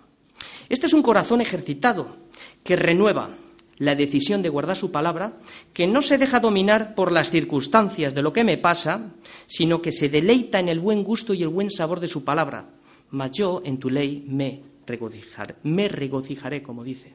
Este 0.68 0.86
es 0.86 0.92
un 0.92 1.02
corazón 1.02 1.40
ejercitado 1.40 2.16
que 2.64 2.76
renueva 2.76 3.30
la 3.78 3.94
decisión 3.94 4.42
de 4.42 4.48
guardar 4.48 4.76
su 4.76 4.90
palabra, 4.90 5.34
que 5.72 5.86
no 5.86 6.02
se 6.02 6.18
deja 6.18 6.40
dominar 6.40 6.94
por 6.94 7.12
las 7.12 7.30
circunstancias 7.30 8.14
de 8.14 8.22
lo 8.22 8.32
que 8.32 8.44
me 8.44 8.56
pasa, 8.56 9.12
sino 9.46 9.82
que 9.82 9.92
se 9.92 10.08
deleita 10.08 10.58
en 10.58 10.68
el 10.68 10.80
buen 10.80 11.04
gusto 11.04 11.34
y 11.34 11.42
el 11.42 11.48
buen 11.48 11.70
sabor 11.70 12.00
de 12.00 12.08
su 12.08 12.24
palabra. 12.24 12.70
Mas 13.10 13.32
yo 13.32 13.62
en 13.64 13.78
tu 13.78 13.90
ley 13.90 14.24
me 14.26 14.62
regocijaré, 14.86 15.56
me 15.62 15.88
regocijaré, 15.88 16.62
como 16.62 16.84
dice. 16.84 17.14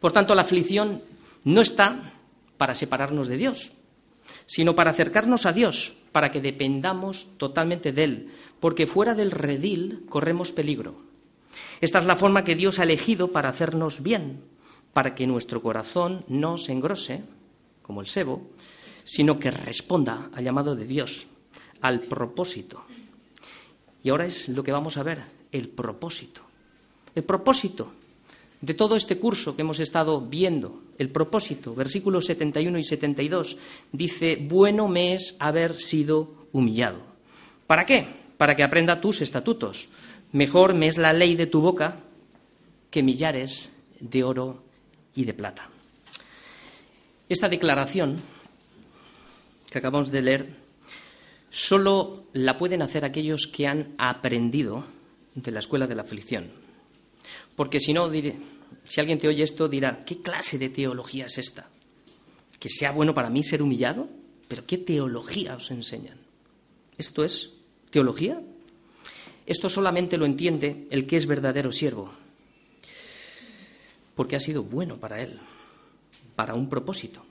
Por 0.00 0.12
tanto, 0.12 0.34
la 0.34 0.42
aflicción 0.42 1.02
no 1.44 1.60
está 1.60 2.14
para 2.56 2.74
separarnos 2.74 3.28
de 3.28 3.36
Dios, 3.36 3.72
sino 4.46 4.74
para 4.74 4.90
acercarnos 4.90 5.46
a 5.46 5.52
Dios, 5.52 5.94
para 6.12 6.30
que 6.30 6.40
dependamos 6.40 7.28
totalmente 7.36 7.92
de 7.92 8.04
Él, 8.04 8.30
porque 8.58 8.86
fuera 8.86 9.14
del 9.14 9.30
redil 9.30 10.06
corremos 10.08 10.52
peligro. 10.52 11.05
Esta 11.80 11.98
es 11.98 12.06
la 12.06 12.16
forma 12.16 12.44
que 12.44 12.54
Dios 12.54 12.78
ha 12.78 12.84
elegido 12.84 13.32
para 13.32 13.48
hacernos 13.48 14.02
bien, 14.02 14.40
para 14.92 15.14
que 15.14 15.26
nuestro 15.26 15.62
corazón 15.62 16.24
no 16.28 16.58
se 16.58 16.72
engrose, 16.72 17.22
como 17.82 18.00
el 18.00 18.06
sebo, 18.06 18.50
sino 19.04 19.38
que 19.38 19.50
responda 19.50 20.30
al 20.34 20.44
llamado 20.44 20.74
de 20.74 20.86
Dios, 20.86 21.26
al 21.80 22.02
propósito. 22.02 22.84
Y 24.02 24.10
ahora 24.10 24.26
es 24.26 24.48
lo 24.48 24.62
que 24.62 24.72
vamos 24.72 24.96
a 24.96 25.02
ver, 25.02 25.20
el 25.52 25.68
propósito. 25.68 26.42
El 27.14 27.24
propósito 27.24 27.92
de 28.60 28.74
todo 28.74 28.96
este 28.96 29.18
curso 29.18 29.54
que 29.54 29.62
hemos 29.62 29.80
estado 29.80 30.20
viendo, 30.20 30.82
el 30.98 31.10
propósito, 31.10 31.74
versículos 31.74 32.26
71 32.26 32.78
y 32.78 32.82
72, 32.82 33.56
dice, 33.92 34.38
bueno 34.40 34.88
me 34.88 35.14
es 35.14 35.36
haber 35.38 35.76
sido 35.76 36.48
humillado. 36.52 37.00
¿Para 37.66 37.84
qué? 37.84 38.06
Para 38.36 38.56
que 38.56 38.64
aprenda 38.64 39.00
tus 39.00 39.22
estatutos. 39.22 39.88
Mejor 40.36 40.74
me 40.74 40.86
es 40.86 40.98
la 40.98 41.14
ley 41.14 41.34
de 41.34 41.46
tu 41.46 41.62
boca 41.62 41.96
que 42.90 43.02
millares 43.02 43.72
de 44.00 44.22
oro 44.22 44.64
y 45.14 45.24
de 45.24 45.32
plata. 45.32 45.70
Esta 47.26 47.48
declaración 47.48 48.20
que 49.70 49.78
acabamos 49.78 50.10
de 50.10 50.20
leer 50.20 50.48
solo 51.48 52.24
la 52.34 52.58
pueden 52.58 52.82
hacer 52.82 53.06
aquellos 53.06 53.46
que 53.46 53.66
han 53.66 53.94
aprendido 53.96 54.84
de 55.34 55.52
la 55.52 55.60
escuela 55.60 55.86
de 55.86 55.94
la 55.94 56.02
aflicción. 56.02 56.50
Porque 57.56 57.80
si 57.80 57.94
no, 57.94 58.12
si 58.12 59.00
alguien 59.00 59.16
te 59.16 59.28
oye 59.28 59.42
esto, 59.42 59.70
dirá, 59.70 60.04
¿qué 60.04 60.20
clase 60.20 60.58
de 60.58 60.68
teología 60.68 61.24
es 61.24 61.38
esta? 61.38 61.70
¿Que 62.60 62.68
sea 62.68 62.92
bueno 62.92 63.14
para 63.14 63.30
mí 63.30 63.42
ser 63.42 63.62
humillado? 63.62 64.06
¿Pero 64.48 64.66
qué 64.66 64.76
teología 64.76 65.56
os 65.56 65.70
enseñan? 65.70 66.18
¿Esto 66.98 67.24
es 67.24 67.54
teología? 67.88 68.42
Esto 69.46 69.70
solamente 69.70 70.18
lo 70.18 70.26
entiende 70.26 70.88
el 70.90 71.06
que 71.06 71.16
es 71.16 71.26
verdadero 71.26 71.70
siervo, 71.70 72.10
porque 74.14 74.36
ha 74.36 74.40
sido 74.40 74.64
bueno 74.64 74.98
para 74.98 75.22
él, 75.22 75.38
para 76.34 76.54
un 76.54 76.68
propósito. 76.68 77.24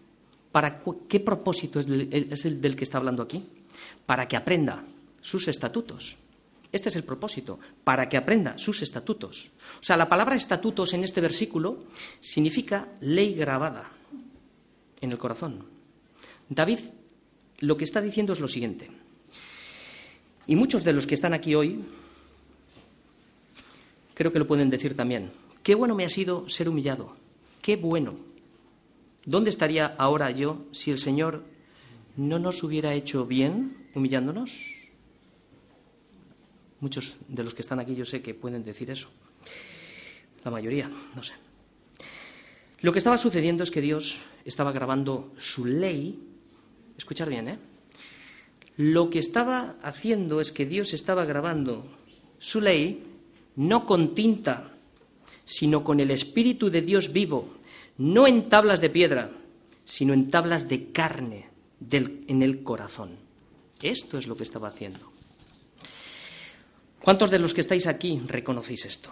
¿Para 0.52 0.80
qué 1.10 1.20
propósito 1.20 1.82
es 1.82 2.46
el 2.46 2.62
del 2.62 2.76
que 2.78 2.86
está 2.86 2.98
hablando 2.98 3.22
aquí? 3.22 3.44
Para 4.06 4.28
que 4.30 4.38
aprenda 4.38 4.86
sus 5.22 5.50
estatutos. 5.50 6.16
Este 6.72 6.88
es 6.90 6.96
el 6.96 7.04
propósito, 7.04 7.60
para 7.84 8.08
que 8.08 8.16
aprenda 8.16 8.58
sus 8.58 8.82
estatutos. 8.82 9.52
O 9.80 9.84
sea, 9.84 9.98
la 9.98 10.08
palabra 10.08 10.36
estatutos 10.36 10.94
en 10.94 11.04
este 11.04 11.20
versículo 11.20 11.84
significa 12.22 12.88
ley 13.02 13.34
grabada 13.34 13.92
en 15.02 15.12
el 15.12 15.18
corazón. 15.18 15.66
David 16.48 16.80
lo 17.60 17.76
que 17.76 17.84
está 17.84 18.02
diciendo 18.02 18.34
es 18.34 18.40
lo 18.40 18.48
siguiente. 18.48 18.90
Y 20.48 20.56
muchos 20.56 20.84
de 20.84 20.94
los 20.94 21.08
que 21.08 21.16
están 21.16 21.34
aquí 21.34 21.56
hoy 21.56 21.84
creo 24.16 24.34
que 24.34 24.40
lo 24.40 24.48
pueden 24.48 24.72
decir 24.72 24.96
también. 24.96 25.32
Qué 25.62 25.76
bueno 25.76 25.94
me 25.94 26.06
ha 26.06 26.10
sido 26.10 26.50
ser 26.50 26.68
humillado. 26.68 27.16
Qué 27.62 27.76
bueno. 27.76 28.16
¿Dónde 29.26 29.50
estaría 29.50 29.96
ahora 29.98 30.32
yo 30.32 30.66
si 30.72 30.90
el 30.92 31.00
Señor 31.00 31.44
no 32.16 32.40
nos 32.40 32.64
hubiera 32.64 32.94
hecho 32.94 33.26
bien 33.26 33.90
humillándonos? 33.94 34.60
Muchos 36.80 37.18
de 37.28 37.44
los 37.44 37.54
que 37.54 37.62
están 37.62 37.80
aquí 37.80 37.96
yo 37.96 38.06
sé 38.06 38.22
que 38.22 38.34
pueden 38.34 38.64
decir 38.64 38.90
eso. 38.92 39.10
La 40.44 40.52
mayoría, 40.52 40.90
no 41.16 41.24
sé. 41.24 41.34
Lo 42.82 42.92
que 42.92 43.00
estaba 43.00 43.18
sucediendo 43.18 43.64
es 43.64 43.72
que 43.72 43.82
Dios 43.82 44.18
estaba 44.46 44.72
grabando 44.72 45.34
su 45.38 45.66
ley. 45.66 46.20
Escuchar 46.98 47.30
bien, 47.30 47.48
¿eh? 47.48 47.58
Lo 48.78 49.10
que 49.10 49.20
estaba 49.20 49.76
haciendo 49.82 50.42
es 50.42 50.52
que 50.52 50.66
Dios 50.66 50.94
estaba 50.94 51.26
grabando 51.26 51.88
su 52.38 52.62
ley 52.62 53.15
no 53.56 53.86
con 53.86 54.16
tinta, 54.16 54.72
sino 55.46 55.84
con 55.84 56.00
el 56.00 56.12
Espíritu 56.12 56.70
de 56.70 56.82
Dios 56.82 57.14
vivo, 57.14 57.56
no 57.98 58.28
en 58.28 58.50
tablas 58.50 58.82
de 58.82 58.90
piedra, 58.90 59.32
sino 59.86 60.14
en 60.14 60.30
tablas 60.30 60.68
de 60.68 60.92
carne 60.92 61.50
en 61.92 62.42
el 62.42 62.64
corazón. 62.64 63.12
Esto 63.82 64.18
es 64.18 64.28
lo 64.28 64.36
que 64.36 64.44
estaba 64.44 64.70
haciendo. 64.70 65.12
¿Cuántos 67.02 67.30
de 67.30 67.40
los 67.40 67.54
que 67.54 67.62
estáis 67.62 67.86
aquí 67.86 68.20
reconocéis 68.26 68.86
esto? 68.86 69.12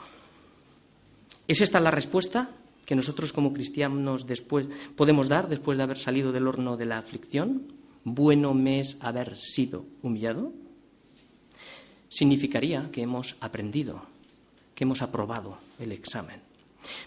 ¿Es 1.48 1.62
esta 1.62 1.80
la 1.80 1.92
respuesta 1.92 2.50
que 2.86 2.96
nosotros 2.96 3.32
como 3.32 3.54
cristianos 3.54 4.26
después 4.26 4.68
podemos 4.96 5.30
dar 5.30 5.48
después 5.48 5.78
de 5.78 5.84
haber 5.84 6.00
salido 6.00 6.32
del 6.32 6.48
horno 6.48 6.76
de 6.76 6.86
la 6.86 6.98
aflicción? 6.98 7.72
Bueno 8.04 8.54
me 8.54 8.80
es 8.80 8.98
haber 9.00 9.38
sido 9.38 9.86
humillado. 10.02 10.52
Significaría 12.10 12.90
que 12.92 13.04
hemos 13.04 13.36
aprendido, 13.40 14.02
que 14.76 14.84
hemos 14.84 15.02
aprobado 15.02 15.58
el 15.80 15.92
examen. 15.92 16.42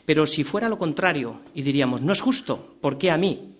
Pero 0.04 0.26
si 0.26 0.44
fuera 0.44 0.68
lo 0.68 0.78
contrario 0.78 1.40
y 1.54 1.62
diríamos, 1.62 2.00
no 2.00 2.12
es 2.12 2.20
justo, 2.20 2.76
¿por 2.80 2.98
qué 2.98 3.10
a 3.10 3.18
mí? 3.18 3.56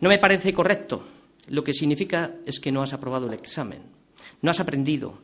No 0.00 0.08
me 0.08 0.18
parece 0.18 0.52
correcto, 0.52 1.04
lo 1.48 1.62
que 1.62 1.74
significa 1.74 2.34
es 2.46 2.60
que 2.60 2.72
no 2.72 2.82
has 2.82 2.92
aprobado 2.92 3.26
el 3.26 3.34
examen, 3.34 3.82
no 4.40 4.50
has 4.50 4.60
aprendido 4.60 5.18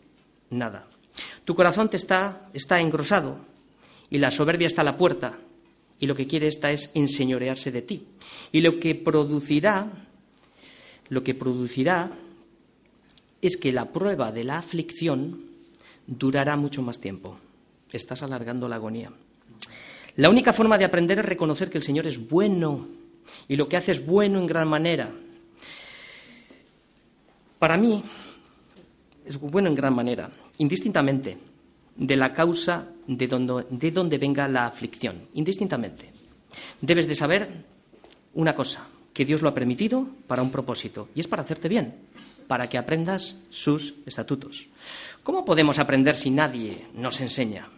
nada. 0.50 0.86
Tu 1.44 1.54
corazón 1.54 1.88
te 1.88 1.96
está, 1.96 2.48
está 2.52 2.80
engrosado 2.80 3.38
y 4.10 4.18
la 4.18 4.30
soberbia 4.30 4.66
está 4.66 4.82
a 4.82 4.84
la 4.84 4.96
puerta 4.96 5.38
y 5.98 6.06
lo 6.06 6.14
que 6.14 6.26
quiere 6.26 6.46
esta 6.46 6.70
es 6.70 6.90
enseñorearse 6.94 7.72
de 7.72 7.82
ti. 7.82 8.06
Y 8.52 8.60
lo 8.60 8.78
que 8.78 8.94
producirá, 8.94 9.90
lo 11.08 11.24
que 11.24 11.34
producirá 11.34 12.12
es 13.42 13.56
que 13.56 13.72
la 13.72 13.86
prueba 13.92 14.30
de 14.32 14.44
la 14.44 14.58
aflicción 14.58 15.44
durará 16.06 16.56
mucho 16.56 16.82
más 16.82 17.00
tiempo. 17.00 17.38
Estás 17.92 18.22
alargando 18.22 18.68
la 18.68 18.76
agonía. 18.76 19.10
La 20.16 20.28
única 20.28 20.52
forma 20.52 20.78
de 20.78 20.84
aprender 20.84 21.20
es 21.20 21.24
reconocer 21.24 21.70
que 21.70 21.78
el 21.78 21.84
Señor 21.84 22.06
es 22.06 22.28
bueno 22.28 22.88
y 23.46 23.56
lo 23.56 23.68
que 23.68 23.76
hace 23.76 23.92
es 23.92 24.04
bueno 24.04 24.38
en 24.38 24.46
gran 24.46 24.68
manera. 24.68 25.10
Para 27.58 27.76
mí 27.76 28.02
es 29.24 29.38
bueno 29.38 29.68
en 29.68 29.74
gran 29.74 29.94
manera, 29.94 30.30
indistintamente 30.58 31.38
de 31.96 32.16
la 32.16 32.32
causa 32.32 32.86
de 33.06 33.26
donde, 33.26 33.66
de 33.70 33.90
donde 33.90 34.18
venga 34.18 34.48
la 34.48 34.66
aflicción, 34.66 35.28
indistintamente. 35.34 36.10
Debes 36.80 37.08
de 37.08 37.16
saber 37.16 37.48
una 38.34 38.54
cosa, 38.54 38.86
que 39.12 39.24
Dios 39.24 39.42
lo 39.42 39.48
ha 39.48 39.54
permitido 39.54 40.06
para 40.26 40.42
un 40.42 40.50
propósito, 40.50 41.08
y 41.14 41.20
es 41.20 41.26
para 41.26 41.42
hacerte 41.42 41.68
bien, 41.68 41.94
para 42.46 42.68
que 42.68 42.78
aprendas 42.78 43.40
sus 43.50 43.94
estatutos. 44.06 44.68
¿Cómo 45.22 45.44
podemos 45.44 45.78
aprender 45.78 46.14
si 46.14 46.30
nadie 46.30 46.86
nos 46.94 47.20
enseña? 47.20 47.68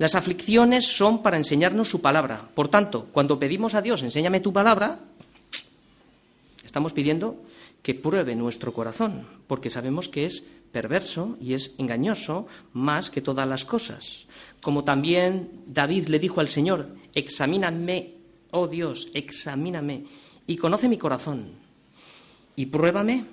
Las 0.00 0.14
aflicciones 0.14 0.86
son 0.86 1.22
para 1.22 1.36
enseñarnos 1.36 1.90
su 1.90 2.00
palabra. 2.00 2.48
Por 2.54 2.68
tanto, 2.68 3.08
cuando 3.12 3.38
pedimos 3.38 3.74
a 3.74 3.82
Dios, 3.82 4.02
enséñame 4.02 4.40
tu 4.40 4.50
palabra, 4.50 4.98
estamos 6.64 6.94
pidiendo 6.94 7.36
que 7.82 7.94
pruebe 7.94 8.34
nuestro 8.34 8.72
corazón, 8.72 9.26
porque 9.46 9.68
sabemos 9.68 10.08
que 10.08 10.24
es 10.24 10.42
perverso 10.72 11.36
y 11.38 11.52
es 11.52 11.74
engañoso 11.76 12.46
más 12.72 13.10
que 13.10 13.20
todas 13.20 13.46
las 13.46 13.66
cosas. 13.66 14.24
Como 14.62 14.84
también 14.84 15.50
David 15.66 16.06
le 16.06 16.18
dijo 16.18 16.40
al 16.40 16.48
Señor, 16.48 16.96
examíname, 17.14 18.14
oh 18.52 18.68
Dios, 18.68 19.08
examíname 19.12 20.06
y 20.46 20.56
conoce 20.56 20.88
mi 20.88 20.96
corazón 20.96 21.50
y 22.56 22.64
pruébame 22.64 23.26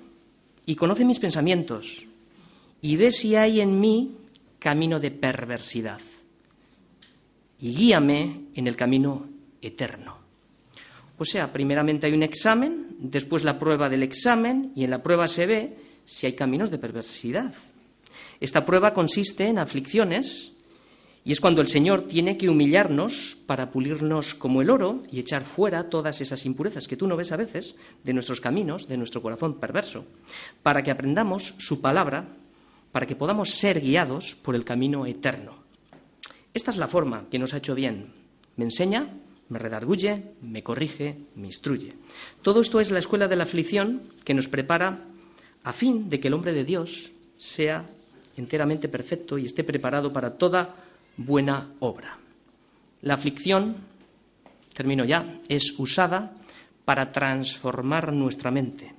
y 0.66 0.76
conoce 0.76 1.06
mis 1.06 1.18
pensamientos 1.18 2.04
y 2.82 2.96
ve 2.96 3.10
si 3.10 3.36
hay 3.36 3.62
en 3.62 3.80
mí 3.80 4.16
camino 4.58 5.00
de 5.00 5.10
perversidad 5.10 6.02
y 7.60 7.74
guíame 7.74 8.46
en 8.54 8.66
el 8.66 8.76
camino 8.76 9.26
eterno. 9.60 10.16
O 11.18 11.24
sea, 11.24 11.52
primeramente 11.52 12.06
hay 12.06 12.12
un 12.12 12.22
examen, 12.22 12.96
después 12.98 13.42
la 13.42 13.58
prueba 13.58 13.88
del 13.88 14.04
examen 14.04 14.72
y 14.76 14.84
en 14.84 14.90
la 14.90 15.02
prueba 15.02 15.26
se 15.26 15.46
ve 15.46 15.76
si 16.06 16.26
hay 16.26 16.34
caminos 16.34 16.70
de 16.70 16.78
perversidad. 16.78 17.52
Esta 18.40 18.64
prueba 18.64 18.94
consiste 18.94 19.46
en 19.46 19.58
aflicciones 19.58 20.52
y 21.24 21.32
es 21.32 21.40
cuando 21.40 21.60
el 21.60 21.68
Señor 21.68 22.02
tiene 22.02 22.38
que 22.38 22.48
humillarnos 22.48 23.36
para 23.46 23.70
pulirnos 23.70 24.34
como 24.34 24.62
el 24.62 24.70
oro 24.70 25.02
y 25.10 25.18
echar 25.18 25.42
fuera 25.42 25.90
todas 25.90 26.20
esas 26.20 26.46
impurezas 26.46 26.86
que 26.86 26.96
tú 26.96 27.08
no 27.08 27.16
ves 27.16 27.32
a 27.32 27.36
veces 27.36 27.74
de 28.04 28.14
nuestros 28.14 28.40
caminos, 28.40 28.86
de 28.86 28.96
nuestro 28.96 29.20
corazón 29.20 29.58
perverso, 29.58 30.06
para 30.62 30.82
que 30.82 30.92
aprendamos 30.92 31.54
su 31.58 31.80
palabra, 31.80 32.28
para 32.92 33.06
que 33.06 33.16
podamos 33.16 33.50
ser 33.50 33.80
guiados 33.80 34.36
por 34.36 34.54
el 34.54 34.64
camino 34.64 35.04
eterno. 35.04 35.57
Esta 36.54 36.70
es 36.70 36.76
la 36.76 36.88
forma 36.88 37.26
que 37.30 37.38
nos 37.38 37.54
ha 37.54 37.58
hecho 37.58 37.74
bien. 37.74 38.12
Me 38.56 38.64
enseña, 38.64 39.08
me 39.48 39.58
redarguye, 39.58 40.32
me 40.42 40.62
corrige, 40.62 41.16
me 41.34 41.46
instruye. 41.46 41.92
Todo 42.42 42.60
esto 42.60 42.80
es 42.80 42.90
la 42.90 42.98
escuela 42.98 43.28
de 43.28 43.36
la 43.36 43.44
aflicción 43.44 44.02
que 44.24 44.34
nos 44.34 44.48
prepara 44.48 45.00
a 45.64 45.72
fin 45.72 46.10
de 46.10 46.20
que 46.20 46.28
el 46.28 46.34
hombre 46.34 46.52
de 46.52 46.64
Dios 46.64 47.10
sea 47.38 47.88
enteramente 48.36 48.88
perfecto 48.88 49.38
y 49.38 49.46
esté 49.46 49.64
preparado 49.64 50.12
para 50.12 50.36
toda 50.38 50.74
buena 51.16 51.72
obra. 51.80 52.18
La 53.02 53.14
aflicción, 53.14 53.76
termino 54.74 55.04
ya, 55.04 55.40
es 55.48 55.74
usada 55.78 56.32
para 56.84 57.12
transformar 57.12 58.12
nuestra 58.12 58.50
mente, 58.50 58.94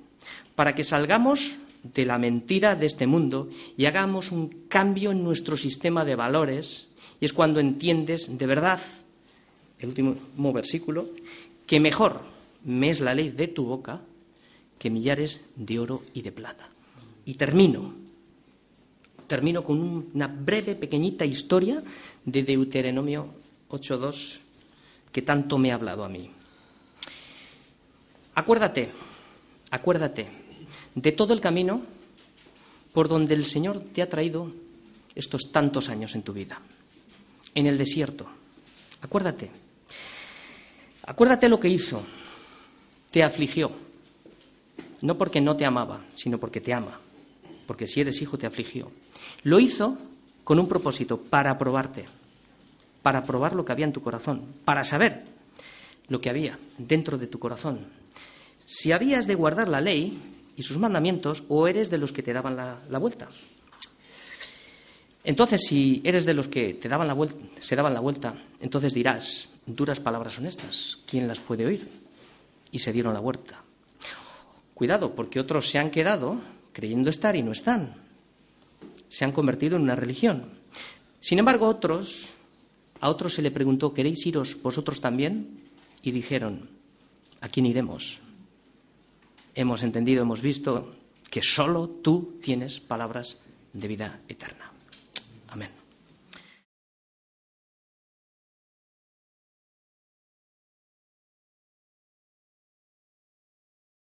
para 0.54 0.74
que 0.74 0.84
salgamos 0.84 1.56
de 1.82 2.04
la 2.04 2.18
mentira 2.18 2.76
de 2.76 2.86
este 2.86 3.06
mundo 3.06 3.48
y 3.76 3.86
hagamos 3.86 4.32
un 4.32 4.66
cambio 4.68 5.10
en 5.12 5.24
nuestro 5.24 5.56
sistema 5.56 6.04
de 6.04 6.14
valores, 6.14 6.88
y 7.20 7.24
es 7.24 7.32
cuando 7.32 7.60
entiendes 7.60 8.36
de 8.36 8.46
verdad, 8.46 8.80
el 9.78 9.88
último 9.88 10.52
versículo, 10.52 11.10
que 11.66 11.80
mejor 11.80 12.20
me 12.64 12.90
es 12.90 13.00
la 13.00 13.14
ley 13.14 13.30
de 13.30 13.48
tu 13.48 13.64
boca 13.64 14.00
que 14.78 14.90
millares 14.90 15.44
de 15.56 15.78
oro 15.78 16.02
y 16.14 16.22
de 16.22 16.32
plata. 16.32 16.68
Y 17.26 17.34
termino, 17.34 17.94
termino 19.26 19.62
con 19.62 19.80
una 19.80 20.26
breve, 20.26 20.74
pequeñita 20.74 21.24
historia 21.24 21.82
de 22.24 22.42
Deuteronomio 22.42 23.28
8.2 23.68 24.40
que 25.12 25.22
tanto 25.22 25.58
me 25.58 25.70
ha 25.70 25.74
hablado 25.74 26.04
a 26.04 26.08
mí. 26.08 26.30
Acuérdate, 28.34 28.88
acuérdate 29.70 30.28
de 30.94 31.12
todo 31.12 31.34
el 31.34 31.40
camino 31.40 31.82
por 32.92 33.08
donde 33.08 33.34
el 33.34 33.44
Señor 33.44 33.80
te 33.80 34.02
ha 34.02 34.08
traído 34.08 34.50
estos 35.14 35.52
tantos 35.52 35.88
años 35.88 36.14
en 36.14 36.22
tu 36.22 36.32
vida, 36.32 36.60
en 37.54 37.66
el 37.66 37.78
desierto. 37.78 38.26
Acuérdate, 39.02 39.50
acuérdate 41.06 41.48
lo 41.48 41.58
que 41.58 41.68
hizo, 41.68 42.02
te 43.10 43.22
afligió 43.22 43.72
no 45.02 45.16
porque 45.16 45.40
no 45.40 45.56
te 45.56 45.64
amaba, 45.64 46.04
sino 46.14 46.38
porque 46.38 46.60
te 46.60 46.74
ama, 46.74 47.00
porque 47.66 47.86
si 47.86 48.00
eres 48.00 48.20
hijo 48.20 48.38
te 48.38 48.46
afligió. 48.46 48.90
Lo 49.42 49.60
hizo 49.60 49.96
con 50.44 50.58
un 50.58 50.68
propósito, 50.68 51.18
para 51.18 51.56
probarte, 51.58 52.04
para 53.02 53.24
probar 53.24 53.54
lo 53.54 53.64
que 53.64 53.72
había 53.72 53.86
en 53.86 53.92
tu 53.92 54.02
corazón, 54.02 54.42
para 54.64 54.84
saber 54.84 55.24
lo 56.08 56.20
que 56.20 56.30
había 56.30 56.58
dentro 56.76 57.18
de 57.18 57.26
tu 57.26 57.38
corazón. 57.38 57.86
Si 58.66 58.92
habías 58.92 59.26
de 59.26 59.34
guardar 59.34 59.68
la 59.68 59.80
ley 59.80 60.18
y 60.56 60.62
sus 60.62 60.78
mandamientos 60.78 61.44
o 61.48 61.66
eres 61.66 61.90
de 61.90 61.98
los 61.98 62.12
que 62.12 62.22
te 62.22 62.32
daban 62.32 62.56
la, 62.56 62.98
vuelta. 62.98 63.28
Entonces, 65.22 65.62
si 65.66 66.00
eres 66.04 66.24
de 66.24 66.34
los 66.34 66.48
que 66.48 66.74
te 66.74 66.88
daban 66.88 67.08
la 67.08 67.16
se 67.58 67.76
daban 67.76 67.94
la 67.94 68.00
vuelta, 68.00 68.34
entonces 68.60 68.94
dirás, 68.94 69.48
duras 69.66 70.00
palabras 70.00 70.38
honestas, 70.38 70.98
¿quién 71.06 71.28
las 71.28 71.40
puede 71.40 71.66
oír? 71.66 71.88
Y 72.72 72.78
se 72.78 72.92
dieron 72.92 73.14
la 73.14 73.20
vuelta. 73.20 73.62
Cuidado, 74.74 75.14
porque 75.14 75.40
otros 75.40 75.68
se 75.68 75.78
han 75.78 75.90
quedado 75.90 76.40
creyendo 76.72 77.10
estar 77.10 77.36
y 77.36 77.42
no 77.42 77.52
están. 77.52 77.96
Se 79.08 79.24
han 79.24 79.32
convertido 79.32 79.76
en 79.76 79.82
una 79.82 79.96
religión. 79.96 80.46
Sin 81.18 81.38
embargo, 81.38 81.66
otros, 81.66 82.34
a 83.00 83.10
otros 83.10 83.34
se 83.34 83.42
le 83.42 83.50
preguntó, 83.50 83.92
¿queréis 83.92 84.24
iros 84.26 84.56
vosotros 84.62 85.00
también? 85.02 85.60
Y 86.02 86.12
dijeron, 86.12 86.70
¿a 87.42 87.48
quién 87.48 87.66
iremos? 87.66 88.20
Hemos 89.54 89.82
entendido, 89.82 90.22
hemos 90.22 90.40
visto 90.40 90.94
que 91.28 91.42
solo 91.42 91.88
tú 91.88 92.38
tienes 92.42 92.80
palabras 92.80 93.38
de 93.74 93.88
vida 93.88 94.20
eterna. 94.28 94.69